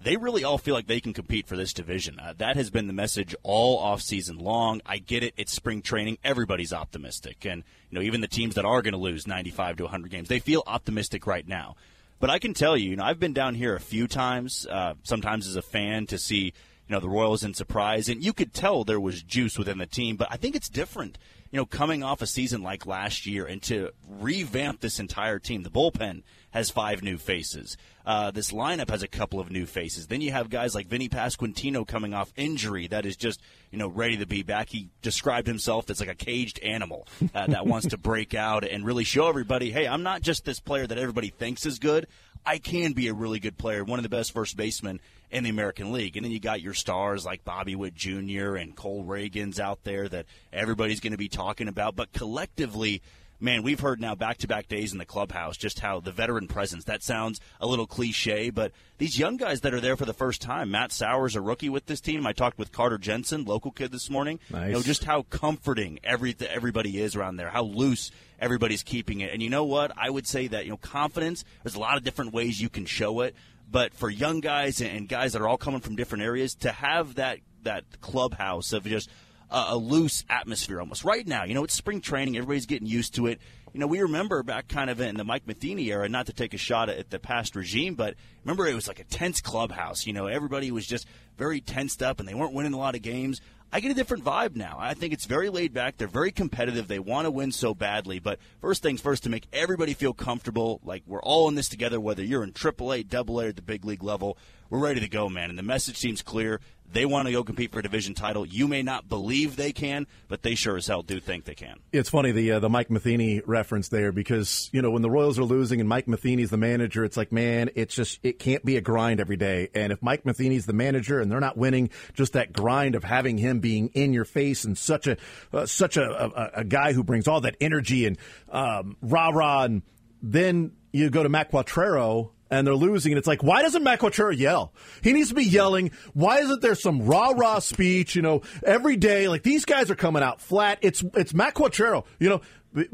they 0.03 0.17
really 0.17 0.45
all 0.45 0.59
feel 0.59 0.75
like 0.75 0.87
they 0.87 1.01
can 1.01 1.13
compete 1.13 1.47
for 1.47 1.57
this 1.57 1.73
division. 1.73 2.19
Uh, 2.19 2.35
that 2.39 2.57
has 2.57 2.71
been 2.71 2.87
the 2.87 2.93
message 2.93 3.35
all 3.43 3.79
off 3.79 4.01
season 4.01 4.39
long. 4.39 4.81
I 4.87 4.99
get 4.99 5.23
it; 5.23 5.35
it's 5.37 5.53
spring 5.53 5.83
training. 5.83 6.19
Everybody's 6.25 6.73
optimistic, 6.73 7.45
and 7.45 7.63
you 7.91 7.99
know 7.99 8.03
even 8.03 8.21
the 8.21 8.29
teams 8.29 8.55
that 8.55 8.65
are 8.65 8.83
going 8.83 8.93
to 8.93 8.99
lose 8.99 9.27
95 9.27 9.77
to 9.77 9.83
100 9.85 10.11
games, 10.11 10.29
they 10.29 10.39
feel 10.39 10.63
optimistic 10.67 11.27
right 11.27 11.47
now. 11.47 11.77
But 12.19 12.31
I 12.31 12.39
can 12.39 12.55
tell 12.55 12.77
you, 12.77 12.91
you 12.91 12.97
know, 12.97 13.05
I've 13.05 13.21
been 13.21 13.33
down 13.33 13.55
here 13.55 13.75
a 13.75 13.81
few 13.81 14.07
times, 14.07 14.67
uh, 14.67 14.95
sometimes 15.05 15.47
as 15.47 15.57
a 15.57 15.63
fan 15.63 16.07
to 16.09 16.19
see 16.19 16.45
you 16.91 16.97
know 16.97 17.01
the 17.01 17.09
Royals 17.09 17.45
in 17.45 17.55
Surprise, 17.55 18.09
and 18.09 18.25
you 18.25 18.33
could 18.33 18.53
tell 18.53 18.85
there 18.85 19.01
was 19.01 19.23
juice 19.23 19.59
within 19.59 19.79
the 19.79 19.87
team. 19.87 20.17
But 20.17 20.29
I 20.31 20.37
think 20.37 20.57
it's 20.57 20.69
different 20.69 21.19
you 21.51 21.57
know, 21.57 21.67
coming 21.67 22.03
off 22.03 22.23
a 22.23 22.27
season 22.27 22.63
like 22.63 22.87
last 22.87 23.27
year 23.27 23.45
and 23.45 23.61
to 23.63 23.91
revamp 24.09 24.81
this 24.81 25.01
entire 25.01 25.39
team. 25.39 25.63
The 25.63 25.71
bullpen 25.71 26.23
has 26.51 26.71
five 26.71 27.03
new 27.03 27.19
faces. 27.19 27.77
Uh, 28.07 28.31
this 28.31 28.51
lineup 28.53 28.91
has 28.91 29.03
a 29.03 29.09
couple 29.09 29.41
of 29.41 29.51
new 29.51 29.67
faces. 29.67 30.07
Then 30.07 30.21
you 30.21 30.33
have 30.33 30.49
guys 30.49 30.75
like 30.75 30.87
Vinny 30.87 31.09
Pasquantino 31.09 31.87
coming 31.87 32.15
off 32.15 32.33
injury 32.37 32.87
that 32.89 33.05
is 33.05 33.17
just, 33.17 33.41
you 33.71 33.79
know, 33.79 33.89
ready 33.89 34.17
to 34.19 34.27
be 34.27 34.43
back. 34.43 34.69
He 34.69 34.89
described 35.03 35.47
himself 35.47 35.91
as 35.91 36.01
like 36.01 36.09
a 36.09 36.15
caged 36.15 36.61
animal 36.61 37.07
uh, 37.35 37.47
that 37.49 37.67
wants 37.67 37.89
to 37.89 37.99
break 37.99 38.35
out 38.35 38.65
and 38.65 38.85
really 38.85 39.05
show 39.05 39.29
everybody, 39.29 39.71
hey, 39.71 39.87
I'm 39.87 40.03
not 40.03 40.23
just 40.23 40.45
this 40.45 40.61
player 40.61 40.87
that 40.87 40.99
everybody 40.99 41.29
thinks 41.29 41.67
is 41.67 41.79
good. 41.79 42.07
I 42.45 42.59
can 42.59 42.93
be 42.93 43.09
a 43.09 43.15
really 43.15 43.39
good 43.39 43.59
player, 43.59 43.85
one 43.85 43.99
of 43.99 44.03
the 44.03 44.09
best 44.09 44.33
first 44.33 44.57
basemen 44.57 45.01
in 45.31 45.45
the 45.45 45.51
American 45.51 45.93
League. 45.93 46.17
And 46.17 46.25
then 46.25 46.33
you 46.33 46.41
got 46.41 46.61
your 46.61 46.75
stars 46.75 47.25
like 47.25 47.45
Bobby 47.45 47.77
Witt 47.77 47.95
Jr. 47.95 48.57
and 48.57 48.75
Cole 48.75 49.05
Ragans 49.05 49.61
out 49.61 49.85
there 49.85 50.09
that 50.09 50.27
everybody's 50.53 51.01
going 51.01 51.13
to 51.13 51.19
be 51.19 51.29
talking 51.29 51.69
about. 51.69 51.97
But 51.97 52.13
collectively, 52.13 53.03
man, 53.41 53.63
we've 53.63 53.81
heard 53.81 54.01
now 54.01 54.15
back 54.15 54.39
to 54.39 54.49
back 54.49 54.69
days 54.69 54.93
in 54.93 54.99
the 54.99 55.05
clubhouse 55.05 55.57
just 55.57 55.81
how 55.81 56.01
the 56.01 56.13
veteran 56.13 56.47
presence, 56.47 56.85
that 56.85 57.03
sounds 57.03 57.41
a 57.61 57.67
little 57.67 57.87
cliche, 57.87 58.51
but 58.51 58.73
these 58.99 59.19
young 59.19 59.37
guys 59.37 59.63
that 59.63 59.75
are 59.75 59.81
there 59.81 59.97
for 59.97 60.05
the 60.05 60.15
first 60.15 60.43
time, 60.43 60.71
Matt 60.71 60.93
Sauer's, 60.93 61.37
a 61.37 61.41
rookie 61.41 61.69
with 61.69 61.87
this 61.87 62.01
team. 62.01 62.27
I 62.27 62.33
talked 62.33 62.59
with 62.59 62.71
Carter 62.71 62.99
Jensen, 62.99 63.45
local 63.45 63.71
kid 63.71 63.93
this 63.93 64.11
morning. 64.11 64.39
Nice. 64.51 64.69
You 64.69 64.73
know, 64.75 64.83
just 64.83 65.05
how 65.05 65.23
comforting 65.23 65.99
every, 66.05 66.37
everybody 66.49 67.01
is 67.01 67.17
around 67.17 67.37
there, 67.37 67.51
how 67.51 67.63
loose 67.63 68.11
everybody's 68.39 68.83
keeping 68.83 69.21
it. 69.21 69.33
And 69.33 69.43
you 69.43 69.51
know 69.51 69.65
what? 69.65 69.93
I 69.97 70.11
would 70.11 70.27
say 70.27 70.47
that, 70.49 70.65
you 70.65 70.71
know, 70.71 70.77
confidence, 70.77 71.45
there's 71.63 71.77
a 71.77 71.81
lot 71.81 71.97
of 71.97 72.05
different 72.05 72.33
ways 72.33 72.61
you 72.61 72.69
can 72.69 72.87
show 72.87 73.21
it. 73.21 73.35
But 73.71 73.95
for 73.95 74.11
young 74.11 74.41
guys 74.41 74.81
and 74.81 75.09
guys 75.09 75.33
that 75.33 75.43
are 75.43 75.49
all 75.49 75.57
coming 75.57 75.81
from 75.81 75.95
different 75.95 76.25
areas, 76.25 76.55
to 76.57 76.73
have 76.73 77.15
that 77.15 77.39
that 77.63 77.85
clubhouse 78.01 78.73
of 78.73 78.85
just 78.85 79.11
a, 79.51 79.77
loose 79.77 80.25
atmosphere 80.29 80.81
almost 80.81 81.05
right 81.05 81.27
now. 81.27 81.45
You 81.45 81.55
know, 81.55 81.65
it's 81.65 81.75
spring 81.75 82.01
training; 82.01 82.37
everybody's 82.37 82.67
getting 82.67 82.87
used 82.87 83.15
to 83.17 83.27
it. 83.27 83.41
You 83.73 83.81
know, 83.81 83.87
we 83.87 84.01
remember 84.01 84.43
back 84.43 84.69
kind 84.69 84.91
of 84.91 85.01
in 85.01 85.17
the 85.17 85.25
Mike 85.25 85.47
Matheny 85.47 85.91
era, 85.91 86.09
not 86.09 86.27
to 86.27 86.33
take 86.33 86.55
a 86.55 86.59
shot 86.59 86.89
at 86.89 87.11
the 87.11 87.19
past 87.21 87.55
regime, 87.55 87.95
but 87.95 88.15
remember 88.45 88.67
it 88.67 88.75
was 88.75 88.89
like 88.89 88.99
a 88.99 89.05
tense 89.05 89.41
clubhouse. 89.41 90.07
You 90.07 90.13
know, 90.13 90.27
everybody 90.27 90.71
was 90.73 90.87
just 90.87 91.07
very 91.39 91.61
tensed 91.61 92.03
up 92.03 92.19
and 92.19 92.29
they 92.29 92.35
weren't 92.35 92.53
winning 92.53 92.73
a 92.73 92.79
lot 92.79 92.97
of 92.97 93.03
games. 93.03 93.41
I 93.73 93.79
get 93.79 93.93
a 93.93 93.95
different 93.95 94.25
vibe 94.25 94.57
now. 94.57 94.77
I 94.81 94.95
think 94.95 95.13
it's 95.13 95.27
very 95.27 95.49
laid 95.49 95.73
back. 95.73 95.97
They're 95.97 96.09
very 96.09 96.33
competitive. 96.33 96.89
They 96.89 96.99
want 96.99 97.27
to 97.27 97.31
win 97.31 97.53
so 97.53 97.73
badly. 97.73 98.19
But 98.19 98.41
first 98.61 98.83
things 98.83 99.01
first, 99.01 99.23
to 99.23 99.31
make 99.31 99.47
everybody 99.53 99.95
feel 99.95 100.13
comfortable, 100.13 100.81
like 100.83 101.05
we're 101.07 101.23
all 101.23 101.49
in 101.49 101.55
this 101.55 101.69
together, 101.69 102.01
whether 102.01 102.25
you're 102.25 102.43
in 102.43 102.53
AAA, 102.53 103.15
AA, 103.15 103.47
or 103.47 103.53
the 103.53 103.63
big 103.63 103.85
league 103.85 104.03
level, 104.03 104.37
we're 104.71 104.81
ready 104.81 104.99
to 104.99 105.09
go, 105.09 105.29
man. 105.29 105.51
And 105.51 105.59
the 105.59 105.63
message 105.63 105.99
seems 105.99 106.21
clear. 106.21 106.61
They 106.93 107.07
want 107.07 107.27
to 107.27 107.33
go 107.33 107.45
compete 107.45 107.73
for 107.73 107.79
a 107.79 107.83
division 107.83 108.15
title. 108.15 108.45
You 108.45 108.67
may 108.67 108.83
not 108.83 109.09
believe 109.09 109.57
they 109.57 109.73
can, 109.73 110.07
but 110.29 110.43
they 110.43 110.55
sure 110.55 110.77
as 110.77 110.87
hell 110.87 111.03
do 111.03 111.21
think 111.21 111.45
they 111.45 111.55
can. 111.55 111.79
It's 111.93 112.09
funny 112.09 112.33
the 112.33 112.53
uh, 112.53 112.61
the 112.61 112.69
Mike 112.69 112.91
Matheny 112.91 113.43
reference 113.47 113.89
there 113.89 114.11
because 114.11 114.69
you 114.73 114.83
know 114.83 114.91
when 114.91 115.03
the 115.03 115.11
Royals 115.11 115.39
are 115.39 115.45
losing 115.45 115.81
and 115.81 115.89
Mike 115.89 116.09
Matheny's 116.09 116.51
the 116.51 116.57
manager, 116.57 117.05
it's 117.05 117.17
like 117.17 117.31
man, 117.31 117.71
it's 117.75 117.95
just 117.95 118.19
it 118.23 118.39
can't 118.39 118.65
be 118.65 118.77
a 118.77 118.81
grind 118.81 119.21
every 119.21 119.37
day. 119.37 119.69
And 119.75 119.93
if 119.93 120.03
Mike 120.03 120.27
Matheny's 120.27 120.67
the 120.67 120.73
manager 120.73 121.21
and 121.21 121.31
they're 121.31 121.41
not 121.41 121.57
winning, 121.57 121.91
just 122.15 122.33
that 122.33 122.53
grind 122.53 122.95
of 122.95 123.05
having 123.05 123.39
him 123.39 123.61
being 123.61 123.89
in 123.95 124.13
your 124.13 124.25
face 124.25 124.65
and 124.65 124.77
such 124.77 125.07
a 125.07 125.17
uh, 125.53 125.67
such 125.67 125.97
a, 125.97 126.03
a, 126.03 126.61
a, 126.61 126.65
guy 126.65 126.93
who 126.93 127.05
brings 127.05 127.29
all 127.29 127.41
that 127.43 127.57
energy 127.61 128.07
and 128.07 128.19
um, 128.51 128.97
rah 129.01 129.29
rah, 129.29 129.65
and 129.65 129.83
then 130.23 130.73
you 130.93 131.11
go 131.11 131.23
to 131.23 131.29
Matt 131.29 131.53
Quatraro 131.53 132.31
and 132.51 132.67
they're 132.67 132.75
losing. 132.75 133.13
And 133.13 133.19
it's 133.19 133.29
like, 133.29 133.43
why 133.43 133.63
doesn't 133.63 133.83
Matt 133.83 134.01
Quatraro 134.01 134.37
yell? 134.37 134.73
He 135.03 135.13
needs 135.13 135.29
to 135.29 135.35
be 135.35 135.45
yelling. 135.45 135.93
Why 136.15 136.39
isn't 136.41 136.61
there 136.61 136.75
some 136.75 137.07
rah 137.07 137.31
rah 137.31 137.61
speech? 137.61 138.17
You 138.17 138.23
know, 138.23 138.43
every 138.65 138.97
day, 138.97 139.29
like 139.29 139.43
these 139.43 139.65
guys 139.65 139.91
are 139.91 139.97
coming 139.97 140.23
out 140.23 140.41
flat. 140.41 140.79
It's 140.83 141.03
it's 141.15 141.33
Matt 141.33 141.55
Quatraro. 141.55 142.05
You 142.19 142.29
know, 142.29 142.41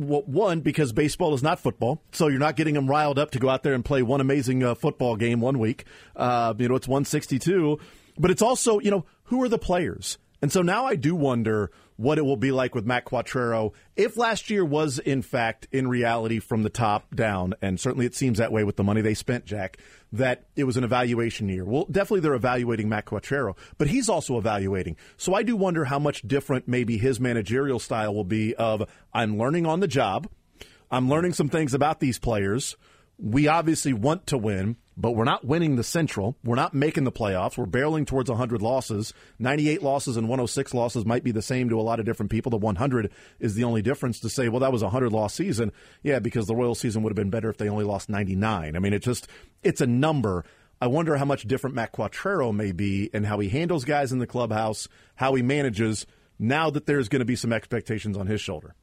one 0.07 0.61
because 0.61 0.93
baseball 0.93 1.35
is 1.35 1.43
not 1.43 1.61
football, 1.61 2.03
so 2.13 2.29
you're 2.29 2.39
not 2.39 2.57
getting 2.57 2.75
them 2.75 2.89
riled 2.89 3.19
up 3.19 3.33
to 3.33 3.39
go 3.39 3.49
out 3.49 3.63
there 3.63 3.75
and 3.75 3.85
play 3.85 4.03
one 4.03 4.21
amazing 4.21 4.63
uh, 4.63 4.75
football 4.75 5.17
game 5.17 5.41
one 5.41 5.59
week. 5.59 5.85
Uh, 6.15 6.55
you 6.59 6.69
know, 6.69 6.77
it's 6.77 6.89
162, 6.89 7.79
but 8.19 8.31
it's 8.31 8.43
also 8.43 8.79
you 8.79 8.91
know 8.91 9.05
who 9.25 9.43
are 9.43 9.49
the 9.49 9.59
players, 9.59 10.19
and 10.41 10.51
so 10.51 10.63
now 10.63 10.87
I 10.87 10.97
do 10.97 11.15
wonder 11.15 11.71
what 11.97 12.19
it 12.19 12.23
will 12.23 12.37
be 12.37 12.53
like 12.53 12.75
with 12.75 12.85
Matt 12.85 13.05
Quatraro 13.05 13.73
if 13.97 14.17
last 14.17 14.51
year 14.51 14.65
was, 14.65 14.99
in 14.99 15.23
fact, 15.23 15.67
in 15.73 15.89
reality 15.89 16.39
from 16.39 16.63
the 16.63 16.71
top 16.71 17.15
down, 17.15 17.55
and 17.63 17.81
certainly 17.81 18.07
it 18.07 18.15
seems 18.15 18.39
that 18.39 18.53
way 18.53 18.65
with 18.65 18.77
the 18.77 18.85
money 18.85 19.01
they 19.01 19.15
spent, 19.15 19.47
Jack, 19.47 19.79
that 20.13 20.45
it 20.55 20.65
was 20.65 20.77
an 20.77 20.85
evaluation 20.85 21.49
year. 21.49 21.65
Well, 21.65 21.87
definitely 21.91 22.21
they're 22.21 22.35
evaluating 22.35 22.89
Matt 22.89 23.07
Quatraro, 23.07 23.57
but 23.79 23.89
he's 23.89 24.09
also 24.09 24.39
evaluating. 24.39 24.97
So 25.17 25.35
I 25.35 25.43
do 25.43 25.57
wonder 25.57 25.87
how 25.87 25.99
much 25.99 26.23
different 26.23 26.69
maybe 26.69 26.99
his 26.99 27.19
managerial 27.19 27.79
style 27.79 28.15
will 28.15 28.25
be 28.25 28.55
of 28.55 28.89
I'm 29.13 29.39
learning 29.39 29.67
on 29.67 29.81
the 29.81 29.89
job, 29.89 30.29
I'm 30.91 31.09
learning 31.09 31.33
some 31.33 31.49
things 31.49 31.75
about 31.75 32.01
these 32.01 32.19
players. 32.19 32.77
We 33.19 33.49
obviously 33.49 33.93
want 33.93 34.27
to 34.29 34.39
win 34.39 34.77
but 34.97 35.13
we're 35.13 35.25
not 35.25 35.45
winning 35.45 35.77
the 35.77 35.85
Central. 35.85 36.37
We're 36.43 36.57
not 36.57 36.73
making 36.73 37.05
the 37.05 37.13
playoffs. 37.13 37.59
We're 37.59 37.67
barreling 37.67 38.07
towards 38.07 38.31
100 38.31 38.63
losses. 38.63 39.13
98 39.39 39.83
losses 39.83 40.17
and 40.17 40.29
106 40.29 40.73
losses 40.73 41.05
might 41.05 41.23
be 41.23 41.33
the 41.33 41.43
same 41.43 41.69
to 41.69 41.79
a 41.79 41.83
lot 41.83 42.01
of 42.01 42.07
different 42.07 42.31
people. 42.31 42.51
The 42.51 42.57
100 42.57 43.13
is 43.39 43.55
the 43.55 43.65
only 43.65 43.83
difference 43.83 44.21
to 44.21 44.31
say, 44.31 44.49
well, 44.49 44.61
that 44.61 44.73
was 44.73 44.83
a 44.83 44.87
100 44.87 45.13
loss 45.13 45.35
season. 45.35 45.73
Yeah, 46.03 46.19
because 46.19 46.47
the 46.47 46.57
Royal 46.57 46.75
season 46.75 47.03
would 47.03 47.11
have 47.11 47.17
been 47.17 47.31
better 47.31 47.51
if 47.51 47.59
they 47.59 47.69
only 47.69 47.85
lost 47.85 48.09
99. 48.09 48.75
I 48.75 48.79
mean, 48.79 48.95
it 48.95 49.01
just, 49.01 49.29
it's 49.63 49.83
a 49.83 49.87
number. 49.87 50.45
I 50.81 50.87
wonder 50.87 51.17
how 51.17 51.25
much 51.27 51.47
different 51.47 51.77
Matt 51.77 51.93
Quatraro 51.93 52.55
may 52.55 52.73
be 52.73 53.11
and 53.13 53.27
how 53.27 53.39
he 53.39 53.51
handles 53.51 53.85
guys 53.85 54.13
in 54.13 54.19
the 54.19 54.27
clubhouse, 54.27 54.89
how 55.17 55.35
he 55.35 55.43
manages 55.43 56.07
now 56.39 56.71
that 56.71 56.87
there's 56.87 57.09
going 57.09 57.21
to 57.21 57.27
be 57.27 57.37
some 57.37 57.53
expectations 57.53 58.17
on 58.17 58.27
his 58.27 58.41
shoulder. 58.41 58.75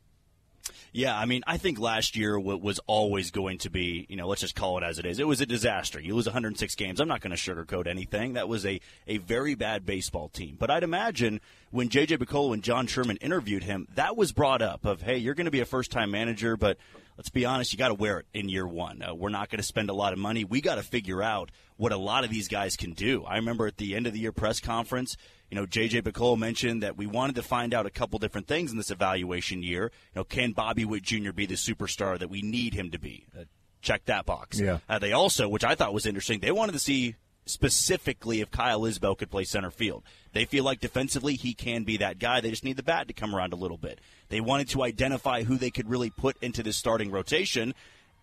Yeah, 0.96 1.18
I 1.18 1.26
mean, 1.26 1.42
I 1.48 1.58
think 1.58 1.80
last 1.80 2.16
year 2.16 2.40
was 2.40 2.80
always 2.86 3.32
going 3.32 3.58
to 3.60 3.72
be, 3.72 4.06
you 4.10 4.16
know, 4.16 4.28
let's 4.28 4.42
just 4.42 4.56
call 4.56 4.78
it 4.78 4.84
as 4.84 5.00
it 5.00 5.08
is. 5.08 5.20
It 5.20 5.26
was 5.26 5.42
a 5.42 5.46
disaster. 5.48 6.00
You 6.00 6.14
lose 6.14 6.28
106 6.28 6.76
games. 6.76 7.00
I'm 7.00 7.08
not 7.08 7.20
going 7.20 7.36
to 7.36 7.38
sugarcoat 7.38 7.88
anything. 7.88 8.34
That 8.34 8.48
was 8.48 8.64
a, 8.64 8.80
a 9.08 9.18
very 9.18 9.56
bad 9.56 9.88
baseball 9.88 10.30
team. 10.30 10.56
But 10.60 10.70
I'd 10.70 10.84
imagine 10.84 11.42
when 11.72 11.90
J.J. 11.90 12.18
Picollo 12.18 12.54
and 12.54 12.62
John 12.62 12.86
Sherman 12.86 13.18
interviewed 13.18 13.64
him, 13.64 13.88
that 13.96 14.16
was 14.16 14.32
brought 14.34 14.62
up 14.62 14.86
of, 14.86 15.02
hey, 15.02 15.18
you're 15.18 15.34
going 15.34 15.46
to 15.46 15.52
be 15.52 15.62
a 15.62 15.66
first 15.66 15.90
time 15.90 16.12
manager, 16.12 16.56
but 16.56 16.78
let's 17.18 17.30
be 17.30 17.44
honest, 17.44 17.74
you 17.74 17.80
got 17.80 17.88
to 17.88 17.96
wear 17.96 18.20
it 18.20 18.28
in 18.32 18.48
year 18.48 18.68
one. 18.68 19.02
Uh, 19.02 19.16
we're 19.16 19.30
not 19.30 19.50
going 19.50 19.58
to 19.58 19.64
spend 19.64 19.90
a 19.90 19.94
lot 19.96 20.14
of 20.14 20.20
money. 20.20 20.44
We 20.44 20.62
got 20.62 20.76
to 20.76 20.84
figure 20.84 21.24
out 21.24 21.50
what 21.78 21.92
a 21.92 21.98
lot 21.98 22.24
of 22.24 22.30
these 22.30 22.48
guys 22.48 22.78
can 22.78 22.94
do. 22.94 23.24
I 23.26 23.38
remember 23.38 23.66
at 23.66 23.78
the 23.78 23.96
end 23.96 24.06
of 24.06 24.14
the 24.14 24.20
year 24.20 24.32
press 24.32 24.60
conference, 24.60 25.18
you 25.54 25.60
know, 25.60 25.68
JJ 25.68 26.02
Picollo 26.02 26.36
mentioned 26.36 26.82
that 26.82 26.98
we 26.98 27.06
wanted 27.06 27.36
to 27.36 27.44
find 27.44 27.76
out 27.76 27.86
a 27.86 27.92
couple 27.92 28.18
different 28.18 28.48
things 28.48 28.72
in 28.72 28.78
this 28.78 28.90
evaluation 28.90 29.62
year. 29.62 29.92
You 30.16 30.22
know, 30.22 30.24
can 30.24 30.52
Bobby 30.52 30.84
Witt 30.84 31.04
Jr. 31.04 31.32
be 31.32 31.46
the 31.46 31.54
superstar 31.54 32.18
that 32.18 32.28
we 32.28 32.42
need 32.42 32.74
him 32.74 32.90
to 32.90 32.98
be? 32.98 33.28
Uh, 33.40 33.44
check 33.80 34.04
that 34.06 34.26
box. 34.26 34.60
Yeah. 34.60 34.80
Uh, 34.90 34.98
they 34.98 35.12
also, 35.12 35.48
which 35.48 35.64
I 35.64 35.76
thought 35.76 35.94
was 35.94 36.08
interesting, 36.08 36.40
they 36.40 36.52
wanted 36.52 36.72
to 36.72 36.80
see 36.80 37.18
specifically 37.46 38.42
if 38.42 38.50
Kyle 38.50 38.82
Isbel 38.82 39.16
could 39.16 39.30
play 39.30 39.44
center 39.44 39.70
field. 39.70 40.02
They 40.32 40.46
feel 40.46 40.64
like 40.64 40.80
defensively 40.80 41.36
he 41.36 41.54
can 41.54 41.84
be 41.84 41.98
that 41.98 42.18
guy. 42.18 42.42
They 42.42 42.50
just 42.50 42.64
need 42.64 42.78
the 42.78 42.82
bat 42.82 43.08
to 43.10 43.14
come 43.14 43.36
around 43.36 43.54
a 43.54 43.58
little 43.58 43.78
bit. 43.78 44.02
They 44.30 44.42
wanted 44.42 44.70
to 44.70 44.82
identify 44.82 45.44
who 45.44 45.58
they 45.58 45.70
could 45.70 45.88
really 45.88 46.10
put 46.10 46.36
into 46.42 46.64
this 46.64 46.78
starting 46.78 47.12
rotation. 47.12 47.76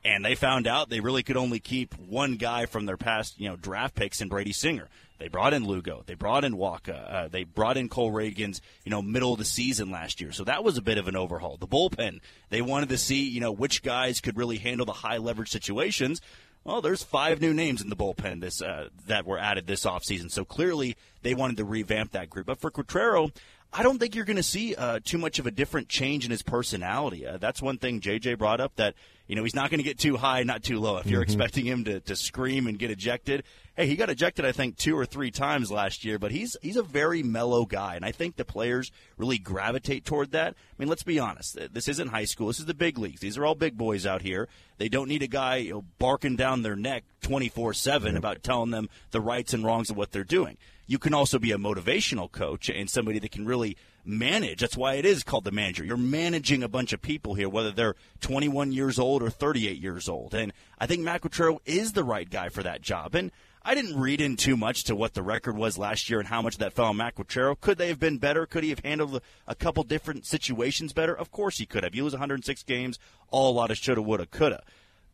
And 0.02 0.24
they 0.24 0.34
found 0.34 0.66
out 0.66 0.90
they 0.90 0.98
really 0.98 1.22
could 1.22 1.36
only 1.36 1.60
keep 1.60 1.94
one 1.96 2.34
guy 2.38 2.66
from 2.66 2.86
their 2.86 2.96
past, 2.96 3.38
you 3.38 3.48
know, 3.48 3.54
draft 3.54 3.94
picks 3.94 4.20
in 4.20 4.28
Brady 4.28 4.52
Singer. 4.52 4.88
They 5.20 5.28
brought 5.28 5.52
in 5.52 5.64
Lugo. 5.64 6.02
They 6.06 6.14
brought 6.14 6.44
in 6.44 6.54
Wacha. 6.54 7.14
Uh, 7.14 7.28
they 7.28 7.44
brought 7.44 7.76
in 7.76 7.90
Cole 7.90 8.10
Ragans, 8.10 8.60
you 8.84 8.90
know, 8.90 9.02
middle 9.02 9.34
of 9.34 9.38
the 9.38 9.44
season 9.44 9.90
last 9.90 10.20
year. 10.20 10.32
So 10.32 10.44
that 10.44 10.64
was 10.64 10.78
a 10.78 10.82
bit 10.82 10.96
of 10.96 11.08
an 11.08 11.14
overhaul. 11.14 11.58
The 11.58 11.68
bullpen, 11.68 12.20
they 12.48 12.62
wanted 12.62 12.88
to 12.88 12.98
see, 12.98 13.28
you 13.28 13.40
know, 13.40 13.52
which 13.52 13.82
guys 13.82 14.20
could 14.20 14.38
really 14.38 14.56
handle 14.56 14.86
the 14.86 14.92
high 14.92 15.18
leverage 15.18 15.50
situations. 15.50 16.22
Well, 16.64 16.80
there's 16.80 17.02
five 17.02 17.40
new 17.40 17.52
names 17.52 17.82
in 17.82 17.90
the 17.90 17.96
bullpen 17.96 18.40
this 18.40 18.62
uh, 18.62 18.88
that 19.06 19.26
were 19.26 19.38
added 19.38 19.66
this 19.66 19.84
offseason. 19.84 20.30
So 20.30 20.44
clearly 20.44 20.96
they 21.22 21.34
wanted 21.34 21.58
to 21.58 21.64
revamp 21.64 22.12
that 22.12 22.30
group. 22.30 22.46
But 22.46 22.58
for 22.58 22.70
Quatraro, 22.70 23.30
I 23.72 23.82
don't 23.82 23.98
think 23.98 24.14
you're 24.14 24.24
going 24.24 24.36
to 24.36 24.42
see 24.42 24.74
uh, 24.74 24.98
too 25.04 25.16
much 25.16 25.38
of 25.38 25.46
a 25.46 25.50
different 25.50 25.88
change 25.88 26.24
in 26.24 26.30
his 26.30 26.42
personality. 26.42 27.26
Uh, 27.26 27.38
that's 27.38 27.62
one 27.62 27.78
thing 27.78 28.00
JJ 28.00 28.36
brought 28.36 28.60
up 28.60 28.74
that 28.76 28.94
you 29.28 29.36
know 29.36 29.44
he's 29.44 29.54
not 29.54 29.70
going 29.70 29.78
to 29.78 29.84
get 29.84 29.98
too 29.98 30.16
high, 30.16 30.42
not 30.42 30.64
too 30.64 30.80
low. 30.80 30.96
If 30.96 31.06
you're 31.06 31.20
mm-hmm. 31.20 31.30
expecting 31.30 31.66
him 31.66 31.84
to, 31.84 32.00
to 32.00 32.16
scream 32.16 32.66
and 32.66 32.78
get 32.78 32.90
ejected, 32.90 33.44
hey, 33.80 33.86
he 33.86 33.96
got 33.96 34.10
ejected 34.10 34.44
I 34.44 34.52
think 34.52 34.76
two 34.76 34.96
or 34.96 35.06
three 35.06 35.30
times 35.30 35.70
last 35.70 36.04
year, 36.04 36.18
but 36.18 36.32
he's 36.32 36.56
he's 36.60 36.76
a 36.76 36.82
very 36.82 37.22
mellow 37.22 37.64
guy, 37.64 37.96
and 37.96 38.04
I 38.04 38.12
think 38.12 38.36
the 38.36 38.44
players 38.44 38.92
really 39.16 39.38
gravitate 39.38 40.04
toward 40.04 40.32
that. 40.32 40.54
I 40.54 40.74
mean, 40.78 40.88
let's 40.88 41.02
be 41.02 41.18
honest, 41.18 41.58
this 41.72 41.88
isn't 41.88 42.08
high 42.08 42.26
school. 42.26 42.48
This 42.48 42.60
is 42.60 42.66
the 42.66 42.74
big 42.74 42.98
leagues. 42.98 43.20
These 43.20 43.38
are 43.38 43.46
all 43.46 43.54
big 43.54 43.78
boys 43.78 44.04
out 44.04 44.22
here. 44.22 44.48
They 44.78 44.88
don't 44.88 45.08
need 45.08 45.22
a 45.22 45.26
guy 45.26 45.56
you 45.56 45.72
know, 45.72 45.84
barking 45.98 46.36
down 46.36 46.62
their 46.62 46.76
neck 46.76 47.04
24 47.22 47.74
seven 47.74 48.16
about 48.16 48.42
telling 48.42 48.70
them 48.70 48.88
the 49.12 49.20
rights 49.20 49.54
and 49.54 49.64
wrongs 49.64 49.90
of 49.90 49.96
what 49.96 50.12
they're 50.12 50.24
doing 50.24 50.58
you 50.90 50.98
can 50.98 51.14
also 51.14 51.38
be 51.38 51.52
a 51.52 51.56
motivational 51.56 52.28
coach 52.28 52.68
and 52.68 52.90
somebody 52.90 53.20
that 53.20 53.30
can 53.30 53.46
really 53.46 53.76
manage. 54.04 54.58
That's 54.58 54.76
why 54.76 54.94
it 54.94 55.04
is 55.04 55.22
called 55.22 55.44
the 55.44 55.52
manager. 55.52 55.84
You're 55.84 55.96
managing 55.96 56.64
a 56.64 56.68
bunch 56.68 56.92
of 56.92 57.00
people 57.00 57.34
here, 57.34 57.48
whether 57.48 57.70
they're 57.70 57.94
21 58.22 58.72
years 58.72 58.98
old 58.98 59.22
or 59.22 59.30
38 59.30 59.80
years 59.80 60.08
old. 60.08 60.34
And 60.34 60.52
I 60.80 60.86
think 60.86 61.06
Quatraro 61.06 61.60
is 61.64 61.92
the 61.92 62.02
right 62.02 62.28
guy 62.28 62.48
for 62.48 62.64
that 62.64 62.82
job. 62.82 63.14
And 63.14 63.30
I 63.62 63.74
didn't 63.74 64.00
read 64.00 64.20
in 64.20 64.36
too 64.36 64.56
much 64.56 64.84
to 64.84 64.96
what 64.96 65.14
the 65.14 65.22
record 65.22 65.56
was 65.56 65.76
last 65.76 66.08
year 66.08 66.18
and 66.18 66.28
how 66.28 66.40
much 66.40 66.58
that 66.58 66.72
fell 66.72 66.86
on 66.86 66.96
Matt. 66.96 67.14
Could 67.14 67.78
they 67.78 67.88
have 67.88 68.00
been 68.00 68.18
better? 68.18 68.46
Could 68.46 68.64
he 68.64 68.70
have 68.70 68.80
handled 68.80 69.20
a 69.46 69.54
couple 69.54 69.82
different 69.82 70.24
situations 70.26 70.92
better? 70.92 71.14
Of 71.14 71.30
course 71.30 71.58
he 71.58 71.66
could 71.66 71.84
have. 71.84 71.94
You 71.94 72.04
lose 72.04 72.14
106 72.14 72.62
games, 72.62 72.98
all 73.30 73.52
a 73.52 73.54
lot 73.54 73.70
of 73.70 73.76
shoulda, 73.76 74.00
woulda, 74.00 74.26
coulda 74.26 74.62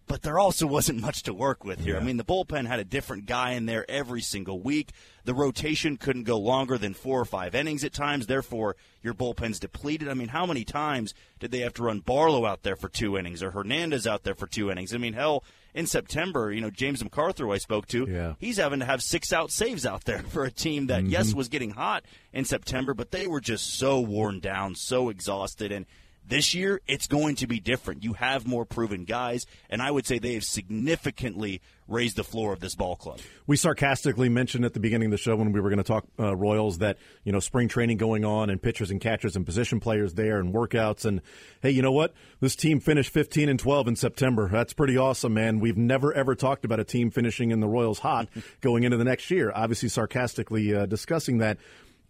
but 0.06 0.22
there 0.22 0.38
also 0.38 0.66
wasn't 0.76 1.00
much 1.00 1.22
to 1.24 1.34
work 1.34 1.64
with 1.64 1.80
here. 1.80 1.94
Yeah. 1.94 2.00
I 2.00 2.04
mean, 2.04 2.16
the 2.16 2.24
bullpen 2.24 2.66
had 2.66 2.80
a 2.80 2.84
different 2.84 3.26
guy 3.26 3.52
in 3.52 3.66
there 3.66 3.88
every 3.90 4.20
single 4.20 4.60
week. 4.60 4.90
The 5.24 5.34
rotation 5.34 5.96
couldn't 5.96 6.24
go 6.24 6.38
longer 6.38 6.78
than 6.78 6.94
four 6.94 7.20
or 7.20 7.24
five 7.24 7.54
innings 7.54 7.84
at 7.84 7.92
times. 7.92 8.26
Therefore, 8.26 8.76
your 9.02 9.14
bullpen's 9.14 9.58
depleted. 9.58 10.08
I 10.08 10.14
mean, 10.14 10.28
how 10.28 10.46
many 10.46 10.64
times 10.64 11.14
did 11.40 11.50
they 11.50 11.60
have 11.60 11.74
to 11.74 11.82
run 11.82 12.00
Barlow 12.00 12.46
out 12.46 12.62
there 12.62 12.76
for 12.76 12.88
two 12.88 13.18
innings 13.18 13.42
or 13.42 13.50
Hernandez 13.50 14.06
out 14.06 14.22
there 14.22 14.34
for 14.34 14.46
two 14.46 14.70
innings? 14.70 14.94
I 14.94 14.98
mean, 14.98 15.14
hell, 15.14 15.44
in 15.76 15.86
September, 15.86 16.50
you 16.50 16.62
know, 16.62 16.70
James 16.70 17.02
McArthur, 17.02 17.40
who 17.40 17.52
I 17.52 17.58
spoke 17.58 17.86
to, 17.88 18.06
yeah. 18.08 18.32
he's 18.38 18.56
having 18.56 18.80
to 18.80 18.86
have 18.86 19.02
six 19.02 19.30
out 19.30 19.50
saves 19.50 19.84
out 19.84 20.04
there 20.04 20.18
for 20.30 20.44
a 20.44 20.50
team 20.50 20.86
that, 20.86 21.02
mm-hmm. 21.02 21.12
yes, 21.12 21.34
was 21.34 21.48
getting 21.48 21.70
hot 21.70 22.02
in 22.32 22.46
September, 22.46 22.94
but 22.94 23.10
they 23.10 23.26
were 23.26 23.42
just 23.42 23.78
so 23.78 24.00
worn 24.00 24.40
down, 24.40 24.74
so 24.74 25.10
exhausted. 25.10 25.70
And 25.70 25.84
this 26.28 26.54
year, 26.54 26.80
it's 26.86 27.06
going 27.06 27.36
to 27.36 27.46
be 27.46 27.60
different. 27.60 28.02
You 28.02 28.14
have 28.14 28.46
more 28.46 28.64
proven 28.64 29.04
guys, 29.04 29.46
and 29.70 29.80
I 29.80 29.90
would 29.90 30.06
say 30.06 30.18
they 30.18 30.34
have 30.34 30.44
significantly 30.44 31.60
raised 31.88 32.16
the 32.16 32.24
floor 32.24 32.52
of 32.52 32.60
this 32.60 32.74
ball 32.74 32.96
club. 32.96 33.20
We 33.46 33.56
sarcastically 33.56 34.28
mentioned 34.28 34.64
at 34.64 34.74
the 34.74 34.80
beginning 34.80 35.06
of 35.06 35.12
the 35.12 35.18
show 35.18 35.36
when 35.36 35.52
we 35.52 35.60
were 35.60 35.70
going 35.70 35.78
to 35.78 35.84
talk 35.84 36.04
uh, 36.18 36.34
Royals 36.34 36.78
that 36.78 36.98
you 37.24 37.32
know 37.32 37.38
spring 37.38 37.68
training 37.68 37.98
going 37.98 38.24
on 38.24 38.50
and 38.50 38.60
pitchers 38.60 38.90
and 38.90 39.00
catchers 39.00 39.36
and 39.36 39.46
position 39.46 39.78
players 39.78 40.14
there 40.14 40.38
and 40.38 40.52
workouts 40.52 41.04
and 41.04 41.22
hey, 41.62 41.70
you 41.70 41.82
know 41.82 41.92
what? 41.92 42.12
This 42.40 42.56
team 42.56 42.80
finished 42.80 43.12
15 43.12 43.48
and 43.48 43.58
12 43.58 43.88
in 43.88 43.96
September. 43.96 44.48
That's 44.48 44.72
pretty 44.72 44.96
awesome, 44.96 45.34
man. 45.34 45.60
We've 45.60 45.76
never 45.76 46.12
ever 46.12 46.34
talked 46.34 46.64
about 46.64 46.80
a 46.80 46.84
team 46.84 47.10
finishing 47.10 47.50
in 47.50 47.60
the 47.60 47.68
Royals 47.68 48.00
hot 48.00 48.28
going 48.60 48.82
into 48.82 48.96
the 48.96 49.04
next 49.04 49.30
year. 49.30 49.52
Obviously, 49.54 49.88
sarcastically 49.88 50.74
uh, 50.74 50.86
discussing 50.86 51.38
that. 51.38 51.58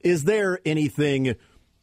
Is 0.01 0.25
there 0.25 0.61
anything? 0.65 1.37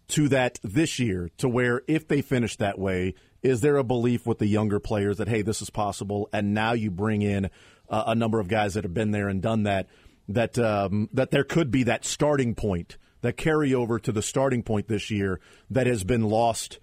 To 0.10 0.28
that 0.30 0.60
this 0.64 1.00
year 1.00 1.30
to 1.38 1.50
where 1.50 1.82
if 1.88 2.08
they 2.08 2.22
finish 2.22 2.56
that 2.58 2.78
way, 2.78 3.16
is 3.42 3.62
there 3.62 3.78
a 3.78 3.84
belief 3.84 4.26
with 4.26 4.40
the 4.40 4.48
younger 4.48 4.80
players 4.80 5.18
that, 5.18 5.28
hey, 5.28 5.42
this 5.42 5.62
is 5.62 5.70
possible? 5.70 6.30
And 6.32 6.54
now 6.54 6.74
you 6.74 6.92
bring 6.92 7.22
in 7.22 7.50
uh, 7.90 8.04
a 8.08 8.16
number 8.16 8.40
of 8.40 8.48
guys 8.48 8.74
that 8.74 8.84
have 8.84 8.94
been 8.94 9.12
there 9.12 9.28
and 9.28 9.42
done 9.42 9.64
that, 9.64 9.88
that, 10.30 10.58
um, 10.58 11.10
that 11.14 11.32
there 11.32 11.44
could 11.44 11.70
be 11.70 11.84
that 11.84 12.06
starting 12.06 12.56
point, 12.56 12.98
that 13.22 13.38
carryover 13.38 14.02
to 14.02 14.12
the 14.12 14.22
starting 14.22 14.64
point 14.64 14.88
this 14.88 15.12
year 15.12 15.40
that 15.70 15.88
has 15.88 16.04
been 16.04 16.24
lost 16.24 16.80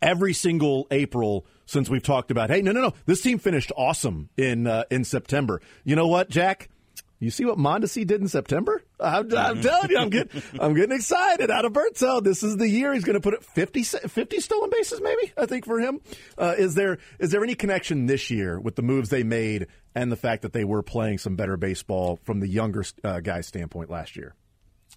every 0.00 0.32
single 0.32 0.86
April 0.90 1.46
since 1.64 1.90
we've 1.90 2.02
talked 2.02 2.30
about, 2.30 2.50
hey, 2.50 2.62
no, 2.62 2.70
no, 2.70 2.80
no, 2.80 2.92
this 3.06 3.22
team 3.22 3.38
finished 3.38 3.72
awesome 3.76 4.28
in, 4.36 4.66
uh, 4.66 4.84
in 4.90 5.04
September. 5.04 5.60
You 5.84 5.96
know 5.96 6.06
what, 6.06 6.30
Jack? 6.30 6.68
You 7.18 7.30
see 7.30 7.44
what 7.44 7.56
Mondesi 7.56 8.06
did 8.06 8.20
in 8.20 8.28
September? 8.28 8.82
I'm, 9.00 9.24
I'm 9.24 9.28
mm-hmm. 9.28 9.60
telling 9.62 9.90
you, 9.90 9.98
I'm 9.98 10.10
getting, 10.10 10.42
I'm 10.60 10.74
getting 10.74 10.94
excited. 10.94 11.48
Adalberto, 11.48 12.22
this 12.22 12.42
is 12.42 12.56
the 12.56 12.68
year 12.68 12.92
he's 12.92 13.04
going 13.04 13.14
to 13.14 13.20
put 13.20 13.34
it 13.34 13.42
50, 13.42 13.82
50 13.82 14.40
stolen 14.40 14.70
bases, 14.70 15.00
maybe. 15.00 15.32
I 15.36 15.46
think 15.46 15.64
for 15.64 15.80
him. 15.80 16.00
Uh, 16.36 16.54
is 16.58 16.74
there 16.74 16.98
is 17.18 17.30
there 17.30 17.42
any 17.42 17.54
connection 17.54 18.06
this 18.06 18.30
year 18.30 18.60
with 18.60 18.76
the 18.76 18.82
moves 18.82 19.08
they 19.08 19.22
made 19.22 19.68
and 19.94 20.12
the 20.12 20.16
fact 20.16 20.42
that 20.42 20.52
they 20.52 20.64
were 20.64 20.82
playing 20.82 21.18
some 21.18 21.36
better 21.36 21.56
baseball 21.56 22.18
from 22.24 22.40
the 22.40 22.48
younger 22.48 22.84
uh, 23.02 23.20
guy's 23.20 23.46
standpoint 23.46 23.90
last 23.90 24.16
year? 24.16 24.34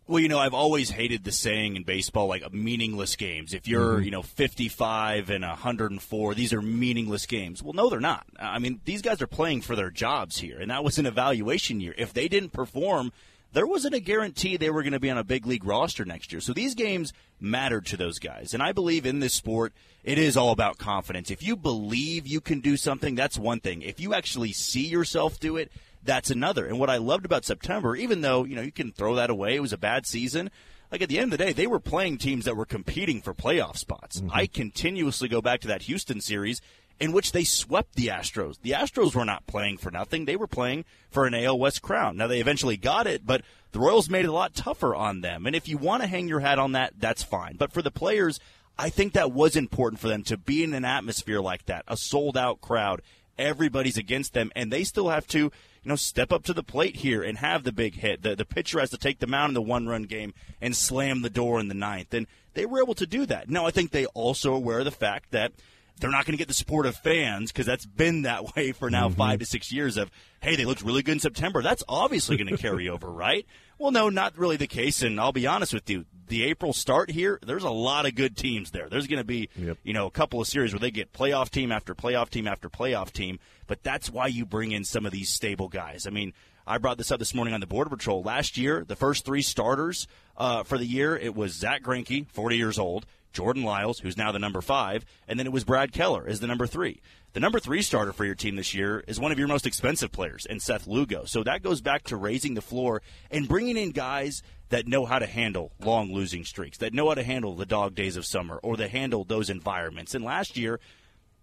Well, 0.08 0.20
you 0.20 0.28
know, 0.28 0.40
I've 0.40 0.56
always 0.56 0.90
hated 0.90 1.24
the 1.24 1.32
saying 1.32 1.76
in 1.76 1.84
baseball, 1.84 2.28
like 2.28 2.52
meaningless 2.52 3.16
games. 3.16 3.54
If 3.54 3.68
you're, 3.68 3.98
mm-hmm. 3.98 4.06
you 4.06 4.12
know, 4.12 4.24
55 4.24 5.30
and 5.30 5.44
104, 5.44 6.34
these 6.34 6.52
are 6.52 6.64
meaningless 6.64 7.28
games. 7.28 7.62
Well, 7.62 7.74
no, 7.74 7.92
they're 7.92 8.00
not. 8.00 8.26
I 8.40 8.58
mean, 8.58 8.82
these 8.86 9.04
guys 9.04 9.22
are 9.22 9.28
playing 9.28 9.62
for 9.62 9.76
their 9.76 9.92
jobs 9.92 10.40
here, 10.40 10.60
and 10.60 10.72
that 10.72 10.84
was 10.84 10.98
an 10.98 11.06
evaluation 11.06 11.80
year. 11.80 11.94
If 11.96 12.12
they 12.12 12.28
didn't 12.28 12.54
perform, 12.54 13.12
there 13.54 13.68
wasn't 13.68 13.94
a 13.94 14.00
guarantee 14.00 14.58
they 14.58 14.70
were 14.70 14.82
going 14.82 14.94
to 14.94 15.00
be 15.00 15.10
on 15.12 15.18
a 15.18 15.24
big 15.24 15.46
league 15.46 15.64
roster 15.64 16.06
next 16.06 16.32
year. 16.32 16.42
So 16.42 16.54
these 16.54 16.76
games 16.76 17.14
mattered 17.40 17.86
to 17.88 17.98
those 17.98 18.20
guys. 18.20 18.54
And 18.54 18.62
I 18.62 18.72
believe 18.72 19.06
in 19.06 19.20
this 19.20 19.34
sport, 19.34 19.74
it 20.04 20.18
is 20.18 20.38
all 20.38 20.52
about 20.52 20.78
confidence. 20.78 21.30
If 21.32 21.44
you 21.44 21.56
believe 21.56 22.28
you 22.28 22.42
can 22.42 22.62
do 22.62 22.78
something, 22.78 23.16
that's 23.16 23.38
one 23.38 23.60
thing. 23.60 23.82
If 23.82 24.00
you 24.00 24.14
actually 24.14 24.54
see 24.54 24.88
yourself 24.88 25.40
do 25.40 25.58
it, 25.58 25.72
that's 26.04 26.30
another. 26.30 26.66
And 26.66 26.80
what 26.80 26.90
I 26.90 26.98
loved 26.98 27.26
about 27.26 27.46
September, 27.46 27.96
even 27.96 28.22
though, 28.22 28.44
you 28.44 28.56
know, 28.56 28.62
you 28.62 28.72
can 28.72 28.92
throw 28.92 29.16
that 29.16 29.30
away, 29.30 29.56
it 29.56 29.62
was 29.62 29.74
a 29.74 29.78
bad 29.78 30.06
season. 30.06 30.50
Like 30.92 31.02
at 31.02 31.10
the 31.10 31.20
end 31.20 31.32
of 31.32 31.38
the 31.38 31.46
day, 31.46 31.54
they 31.54 31.68
were 31.68 31.80
playing 31.80 32.18
teams 32.18 32.46
that 32.46 32.56
were 32.56 32.66
competing 32.66 33.22
for 33.22 33.34
playoff 33.34 33.78
spots. 33.78 34.20
Mm-hmm. 34.20 34.32
I 34.34 34.48
continuously 34.48 35.28
go 35.28 35.42
back 35.42 35.62
to 35.62 35.68
that 35.68 35.84
Houston 35.84 36.20
series 36.22 36.62
in 37.00 37.12
which 37.12 37.32
they 37.32 37.44
swept 37.44 37.96
the 37.96 38.08
Astros. 38.08 38.60
The 38.62 38.72
Astros 38.72 39.16
were 39.16 39.26
not 39.26 39.48
playing 39.48 39.78
for 39.78 39.92
nothing. 39.92 40.26
They 40.26 40.36
were 40.36 40.48
playing 40.48 40.86
for 41.10 41.26
an 41.26 41.34
AL 41.34 41.58
West 41.58 41.82
crown. 41.82 42.18
Now 42.18 42.28
they 42.28 42.42
eventually 42.42 42.78
got 42.78 43.08
it, 43.08 43.26
but 43.26 43.42
the 43.72 43.80
Royals 43.80 44.10
made 44.10 44.26
it 44.26 44.30
a 44.30 44.34
lot 44.34 44.54
tougher 44.54 44.94
on 44.96 45.22
them. 45.22 45.46
And 45.46 45.56
if 45.56 45.68
you 45.68 45.78
want 45.78 46.02
to 46.02 46.08
hang 46.08 46.28
your 46.28 46.40
hat 46.40 46.60
on 46.60 46.74
that, 46.74 46.94
that's 46.98 47.24
fine. 47.24 47.56
But 47.56 47.72
for 47.72 47.82
the 47.82 47.92
players, 47.92 48.40
I 48.78 48.90
think 48.90 49.14
that 49.14 49.32
was 49.32 49.56
important 49.56 50.00
for 50.00 50.08
them 50.08 50.24
to 50.24 50.38
be 50.38 50.64
in 50.64 50.74
an 50.74 50.86
atmosphere 50.86 51.42
like 51.42 51.66
that, 51.66 51.86
a 51.88 51.96
sold 51.96 52.38
out 52.38 52.62
crowd. 52.62 53.02
Everybody's 53.40 53.98
against 53.98 54.34
them, 54.34 54.52
and 54.56 54.72
they 54.72 54.84
still 54.84 55.10
have 55.10 55.26
to 55.28 55.40
you 55.40 55.52
know, 55.86 55.96
step 55.96 56.32
up 56.32 56.44
to 56.44 56.54
the 56.54 56.64
plate 56.64 56.98
here 56.98 57.24
and 57.24 57.38
have 57.38 57.64
the 57.64 57.72
big 57.72 57.96
hit. 57.96 58.22
The, 58.22 58.36
the 58.36 58.46
pitcher 58.46 58.80
has 58.80 58.90
to 58.90 58.98
take 58.98 59.20
the 59.20 59.28
mound 59.28 59.52
in 59.52 59.54
the 59.54 59.62
one 59.62 59.88
run 59.88 60.04
game 60.04 60.34
and 60.62 60.76
slam 60.76 61.22
the 61.22 61.30
door 61.30 61.60
in 61.60 61.70
the 61.70 61.74
ninth. 61.74 62.14
And 62.14 62.28
they 62.54 62.66
were 62.66 62.82
able 62.82 62.96
to 62.96 63.08
do 63.08 63.26
that. 63.28 63.50
Now, 63.50 63.66
I 63.66 63.72
think 63.72 63.92
they 63.92 64.06
also 64.08 64.54
are 64.54 64.58
aware 64.58 64.80
of 64.80 64.86
the 64.86 64.92
fact 64.92 65.32
that 65.32 65.54
they're 66.00 66.12
not 66.12 66.26
going 66.26 66.34
to 66.34 66.38
get 66.38 66.48
the 66.48 66.54
support 66.54 66.86
of 66.86 66.96
fans 66.96 67.52
because 67.52 67.66
that's 67.66 67.86
been 67.86 68.24
that 68.24 68.56
way 68.56 68.72
for 68.72 68.90
now 68.90 69.08
mm-hmm. 69.08 69.18
five 69.18 69.40
to 69.40 69.46
six 69.46 69.72
years 69.72 69.98
of, 69.98 70.10
hey, 70.42 70.56
they 70.56 70.66
looked 70.66 70.82
really 70.82 71.04
good 71.04 71.14
in 71.14 71.20
September. 71.20 71.62
That's 71.62 71.84
obviously 71.88 72.38
going 72.38 72.48
to 72.56 72.58
carry 72.58 72.90
over, 72.90 73.10
right? 73.10 73.46
Well, 73.78 73.92
no, 73.92 74.10
not 74.10 74.38
really 74.38 74.58
the 74.58 74.68
case. 74.68 75.02
And 75.02 75.20
I'll 75.20 75.32
be 75.32 75.48
honest 75.48 75.74
with 75.74 75.90
you, 75.90 76.06
the 76.28 76.44
April 76.44 76.74
start 76.74 77.10
here, 77.10 77.40
there's 77.46 77.64
a 77.64 77.70
lot 77.70 78.06
of 78.06 78.16
good 78.16 78.38
teams 78.38 78.72
there. 78.72 78.88
There's 78.90 79.08
going 79.08 79.20
to 79.20 79.26
be, 79.26 79.50
yep. 79.56 79.78
you 79.84 79.94
know, 79.94 80.06
a 80.06 80.12
couple 80.12 80.40
of 80.40 80.48
series 80.48 80.74
where 80.74 80.80
they 80.80 80.92
get 80.92 81.12
playoff 81.12 81.50
team 81.50 81.72
after 81.72 81.96
playoff 81.96 82.30
team 82.30 82.48
after 82.48 82.70
playoff 82.70 83.12
team. 83.12 83.40
But 83.68 83.84
that's 83.84 84.10
why 84.10 84.28
you 84.28 84.46
bring 84.46 84.72
in 84.72 84.84
some 84.84 85.06
of 85.06 85.12
these 85.12 85.30
stable 85.30 85.70
guys. 85.70 86.06
I 86.06 86.12
mean, 86.12 86.34
I 86.68 86.78
brought 86.78 87.00
this 87.00 87.12
up 87.12 87.18
this 87.18 87.34
morning 87.34 87.56
on 87.56 87.62
the 87.62 87.68
Border 87.68 87.90
Patrol. 87.90 88.22
Last 88.22 88.58
year, 88.58 88.86
the 88.88 88.96
first 88.96 89.26
three 89.26 89.42
starters 89.42 90.08
uh, 90.38 90.64
for 90.64 90.78
the 90.78 90.86
year, 90.86 91.18
it 91.18 91.36
was 91.36 91.54
Zack 91.54 91.82
Greinke, 91.82 92.30
40 92.30 92.58
years 92.58 92.78
old, 92.78 93.08
Jordan 93.34 93.64
Lyles, 93.64 94.00
who's 94.00 94.18
now 94.18 94.32
the 94.32 94.40
number 94.40 94.62
five, 94.62 95.06
and 95.28 95.40
then 95.40 95.46
it 95.46 95.54
was 95.54 95.64
Brad 95.64 95.92
Keller 95.92 96.28
as 96.28 96.40
the 96.40 96.48
number 96.48 96.68
three. 96.68 97.02
The 97.34 97.40
number 97.40 97.60
three 97.60 97.84
starter 97.84 98.12
for 98.12 98.26
your 98.26 98.36
team 98.36 98.56
this 98.56 98.74
year 98.74 99.04
is 99.08 99.20
one 99.20 99.32
of 99.32 99.38
your 99.38 99.48
most 99.48 99.68
expensive 99.68 100.12
players, 100.12 100.48
and 100.48 100.62
Seth 100.62 100.88
Lugo. 100.88 101.26
So 101.26 101.44
that 101.44 101.62
goes 101.62 101.80
back 101.80 102.04
to 102.06 102.16
raising 102.16 102.56
the 102.56 102.62
floor 102.62 103.04
and 103.30 103.48
bringing 103.48 103.78
in 103.78 103.92
guys 103.92 104.42
that 104.70 104.88
know 104.88 105.06
how 105.06 105.20
to 105.20 105.28
handle 105.28 105.72
long 105.80 106.12
losing 106.12 106.44
streaks, 106.44 106.80
that 106.80 106.94
know 106.94 107.08
how 107.10 107.16
to 107.16 107.24
handle 107.24 107.56
the 107.56 107.66
dog 107.66 107.94
days 107.94 108.16
of 108.18 108.26
summer, 108.26 108.60
or 108.64 108.78
that 108.78 108.90
handle 108.90 109.24
those 109.24 109.50
environments. 109.50 110.16
And 110.16 110.26
last 110.26 110.58
year, 110.58 110.80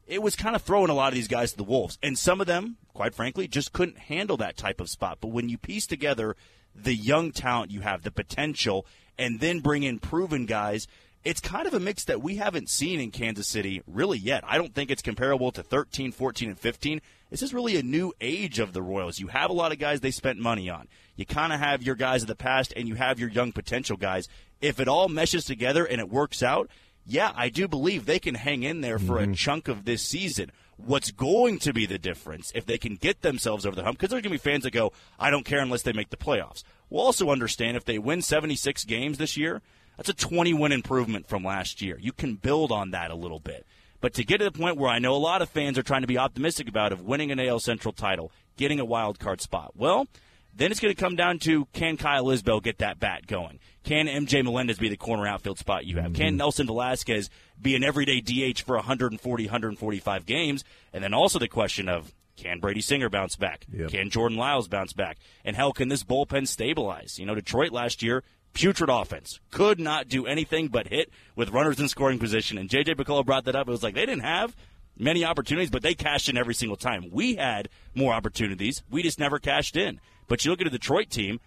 it 0.07 0.23
was 0.23 0.35
kind 0.35 0.57
of 0.57 0.63
throwing 0.63 0.91
a 0.91 0.95
lot 0.95 1.09
of 1.09 1.15
these 1.15 1.29
guys 1.29 1.53
to 1.53 1.57
the 1.57 1.65
wolves, 1.65 1.99
and 2.03 2.19
some 2.19 2.41
of 2.41 2.47
them, 2.49 2.79
quite 2.93 3.15
frankly, 3.15 3.47
just 3.47 3.73
couldn't 3.73 3.99
handle 3.99 4.37
that 4.39 4.57
type 4.57 4.81
of 4.81 4.89
spot. 4.89 5.19
But 5.21 5.29
when 5.29 5.49
you 5.49 5.59
piece 5.59 5.87
together 5.87 6.37
the 6.75 6.95
young 6.95 7.33
talent 7.33 7.71
you 7.71 7.81
have, 7.81 8.03
the 8.03 8.11
potential, 8.11 8.87
and 9.19 9.41
then 9.41 9.61
bring 9.61 9.83
in 9.83 9.99
proven 9.99 10.47
guys 10.47 10.87
it's 11.27 11.41
kind 11.41 11.67
of 11.67 11.75
a 11.75 11.81
mix 11.81 12.05
that 12.05 12.23
we 12.23 12.37
haven't 12.37 12.71
seen 12.71 13.01
in 13.01 13.11
Kansas 13.11 13.49
City 13.49 13.83
really 13.89 14.17
yet. 14.17 14.45
I 14.47 14.59
don't 14.59 14.73
think 14.73 14.93
it's 14.93 15.03
comparable 15.03 15.51
to 15.51 15.63
13, 15.65 16.13
14, 16.13 16.51
and 16.51 16.59
15. 16.59 17.03
This 17.31 17.43
is 17.43 17.53
really 17.53 17.77
a 17.77 17.83
new 17.83 18.13
age 18.21 18.61
of 18.61 18.73
the 18.73 18.81
Royals. 18.81 19.19
You 19.19 19.27
have 19.27 19.51
a 19.51 19.53
lot 19.53 19.73
of 19.73 19.81
guys 19.81 20.01
they 20.01 20.13
spent 20.13 20.39
money 20.39 20.71
on. 20.71 20.87
You 21.17 21.27
kind 21.27 21.53
of 21.53 21.59
have 21.59 21.83
your 21.83 21.97
guys 21.97 22.23
of 22.23 22.29
the 22.29 22.37
past 22.37 22.73
and 22.77 22.87
you 22.87 22.95
have 22.95 23.19
your 23.19 23.29
young 23.29 23.51
potential 23.51 23.97
guys. 23.97 24.29
If 24.61 24.79
it 24.79 24.87
all 24.87 25.09
meshes 25.09 25.45
together 25.45 25.85
and 25.85 26.01
it 26.01 26.09
works 26.09 26.45
out, 26.45 26.71
yeah, 27.05 27.33
I 27.35 27.49
do 27.49 27.67
believe 27.67 28.07
they 28.07 28.21
can 28.21 28.37
hang 28.37 28.63
in 28.63 28.81
there 28.81 29.01
for 29.01 29.19
mm-hmm. 29.19 29.33
a 29.33 29.35
chunk 29.35 29.67
of 29.67 29.85
this 29.85 30.03
season. 30.03 30.53
What's 30.77 31.11
going 31.11 31.59
to 31.61 31.73
be 31.73 31.87
the 31.87 31.99
difference 31.99 32.53
if 32.55 32.67
they 32.67 32.79
can 32.79 32.95
get 32.95 33.23
themselves 33.23 33.67
over 33.67 33.75
the 33.75 33.83
hump? 33.83 33.99
Because 33.99 34.11
there's 34.11 34.23
going 34.23 34.39
to 34.39 34.45
be 34.45 34.51
fans 34.51 34.63
that 34.63 34.73
go, 34.73 34.93
I 35.19 35.31
don't 35.31 35.45
care 35.45 35.59
unless 35.59 35.83
they 35.83 35.93
make 35.93 36.11
the 36.11 36.17
playoffs. 36.17 36.63
We'll 36.89 37.03
also 37.03 37.31
understand 37.31 37.77
if 37.77 37.85
they 37.85 37.99
win 37.99 38.23
76 38.23 38.85
games 38.85 39.19
this 39.19 39.37
year, 39.37 39.61
that's 39.97 40.09
a 40.09 40.15
20 40.15 40.55
win 40.55 40.73
improvement 40.73 41.29
from 41.29 41.45
last 41.45 41.83
year. 41.83 41.99
You 42.01 42.13
can 42.13 42.35
build 42.35 42.73
on 42.73 42.91
that 42.91 43.11
a 43.11 43.15
little 43.15 43.41
bit. 43.41 43.67
But 44.01 44.15
to 44.15 44.25
get 44.25 44.39
to 44.39 44.45
the 44.45 44.53
point 44.53 44.77
where 44.77 44.91
I 44.91 44.99
know 44.99 45.15
a 45.15 45.17
lot 45.17 45.43
of 45.43 45.49
fans 45.49 45.79
are 45.79 45.83
trying 45.83 46.03
to 46.03 46.07
be 46.07 46.19
optimistic 46.19 46.69
about 46.69 46.93
of 46.93 47.03
winning 47.03 47.31
an 47.31 47.41
AL 47.41 47.61
Central 47.61 47.93
title, 47.93 48.31
getting 48.57 48.79
a 48.79 48.85
wild 48.85 49.19
card 49.19 49.41
spot, 49.41 49.73
well, 49.75 50.07
then 50.55 50.71
it's 50.71 50.81
going 50.81 50.95
to 50.95 51.01
come 51.01 51.17
down 51.17 51.39
to 51.41 51.67
can 51.73 51.97
Kyle 51.97 52.25
Isbel 52.27 52.63
get 52.63 52.79
that 52.79 52.99
bat 52.99 53.27
going? 53.27 53.59
Can 53.85 54.07
MJ 54.07 54.43
Melendez 54.43 54.79
be 54.79 54.89
the 54.89 54.97
corner 54.97 55.27
outfield 55.27 55.59
spot 55.59 55.85
you 55.85 55.97
have? 55.97 56.13
Mm-hmm. 56.13 56.23
Can 56.23 56.37
Nelson 56.37 56.67
Velázquez 56.67 57.29
be 57.61 57.75
an 57.75 57.85
everyday 57.85 58.21
DH 58.21 58.61
for 58.61 58.77
140, 58.77 59.45
145 59.45 60.27
games? 60.27 60.65
And 60.93 61.05
then 61.05 61.15
also 61.15 61.39
the 61.39 61.49
question 61.49 61.89
of 61.89 62.13
can 62.37 62.61
Brady 62.61 62.81
Singer 62.81 63.09
bounce 63.09 63.37
back? 63.37 63.67
Yep. 63.73 63.91
Can 63.91 64.11
Jordan 64.11 64.37
Lyles 64.37 64.69
bounce 64.69 64.93
back? 64.93 65.19
And 65.45 65.57
hell, 65.57 65.73
can 65.73 65.89
this 65.89 66.05
bullpen 66.05 66.47
stabilize? 66.47 67.19
You 67.19 67.27
know, 67.27 67.35
Detroit 67.35 67.73
last 67.73 68.03
year, 68.03 68.23
putrid 68.57 68.89
offense, 68.89 69.39
could 69.51 69.79
not 69.79 70.09
do 70.09 70.27
anything 70.27 70.69
but 70.69 70.89
hit 70.89 71.11
with 71.35 71.51
runners 71.51 71.79
in 71.79 71.89
scoring 71.89 72.19
position. 72.19 72.57
And 72.57 72.71
JJ 72.71 72.95
Picollo 72.95 73.25
brought 73.25 73.45
that 73.45 73.55
up. 73.55 73.69
It 73.69 73.71
was 73.71 73.83
like 73.83 73.95
they 73.95 74.07
didn't 74.07 74.25
have 74.25 74.57
many 74.99 75.27
opportunities, 75.27 75.71
but 75.71 75.83
they 75.83 75.95
cashed 75.95 76.31
in 76.31 76.39
every 76.39 76.55
single 76.55 76.77
time. 76.77 77.11
We 77.13 77.35
had 77.37 77.69
more 77.95 78.15
opportunities. 78.15 78.83
We 78.91 79.03
just 79.03 79.21
never 79.21 79.39
cashed 79.39 79.77
in. 79.77 80.01
But 80.27 80.45
you 80.45 80.51
look 80.51 80.63
at 80.63 80.67
a 80.67 80.71
Detroit 80.71 81.11
team, 81.11 81.39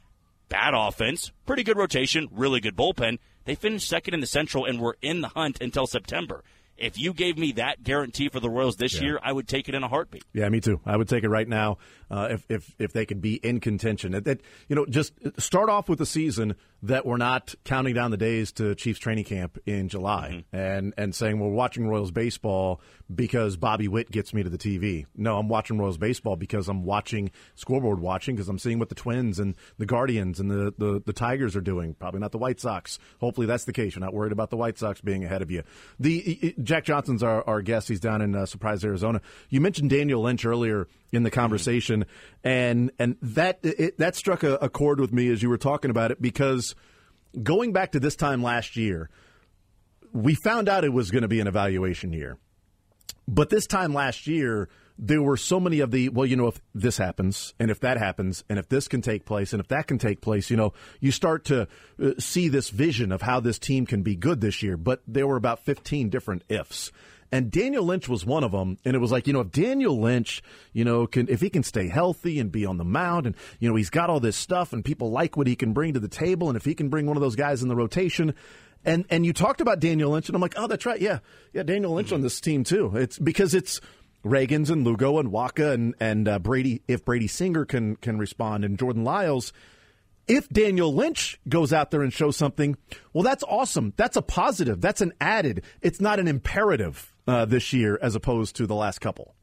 bad 0.49 0.75
offense, 0.75 1.31
pretty 1.47 1.63
good 1.63 1.77
rotation, 1.77 2.27
really 2.31 2.59
good 2.59 2.75
bullpen. 2.75 3.17
They 3.45 3.55
finished 3.55 3.89
second 3.89 4.13
in 4.13 4.19
the 4.19 4.27
Central 4.27 4.65
and 4.65 4.79
were 4.79 4.97
in 5.01 5.21
the 5.21 5.29
hunt 5.29 5.61
until 5.61 5.87
September. 5.87 6.43
If 6.77 6.97
you 6.97 7.11
gave 7.11 7.37
me 7.37 7.53
that 7.53 7.83
guarantee 7.83 8.29
for 8.29 8.39
the 8.39 8.49
Royals 8.49 8.77
this 8.77 8.95
yeah. 8.95 9.01
year, 9.01 9.19
I 9.21 9.33
would 9.33 9.47
take 9.47 9.67
it 9.67 9.75
in 9.75 9.83
a 9.83 9.87
heartbeat. 9.87 10.23
Yeah, 10.31 10.47
me 10.47 10.61
too. 10.61 10.79
I 10.85 10.95
would 10.95 11.09
take 11.09 11.23
it 11.23 11.29
right 11.29 11.47
now 11.47 11.79
uh, 12.11 12.29
if, 12.31 12.45
if 12.49 12.75
if 12.79 12.93
they 12.93 13.05
could 13.05 13.21
be 13.21 13.35
in 13.35 13.59
contention. 13.59 14.11
That, 14.13 14.25
that, 14.25 14.41
you 14.67 14.75
know, 14.75 14.85
just 14.85 15.13
start 15.37 15.69
off 15.69 15.89
with 15.89 16.01
a 16.01 16.05
season 16.05 16.55
that 16.83 17.05
we're 17.05 17.17
not 17.17 17.55
counting 17.65 17.93
down 17.93 18.11
the 18.11 18.17
days 18.17 18.51
to 18.53 18.75
Chiefs 18.75 18.99
training 18.99 19.25
camp 19.25 19.57
in 19.65 19.89
July 19.89 20.45
mm-hmm. 20.53 20.55
and 20.55 20.93
and 20.97 21.13
saying 21.13 21.39
we're 21.39 21.49
watching 21.49 21.87
Royals 21.87 22.11
baseball 22.11 22.81
because 23.13 23.57
Bobby 23.57 23.87
Witt 23.87 24.11
gets 24.11 24.33
me 24.33 24.43
to 24.43 24.49
the 24.49 24.57
TV. 24.57 25.05
No, 25.15 25.37
I'm 25.37 25.49
watching 25.49 25.77
Royals 25.77 25.97
baseball 25.97 26.35
because 26.35 26.67
I'm 26.67 26.83
watching 26.83 27.31
scoreboard 27.55 27.99
watching 27.99 28.35
because 28.35 28.49
I'm 28.49 28.59
seeing 28.59 28.79
what 28.79 28.89
the 28.89 28.95
Twins 28.95 29.39
and 29.39 29.55
the 29.77 29.85
Guardians 29.85 30.39
and 30.39 30.49
the, 30.49 30.73
the, 30.77 31.01
the 31.05 31.13
Tigers 31.13 31.55
are 31.55 31.61
doing. 31.61 31.95
Probably 31.95 32.19
not 32.19 32.31
the 32.31 32.37
White 32.37 32.59
Sox. 32.59 32.99
Hopefully 33.19 33.47
that's 33.47 33.65
the 33.65 33.73
case. 33.73 33.95
You're 33.95 34.05
not 34.05 34.13
worried 34.13 34.31
about 34.31 34.51
the 34.51 34.57
White 34.57 34.77
Sox 34.77 35.01
being 35.01 35.23
ahead 35.23 35.41
of 35.41 35.49
you. 35.49 35.63
The 35.99 36.55
Jack 36.61 36.85
Johnson's 36.85 37.23
our, 37.23 37.43
our 37.47 37.61
guest. 37.61 37.87
He's 37.87 37.99
down 37.99 38.21
in 38.21 38.35
uh, 38.35 38.45
Surprise, 38.45 38.83
Arizona. 38.85 39.21
You 39.49 39.61
mentioned 39.61 39.89
Daniel 39.89 40.21
Lynch 40.21 40.45
earlier 40.45 40.87
in 41.11 41.23
the 41.23 41.31
conversation, 41.31 41.98
and 42.43 42.91
and 42.99 43.17
that 43.21 43.59
it, 43.63 43.97
that 43.97 44.15
struck 44.15 44.43
a, 44.43 44.55
a 44.55 44.69
chord 44.69 44.99
with 44.99 45.13
me 45.13 45.29
as 45.29 45.41
you 45.41 45.49
were 45.49 45.57
talking 45.57 45.91
about 45.91 46.11
it 46.11 46.21
because 46.21 46.75
going 47.41 47.73
back 47.73 47.91
to 47.93 47.99
this 47.99 48.15
time 48.15 48.41
last 48.43 48.75
year, 48.75 49.09
we 50.13 50.35
found 50.35 50.67
out 50.69 50.83
it 50.83 50.93
was 50.93 51.11
going 51.11 51.21
to 51.21 51.27
be 51.27 51.39
an 51.39 51.47
evaluation 51.47 52.13
year, 52.13 52.37
but 53.27 53.49
this 53.49 53.67
time 53.67 53.93
last 53.93 54.27
year 54.27 54.69
there 55.01 55.21
were 55.21 55.37
so 55.37 55.59
many 55.61 55.79
of 55.79 55.91
the 55.91 56.09
well, 56.09 56.25
you 56.25 56.35
know, 56.35 56.47
if 56.47 56.59
this 56.75 56.97
happens 56.97 57.53
and 57.57 57.71
if 57.71 57.79
that 57.79 57.97
happens 57.97 58.43
and 58.49 58.59
if 58.59 58.67
this 58.67 58.89
can 58.89 59.01
take 59.01 59.25
place 59.25 59.53
and 59.53 59.61
if 59.61 59.69
that 59.69 59.87
can 59.87 59.97
take 59.97 60.19
place, 60.19 60.49
you 60.49 60.57
know, 60.57 60.73
you 60.99 61.11
start 61.11 61.45
to 61.45 61.67
uh, 62.03 62.11
see 62.19 62.49
this 62.49 62.69
vision 62.69 63.13
of 63.13 63.21
how 63.21 63.39
this 63.39 63.57
team 63.57 63.85
can 63.85 64.03
be 64.03 64.15
good 64.15 64.41
this 64.41 64.61
year. 64.61 64.75
But 64.75 65.01
there 65.07 65.25
were 65.25 65.37
about 65.37 65.63
15 65.63 66.09
different 66.09 66.43
ifs. 66.49 66.91
And 67.31 67.51
Daniel 67.51 67.83
Lynch 67.83 68.09
was 68.09 68.25
one 68.25 68.43
of 68.43 68.51
them. 68.51 68.77
And 68.83 68.95
it 68.95 68.99
was 68.99 69.11
like, 69.11 69.27
you 69.27 69.33
know, 69.33 69.41
if 69.41 69.51
Daniel 69.51 69.99
Lynch, 69.99 70.41
you 70.73 70.83
know, 70.83 71.05
can, 71.05 71.27
if 71.29 71.41
he 71.41 71.49
can 71.49 71.63
stay 71.63 71.87
healthy 71.87 72.39
and 72.39 72.51
be 72.51 72.65
on 72.65 72.77
the 72.77 72.83
mound 72.83 73.27
and, 73.27 73.35
you 73.59 73.69
know, 73.69 73.75
he's 73.75 73.89
got 73.89 74.09
all 74.09 74.19
this 74.19 74.35
stuff 74.35 74.73
and 74.73 74.83
people 74.83 75.11
like 75.11 75.37
what 75.37 75.47
he 75.47 75.55
can 75.55 75.73
bring 75.73 75.93
to 75.93 75.99
the 75.99 76.07
table. 76.07 76.47
And 76.49 76.57
if 76.57 76.65
he 76.65 76.73
can 76.73 76.89
bring 76.89 77.05
one 77.05 77.17
of 77.17 77.21
those 77.21 77.35
guys 77.35 77.61
in 77.61 77.69
the 77.69 77.75
rotation, 77.75 78.33
and, 78.83 79.05
and 79.09 79.25
you 79.25 79.33
talked 79.33 79.61
about 79.61 79.79
Daniel 79.79 80.11
Lynch 80.11 80.29
and 80.29 80.35
I'm 80.35 80.41
like, 80.41 80.55
oh, 80.57 80.67
that's 80.67 80.85
right. 80.85 80.99
Yeah. 80.99 81.19
Yeah. 81.53 81.63
Daniel 81.63 81.93
Lynch 81.93 82.07
mm-hmm. 82.07 82.15
on 82.15 82.21
this 82.21 82.41
team 82.41 82.63
too. 82.63 82.95
It's 82.95 83.19
because 83.19 83.53
it's, 83.53 83.81
Ragans 84.25 84.69
and 84.69 84.83
Lugo 84.83 85.17
and 85.17 85.31
Wacha 85.31 85.73
and 85.73 85.95
and 86.01 86.27
uh, 86.27 86.39
Brady 86.39 86.81
if 86.89 87.05
Brady 87.05 87.27
Singer 87.27 87.63
can 87.63 87.95
can 87.95 88.17
respond 88.17 88.65
and 88.65 88.77
Jordan 88.77 89.05
Lyles 89.05 89.53
if 90.29 90.47
Daniel 90.47 90.93
Lynch 90.93 91.39
goes 91.49 91.73
out 91.73 91.89
there 91.89 92.03
and 92.03 92.13
shows 92.13 92.37
something, 92.37 92.77
well, 93.13 93.23
that's 93.23 93.43
awesome. 93.43 93.93
That's 93.97 94.15
a 94.15 94.21
positive. 94.21 94.79
That's 94.79 95.01
an 95.01 95.11
added. 95.19 95.63
It's 95.81 95.99
not 95.99 96.19
an 96.19 96.27
imperative 96.27 97.11
uh, 97.29 97.45
this 97.45 97.71
year 97.73 97.99
as 98.01 98.15
opposed 98.15 98.55
to 98.57 98.65
the 98.65 98.75
last 98.75 98.99
couple. 98.99 99.35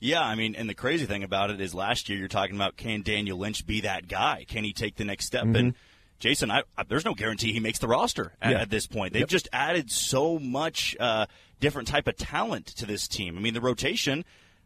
Yeah, 0.00 0.22
I 0.22 0.34
mean, 0.34 0.54
and 0.54 0.68
the 0.68 0.74
crazy 0.74 1.06
thing 1.06 1.22
about 1.22 1.50
it 1.50 1.60
is 1.60 1.74
last 1.74 2.08
year 2.08 2.18
you're 2.18 2.28
talking 2.28 2.56
about 2.56 2.76
can 2.76 3.02
Daniel 3.02 3.38
Lynch 3.38 3.66
be 3.66 3.82
that 3.82 4.06
guy? 4.06 4.44
Can 4.46 4.64
he 4.64 4.72
take 4.72 4.96
the 4.96 5.04
next 5.04 5.26
step? 5.26 5.44
Mm-hmm. 5.44 5.56
And 5.56 5.74
Jason, 6.18 6.50
I, 6.50 6.62
I, 6.76 6.84
there's 6.84 7.04
no 7.04 7.14
guarantee 7.14 7.52
he 7.52 7.60
makes 7.60 7.78
the 7.78 7.88
roster 7.88 8.32
at, 8.40 8.52
yeah. 8.52 8.60
at 8.60 8.70
this 8.70 8.86
point. 8.86 9.12
They've 9.12 9.20
yep. 9.20 9.28
just 9.28 9.48
added 9.52 9.90
so 9.90 10.38
much 10.38 10.96
uh, 11.00 11.26
different 11.60 11.88
type 11.88 12.06
of 12.06 12.16
talent 12.16 12.66
to 12.66 12.86
this 12.86 13.08
team. 13.08 13.36
I 13.36 13.40
mean, 13.40 13.54
the 13.54 13.60
rotation. 13.60 14.24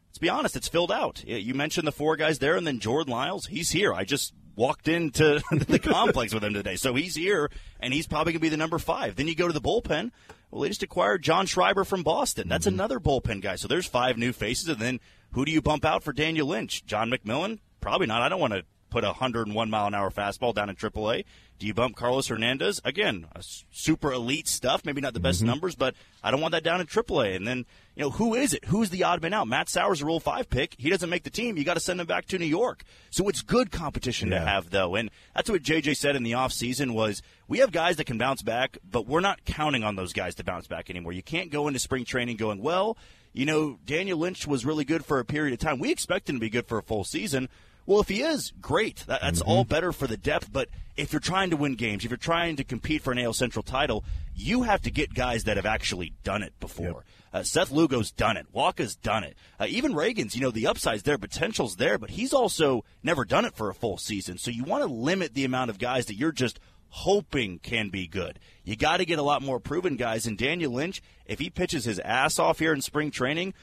Let's 0.09 0.19
be 0.19 0.29
honest, 0.29 0.57
it's 0.57 0.69
filled 0.69 0.91
out. 0.91 1.23
You 1.25 1.55
mentioned 1.55 1.87
the 1.87 1.93
four 1.93 2.17
guys 2.17 2.39
there, 2.39 2.57
and 2.57 2.67
then 2.67 2.81
Jordan 2.81 3.13
Lyles. 3.13 3.47
He's 3.47 3.71
here. 3.71 3.93
I 3.93 4.05
just 4.05 4.33
walked 4.57 4.89
into 4.89 5.43
the 5.53 5.79
complex 5.79 6.35
with 6.35 6.43
him 6.43 6.55
today, 6.55 6.77
so 6.77 6.95
he's 6.95 7.15
here, 7.15 7.51
and 7.79 7.93
he's 7.93 8.07
probably 8.07 8.33
going 8.33 8.41
to 8.41 8.43
be 8.43 8.49
the 8.49 8.57
number 8.57 8.79
five. 8.79 9.17
Then 9.17 9.29
you 9.29 9.37
go 9.37 9.47
to 9.47 9.53
the 9.53 9.61
bullpen. 9.61 10.11
Well, 10.51 10.63
they 10.63 10.69
just 10.69 10.83
acquired 10.83 11.23
John 11.23 11.47
Schreiber 11.47 11.85
from 11.85 12.03
Boston. 12.03 12.49
That's 12.49 12.67
mm-hmm. 12.67 12.75
another 12.75 13.01
bullpen 13.01 13.43
guy. 13.43 13.57
So 13.57 13.69
there's 13.69 13.87
five 13.87 14.17
new 14.17 14.33
faces, 14.33 14.69
and 14.69 14.79
then 14.79 15.01
who 15.33 15.45
do 15.45 15.53
you 15.53 15.61
bump 15.61 15.85
out 15.85 16.03
for 16.03 16.13
Daniel 16.13 16.49
Lynch? 16.49 16.85
John 16.87 17.11
McMillon? 17.11 17.59
Probably 17.81 18.07
not. 18.07 18.23
I 18.23 18.29
don't 18.29 18.41
want 18.41 18.55
to 18.55 18.65
put 18.91 19.05
a 19.05 19.09
101 19.09 19.71
mile 19.71 19.87
an 19.87 19.95
hour 19.95 20.11
fastball 20.11 20.55
down 20.55 20.69
in 20.69 20.77
AAA. 20.77 21.25
Do 21.59 21.67
you 21.67 21.75
bump 21.75 21.97
Carlos 21.97 22.29
Hernandez? 22.29 22.81
Again, 22.85 23.27
super 23.73 24.13
elite 24.13 24.47
stuff. 24.47 24.85
Maybe 24.85 25.01
not 25.01 25.13
the 25.13 25.21
best 25.21 25.39
mm-hmm. 25.39 25.49
numbers, 25.49 25.75
but 25.75 25.95
I 26.23 26.31
don't 26.31 26.41
want 26.41 26.53
that 26.53 26.63
down 26.63 26.81
in 26.81 26.87
AAA. 26.87 27.35
And 27.35 27.49
then, 27.49 27.67
you 27.97 28.03
know, 28.03 28.11
who 28.11 28.35
is 28.35 28.55
it? 28.55 28.67
Who's 28.67 28.91
the 28.91 29.03
odd 29.03 29.21
man 29.23 29.35
out? 29.35 29.49
Matt 29.49 29.69
Sauer's 29.69 30.01
a 30.01 30.07
Rule 30.07 30.21
5 30.21 30.49
pick. 30.49 30.77
He 30.79 30.89
doesn't 30.89 31.11
make 31.11 31.25
the 31.25 31.31
team. 31.31 31.57
You 31.57 31.65
got 31.65 31.75
to 31.75 31.81
send 31.81 32.01
him 32.01 32.07
back 32.07 32.27
to 32.27 32.39
New 32.39 32.47
York. 32.47 32.85
So 33.11 33.29
it's 33.29 33.43
good 33.43 33.73
competition 33.73 34.31
yeah. 34.31 34.39
to 34.39 34.45
have, 34.47 34.71
though. 34.71 34.95
And 34.95 35.11
that's 35.35 35.51
what 35.51 35.63
JJ 35.63 35.97
said 35.97 36.15
in 36.15 36.23
the 36.23 36.33
offseason 36.33 36.93
was 36.93 37.23
we 37.49 37.59
have 37.59 37.73
guys 37.73 37.97
that 37.97 38.05
can 38.05 38.19
bounce 38.19 38.43
back, 38.43 38.79
but 38.89 39.07
we're 39.09 39.21
not 39.21 39.45
counting 39.45 39.83
on 39.83 39.97
those 39.97 40.13
guys 40.13 40.37
to 40.37 40.45
bounce 40.45 40.69
back 40.69 40.91
anymore. 40.91 41.13
You 41.13 41.25
can't 41.25 41.51
go 41.51 41.67
into 41.67 41.81
spring 41.81 42.05
training 42.05 42.37
going, 42.37 42.63
well, 42.63 42.97
you 43.33 43.47
know, 43.47 43.79
Daniel 43.85 44.19
Lynch 44.19 44.47
was 44.47 44.65
really 44.65 44.85
good 44.85 45.05
for 45.05 45.19
a 45.19 45.25
period 45.25 45.55
of 45.55 45.59
time. 45.59 45.81
We 45.81 45.91
expect 45.91 46.31
him 46.31 46.37
to 46.37 46.41
be 46.41 46.51
good 46.51 46.67
for 46.67 46.79
a 46.79 46.83
full 46.83 47.05
season. 47.05 47.49
Well, 47.89 48.01
if 48.01 48.09
he 48.09 48.21
is, 48.21 48.53
great. 48.61 49.03
That, 49.07 49.23
that's 49.23 49.41
mm-hmm. 49.41 49.51
all 49.51 49.65
better 49.65 49.93
for 49.93 50.07
the 50.07 50.19
depth. 50.19 50.53
But 50.53 50.69
if 50.99 51.11
you're 51.11 51.21
trying 51.21 51.49
to 51.51 51.57
win 51.57 51.75
games, 51.75 52.05
if 52.05 52.11
you're 52.11 52.19
trying 52.19 52.57
to 52.57 52.65
compete 52.65 53.01
for 53.01 53.13
an 53.13 53.19
AL 53.19 53.33
Central 53.33 53.63
title, 53.63 54.05
you 54.35 54.65
have 54.65 54.83
to 54.83 54.91
get 54.91 55.15
guys 55.15 55.45
that 55.45 55.57
have 55.57 55.65
actually 55.65 56.13
done 56.23 56.43
it 56.43 56.53
before. 56.61 56.85
Yep. 56.85 57.05
Uh, 57.33 57.43
Seth 57.45 57.71
Lugo's 57.71 58.11
done 58.11 58.37
it. 58.37 58.47
Wacha's 58.53 58.95
done 58.95 59.25
it. 59.25 59.39
Uh, 59.59 59.65
even 59.71 59.95
Ragans, 59.95 60.35
you 60.35 60.43
know, 60.43 60.51
the 60.51 60.67
upside's 60.67 61.05
there, 61.05 61.17
potential's 61.17 61.77
there, 61.77 61.97
but 61.97 62.11
he's 62.11 62.35
also 62.35 62.85
never 63.03 63.25
done 63.25 63.47
it 63.47 63.57
for 63.57 63.71
a 63.71 63.75
full 63.75 63.97
season. 63.97 64.37
So 64.37 64.51
you 64.51 64.65
want 64.65 64.83
to 64.83 64.93
limit 64.93 65.33
the 65.33 65.47
amount 65.47 65.71
of 65.71 65.79
guys 65.79 66.05
that 66.07 66.17
you're 66.17 66.31
just 66.31 66.61
hoping 66.91 67.59
can 67.59 67.89
be 67.89 68.07
good. 68.07 68.39
You 68.65 68.77
got 68.77 68.99
to 68.99 69.07
get 69.07 69.19
a 69.19 69.23
lot 69.23 69.41
more 69.41 69.61
proven 69.61 69.97
guys. 69.97 70.27
And 70.27 70.37
Daniel 70.37 70.73
Lynch, 70.73 71.01
if 71.25 71.39
he 71.39 71.49
pitches 71.49 71.87
his 71.87 71.99
ass 72.01 72.39
off 72.39 72.59
here 72.59 72.75
in 72.75 72.83
spring 72.83 73.11
training, 73.11 73.55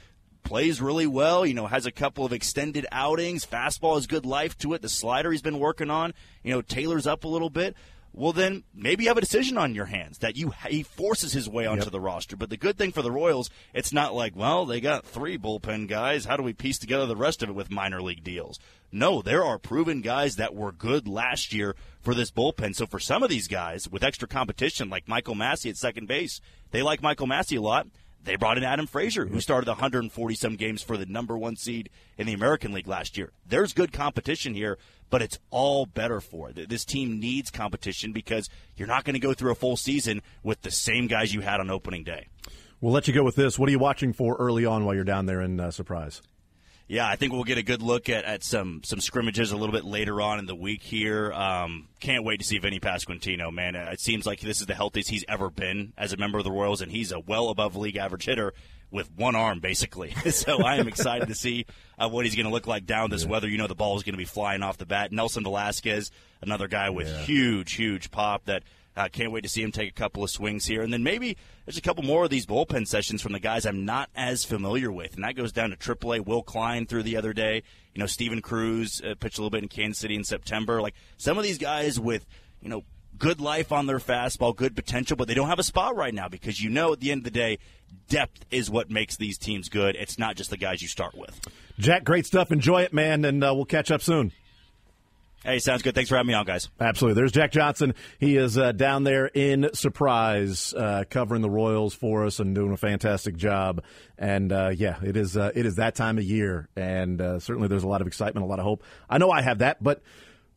plays 0.45 0.81
really 0.81 1.07
well, 1.07 1.45
you 1.45 1.53
know, 1.53 1.67
has 1.67 1.85
a 1.85 1.91
couple 1.91 2.25
of 2.25 2.31
extended 2.31 2.85
outings. 2.91 3.45
Fastball 3.45 3.95
has 3.95 4.07
good 4.07 4.25
life 4.25 4.57
to 4.59 4.73
it. 4.73 4.81
The 4.81 4.87
slider 4.87 5.31
he's 5.31 5.41
been 5.41 5.59
working 5.59 5.89
on, 5.89 6.13
you 6.43 6.53
know, 6.53 6.61
tailors 6.61 7.05
up 7.05 7.25
a 7.25 7.27
little 7.27 7.49
bit. 7.49 7.75
Well, 8.17 8.31
then 8.31 8.63
maybe 8.73 9.03
you 9.03 9.09
have 9.09 9.17
a 9.17 9.21
decision 9.21 9.57
on 9.57 9.75
your 9.75 9.87
hands 9.87 10.19
that 10.19 10.37
you 10.37 10.53
he 10.69 10.83
forces 10.83 11.33
his 11.33 11.49
way 11.49 11.65
onto 11.65 11.83
yep. 11.83 11.91
the 11.91 11.99
roster. 11.99 12.37
But 12.37 12.49
the 12.49 12.55
good 12.55 12.77
thing 12.77 12.93
for 12.93 13.01
the 13.01 13.11
Royals, 13.11 13.49
it's 13.73 13.91
not 13.91 14.15
like, 14.15 14.37
well, 14.37 14.65
they 14.65 14.79
got 14.79 15.05
three 15.05 15.37
bullpen 15.37 15.89
guys. 15.89 16.23
How 16.23 16.37
do 16.37 16.43
we 16.43 16.53
piece 16.53 16.79
together 16.79 17.07
the 17.07 17.17
rest 17.17 17.43
of 17.43 17.49
it 17.49 17.55
with 17.55 17.69
minor 17.69 18.01
league 18.01 18.23
deals? 18.23 18.57
No, 18.89 19.21
there 19.21 19.43
are 19.43 19.59
proven 19.59 19.99
guys 19.99 20.37
that 20.37 20.55
were 20.55 20.71
good 20.71 21.09
last 21.09 21.53
year 21.53 21.75
for 21.99 22.13
this 22.15 22.31
bullpen. 22.31 22.73
So 22.73 22.85
for 22.85 22.99
some 22.99 23.21
of 23.21 23.29
these 23.29 23.49
guys 23.49 23.89
with 23.89 24.03
extra 24.03 24.29
competition, 24.29 24.89
like 24.89 25.09
Michael 25.09 25.35
Massey 25.35 25.69
at 25.69 25.75
second 25.75 26.07
base, 26.07 26.39
they 26.71 26.81
like 26.81 27.01
Michael 27.01 27.27
Massey 27.27 27.57
a 27.57 27.61
lot. 27.61 27.87
They 28.25 28.37
brought 28.37 28.57
in 28.57 28.63
Adam 28.63 28.87
Frazier, 28.87 29.27
who 29.27 29.39
started 29.39 29.67
140 29.67 30.35
some 30.35 30.55
games 30.55 30.81
for 30.81 30.97
the 30.97 31.05
number 31.05 31.37
one 31.37 31.55
seed 31.55 31.91
in 32.17 32.25
the 32.25 32.33
American 32.33 32.73
League 32.73 32.87
last 32.87 33.17
year. 33.17 33.31
There's 33.47 33.71
good 33.71 33.93
competition 33.93 34.55
here, 34.55 34.79
but 35.11 35.21
it's 35.21 35.37
all 35.51 35.85
better 35.85 36.19
for 36.19 36.49
it. 36.49 36.67
This 36.67 36.85
team 36.85 37.19
needs 37.19 37.51
competition 37.51 38.13
because 38.13 38.49
you're 38.75 38.87
not 38.87 39.03
going 39.03 39.13
to 39.13 39.19
go 39.19 39.35
through 39.35 39.51
a 39.51 39.55
full 39.55 39.77
season 39.77 40.23
with 40.41 40.63
the 40.63 40.71
same 40.71 41.05
guys 41.05 41.35
you 41.35 41.41
had 41.41 41.59
on 41.59 41.69
opening 41.69 42.03
day. 42.03 42.27
We'll 42.81 42.93
let 42.93 43.07
you 43.07 43.13
go 43.13 43.23
with 43.23 43.35
this. 43.35 43.59
What 43.59 43.69
are 43.69 43.71
you 43.71 43.79
watching 43.79 44.11
for 44.11 44.35
early 44.37 44.65
on 44.65 44.85
while 44.85 44.95
you're 44.95 45.03
down 45.03 45.27
there 45.27 45.41
in 45.41 45.59
uh, 45.59 45.69
Surprise? 45.69 46.23
Yeah, 46.87 47.07
I 47.07 47.15
think 47.15 47.33
we'll 47.33 47.43
get 47.43 47.57
a 47.57 47.63
good 47.63 47.81
look 47.81 48.09
at, 48.09 48.25
at 48.25 48.43
some 48.43 48.81
some 48.83 49.01
scrimmages 49.01 49.51
a 49.51 49.57
little 49.57 49.73
bit 49.73 49.85
later 49.85 50.21
on 50.21 50.37
in 50.37 50.45
the 50.45 50.55
week 50.55 50.83
here. 50.83 51.33
Um, 51.33 51.87
can't 51.99 52.23
wait 52.23 52.39
to 52.41 52.45
see 52.45 52.59
Vinny 52.59 52.79
Pasquantino, 52.79 53.51
man. 53.51 53.75
It 53.75 53.99
seems 53.99 54.25
like 54.25 54.39
this 54.39 54.61
is 54.61 54.67
the 54.67 54.75
healthiest 54.75 55.09
he's 55.09 55.25
ever 55.27 55.49
been 55.49 55.93
as 55.97 56.13
a 56.13 56.17
member 56.17 56.37
of 56.37 56.43
the 56.43 56.51
Royals, 56.51 56.81
and 56.81 56.91
he's 56.91 57.11
a 57.11 57.19
well 57.19 57.49
above 57.49 57.75
league 57.75 57.97
average 57.97 58.25
hitter 58.25 58.53
with 58.91 59.11
one 59.15 59.35
arm, 59.35 59.59
basically. 59.59 60.11
so 60.29 60.63
I 60.63 60.75
am 60.75 60.87
excited 60.87 61.27
to 61.27 61.35
see 61.35 61.65
uh, 61.97 62.07
what 62.07 62.23
he's 62.23 62.35
going 62.35 62.45
to 62.45 62.51
look 62.51 62.67
like 62.67 62.85
down 62.85 63.09
this 63.09 63.23
yeah. 63.23 63.31
weather. 63.31 63.47
You 63.49 63.57
know, 63.57 63.67
the 63.67 63.73
ball 63.73 63.97
is 63.97 64.03
going 64.03 64.13
to 64.13 64.17
be 64.17 64.25
flying 64.25 64.61
off 64.61 64.77
the 64.77 64.85
bat. 64.85 65.11
Nelson 65.11 65.43
Velázquez, 65.43 66.11
another 66.43 66.67
guy 66.67 66.91
with 66.91 67.07
yeah. 67.07 67.17
huge, 67.21 67.73
huge 67.73 68.11
pop 68.11 68.45
that– 68.45 68.63
uh, 68.95 69.09
can't 69.11 69.31
wait 69.31 69.41
to 69.41 69.49
see 69.49 69.61
him 69.61 69.71
take 69.71 69.89
a 69.89 69.93
couple 69.93 70.23
of 70.23 70.29
swings 70.29 70.65
here. 70.65 70.81
And 70.81 70.91
then 70.91 71.03
maybe 71.03 71.37
there's 71.65 71.77
a 71.77 71.81
couple 71.81 72.03
more 72.03 72.23
of 72.23 72.29
these 72.29 72.45
bullpen 72.45 72.87
sessions 72.87 73.21
from 73.21 73.33
the 73.33 73.39
guys 73.39 73.65
I'm 73.65 73.85
not 73.85 74.09
as 74.15 74.45
familiar 74.45 74.91
with. 74.91 75.15
And 75.15 75.23
that 75.23 75.35
goes 75.35 75.51
down 75.51 75.71
to 75.71 75.77
AAA. 75.77 76.25
Will 76.25 76.43
Klein 76.43 76.85
threw 76.85 77.03
the 77.03 77.17
other 77.17 77.33
day. 77.33 77.63
You 77.93 77.99
know, 77.99 78.07
Steven 78.07 78.41
Cruz 78.41 79.01
uh, 79.01 79.15
pitched 79.19 79.37
a 79.37 79.41
little 79.41 79.49
bit 79.49 79.63
in 79.63 79.69
Kansas 79.69 79.99
City 79.99 80.15
in 80.15 80.23
September. 80.23 80.81
Like 80.81 80.95
some 81.17 81.37
of 81.37 81.43
these 81.43 81.57
guys 81.57 81.99
with, 81.99 82.25
you 82.61 82.69
know, 82.69 82.83
good 83.17 83.39
life 83.39 83.71
on 83.71 83.85
their 83.85 83.99
fastball, 83.99 84.55
good 84.55 84.75
potential, 84.75 85.15
but 85.15 85.27
they 85.27 85.33
don't 85.33 85.47
have 85.47 85.59
a 85.59 85.63
spot 85.63 85.95
right 85.95 86.13
now 86.13 86.27
because 86.27 86.61
you 86.61 86.69
know 86.69 86.93
at 86.93 86.99
the 86.99 87.11
end 87.11 87.19
of 87.19 87.23
the 87.25 87.31
day, 87.31 87.59
depth 88.09 88.45
is 88.51 88.69
what 88.69 88.89
makes 88.89 89.17
these 89.17 89.37
teams 89.37 89.69
good. 89.69 89.95
It's 89.95 90.19
not 90.19 90.35
just 90.35 90.49
the 90.49 90.57
guys 90.57 90.81
you 90.81 90.87
start 90.87 91.15
with. 91.15 91.39
Jack, 91.79 92.03
great 92.03 92.25
stuff. 92.25 92.51
Enjoy 92.51 92.81
it, 92.81 92.93
man, 92.93 93.25
and 93.25 93.43
uh, 93.43 93.53
we'll 93.53 93.65
catch 93.65 93.91
up 93.91 94.01
soon. 94.01 94.31
Hey, 95.45 95.59
sounds 95.59 95.83
good. 95.83 95.93
Thanks 95.93 96.09
for 96.09 96.15
having 96.15 96.29
me 96.29 96.33
on, 96.33 96.43
guys. 96.43 96.71
Absolutely. 96.79 97.21
There's 97.21 97.31
Jack 97.31 97.51
Johnson. 97.51 97.93
He 98.17 98.35
is 98.35 98.57
uh, 98.57 98.71
down 98.71 99.03
there 99.03 99.27
in 99.27 99.69
Surprise, 99.75 100.73
uh, 100.73 101.03
covering 101.07 101.43
the 101.43 101.51
Royals 101.51 101.93
for 101.93 102.25
us 102.25 102.39
and 102.39 102.55
doing 102.55 102.71
a 102.71 102.77
fantastic 102.77 103.35
job. 103.35 103.83
And 104.17 104.51
uh, 104.51 104.71
yeah, 104.75 104.97
it 105.03 105.15
is 105.15 105.37
uh, 105.37 105.51
it 105.53 105.67
is 105.67 105.75
that 105.75 105.93
time 105.93 106.17
of 106.17 106.23
year, 106.23 106.67
and 106.75 107.21
uh, 107.21 107.37
certainly 107.39 107.67
there's 107.67 107.83
a 107.83 107.87
lot 107.87 108.01
of 108.01 108.07
excitement, 108.07 108.43
a 108.43 108.49
lot 108.49 108.57
of 108.57 108.65
hope. 108.65 108.83
I 109.07 109.19
know 109.19 109.29
I 109.29 109.43
have 109.43 109.59
that, 109.59 109.83
but 109.83 110.01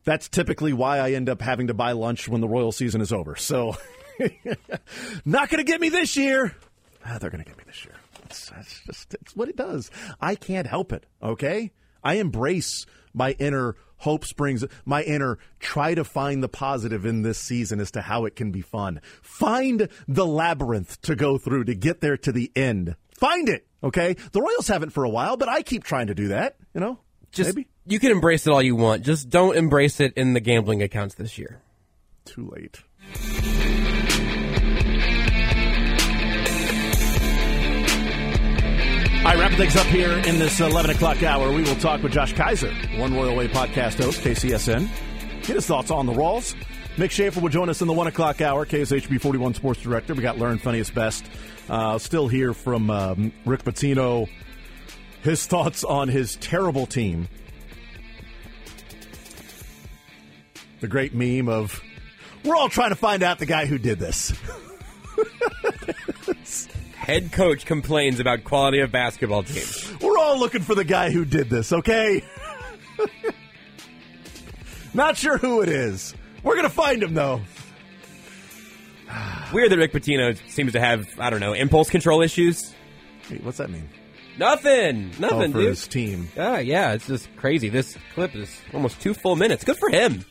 that's 0.05 0.27
typically 0.27 0.73
why 0.73 0.97
I 0.97 1.11
end 1.11 1.29
up 1.29 1.39
having 1.39 1.67
to 1.67 1.75
buy 1.75 1.91
lunch 1.91 2.27
when 2.27 2.41
the 2.41 2.47
Royal 2.47 2.71
season 2.71 2.99
is 2.99 3.13
over. 3.13 3.35
So, 3.35 3.75
not 5.23 5.49
going 5.49 5.63
to 5.63 5.71
get 5.71 5.79
me 5.79 5.89
this 5.89 6.17
year. 6.17 6.55
Ah, 7.05 7.19
they're 7.19 7.29
going 7.29 7.43
to 7.43 7.47
get 7.47 7.59
me 7.59 7.63
this 7.67 7.85
year. 7.85 7.93
It's, 8.25 8.51
it's 8.57 8.81
just 8.87 9.13
it's 9.13 9.35
what 9.35 9.49
it 9.49 9.55
does. 9.55 9.91
I 10.19 10.33
can't 10.33 10.65
help 10.65 10.91
it. 10.93 11.05
Okay, 11.21 11.73
I 12.03 12.15
embrace 12.15 12.87
my 13.13 13.31
inner 13.33 13.75
hope 13.99 14.25
springs, 14.25 14.65
my 14.85 15.03
inner 15.03 15.37
try 15.59 15.93
to 15.93 16.03
find 16.03 16.43
the 16.43 16.49
positive 16.49 17.05
in 17.05 17.21
this 17.21 17.37
season 17.37 17.79
as 17.79 17.91
to 17.91 18.01
how 18.01 18.25
it 18.25 18.35
can 18.35 18.51
be 18.51 18.61
fun. 18.61 18.99
Find 19.21 19.87
the 20.07 20.25
labyrinth 20.25 21.01
to 21.03 21.15
go 21.15 21.37
through 21.37 21.65
to 21.65 21.75
get 21.75 22.01
there 22.01 22.17
to 22.17 22.31
the 22.31 22.51
end. 22.55 22.95
Find 23.15 23.47
it, 23.49 23.67
okay? 23.83 24.15
The 24.31 24.41
Royals 24.41 24.67
haven't 24.67 24.91
for 24.91 25.03
a 25.03 25.09
while, 25.09 25.37
but 25.37 25.49
I 25.49 25.61
keep 25.61 25.83
trying 25.83 26.07
to 26.07 26.15
do 26.15 26.29
that, 26.29 26.57
you 26.73 26.81
know? 26.81 26.99
Just 27.31 27.55
Maybe. 27.55 27.67
you 27.85 27.99
can 27.99 28.11
embrace 28.11 28.47
it 28.47 28.51
all 28.51 28.61
you 28.61 28.75
want. 28.75 29.03
Just 29.03 29.29
don't 29.29 29.55
embrace 29.55 29.99
it 29.99 30.13
in 30.15 30.33
the 30.33 30.39
gambling 30.39 30.81
accounts 30.81 31.15
this 31.15 31.37
year. 31.37 31.61
Too 32.25 32.49
late. 32.51 32.79
Right, 39.23 39.37
wrapping 39.37 39.57
things 39.57 39.75
up 39.75 39.85
here 39.87 40.17
in 40.17 40.39
this 40.39 40.59
11 40.59 40.91
o'clock 40.91 41.21
hour, 41.21 41.51
we 41.51 41.61
will 41.61 41.75
talk 41.75 42.01
with 42.01 42.13
Josh 42.13 42.33
Kaiser, 42.33 42.73
One 42.97 43.13
Royal 43.13 43.35
Way 43.35 43.47
podcast 43.47 44.01
host, 44.01 44.21
KCSN. 44.21 44.89
Get 45.45 45.55
his 45.57 45.67
thoughts 45.67 45.91
on 45.91 46.05
the 46.05 46.13
Royals. 46.13 46.55
Nick 46.97 47.11
Schaefer 47.11 47.39
will 47.39 47.49
join 47.49 47.69
us 47.69 47.81
in 47.81 47.87
the 47.87 47.93
1 47.93 48.07
o'clock 48.07 48.41
hour, 48.41 48.65
KSHB 48.65 49.21
41 49.21 49.53
Sports 49.53 49.81
Director. 49.81 50.15
We 50.15 50.21
got 50.21 50.39
Learn 50.39 50.57
Funniest 50.57 50.95
Best. 50.95 51.25
Uh, 51.67 51.99
still 51.99 52.27
hear 52.27 52.53
from 52.53 52.89
um, 52.89 53.33
Rick 53.45 53.63
Pitino, 53.63 54.27
his 55.21 55.45
thoughts 55.45 55.83
on 55.83 56.07
his 56.07 56.37
terrible 56.37 56.85
team. 56.85 57.27
The 60.79 60.87
great 60.87 61.13
meme 61.13 61.49
of, 61.49 61.83
we're 62.45 62.55
all 62.55 62.69
trying 62.69 62.89
to 62.89 62.95
find 62.95 63.21
out 63.21 63.37
the 63.37 63.45
guy 63.45 63.65
who 63.65 63.77
did 63.77 63.99
this. 63.99 64.33
Head 66.99 67.31
coach 67.31 67.65
complains 67.65 68.19
about 68.19 68.43
quality 68.43 68.79
of 68.81 68.91
basketball 68.91 69.43
team. 69.43 69.63
We're 70.01 70.17
all 70.17 70.37
looking 70.37 70.61
for 70.61 70.75
the 70.75 70.83
guy 70.83 71.09
who 71.09 71.25
did 71.25 71.49
this, 71.49 71.73
okay? 71.73 72.23
Not 74.93 75.17
sure 75.17 75.37
who 75.37 75.61
it 75.61 75.69
is. 75.69 76.13
We're 76.43 76.55
going 76.55 76.67
to 76.67 76.73
find 76.73 77.01
him, 77.01 77.13
though. 77.13 77.41
Weird 79.53 79.71
that 79.71 79.77
Rick 79.77 79.93
Pitino 79.93 80.37
seems 80.49 80.73
to 80.73 80.79
have, 80.79 81.07
I 81.19 81.29
don't 81.29 81.39
know, 81.39 81.53
impulse 81.53 81.89
control 81.89 82.21
issues. 82.21 82.75
Wait, 83.31 83.43
what's 83.43 83.57
that 83.57 83.69
mean? 83.69 83.89
Nothing. 84.37 85.11
Nothing, 85.19 85.49
oh, 85.49 85.51
for 85.51 85.59
dude. 85.59 85.69
his 85.69 85.87
team. 85.87 86.29
Yeah, 86.35 86.59
yeah, 86.59 86.93
it's 86.93 87.07
just 87.07 87.35
crazy. 87.37 87.69
This 87.69 87.97
clip 88.13 88.35
is 88.35 88.61
almost 88.73 89.01
two 89.01 89.13
full 89.13 89.35
minutes. 89.35 89.63
Good 89.63 89.77
for 89.77 89.89
him. 89.89 90.25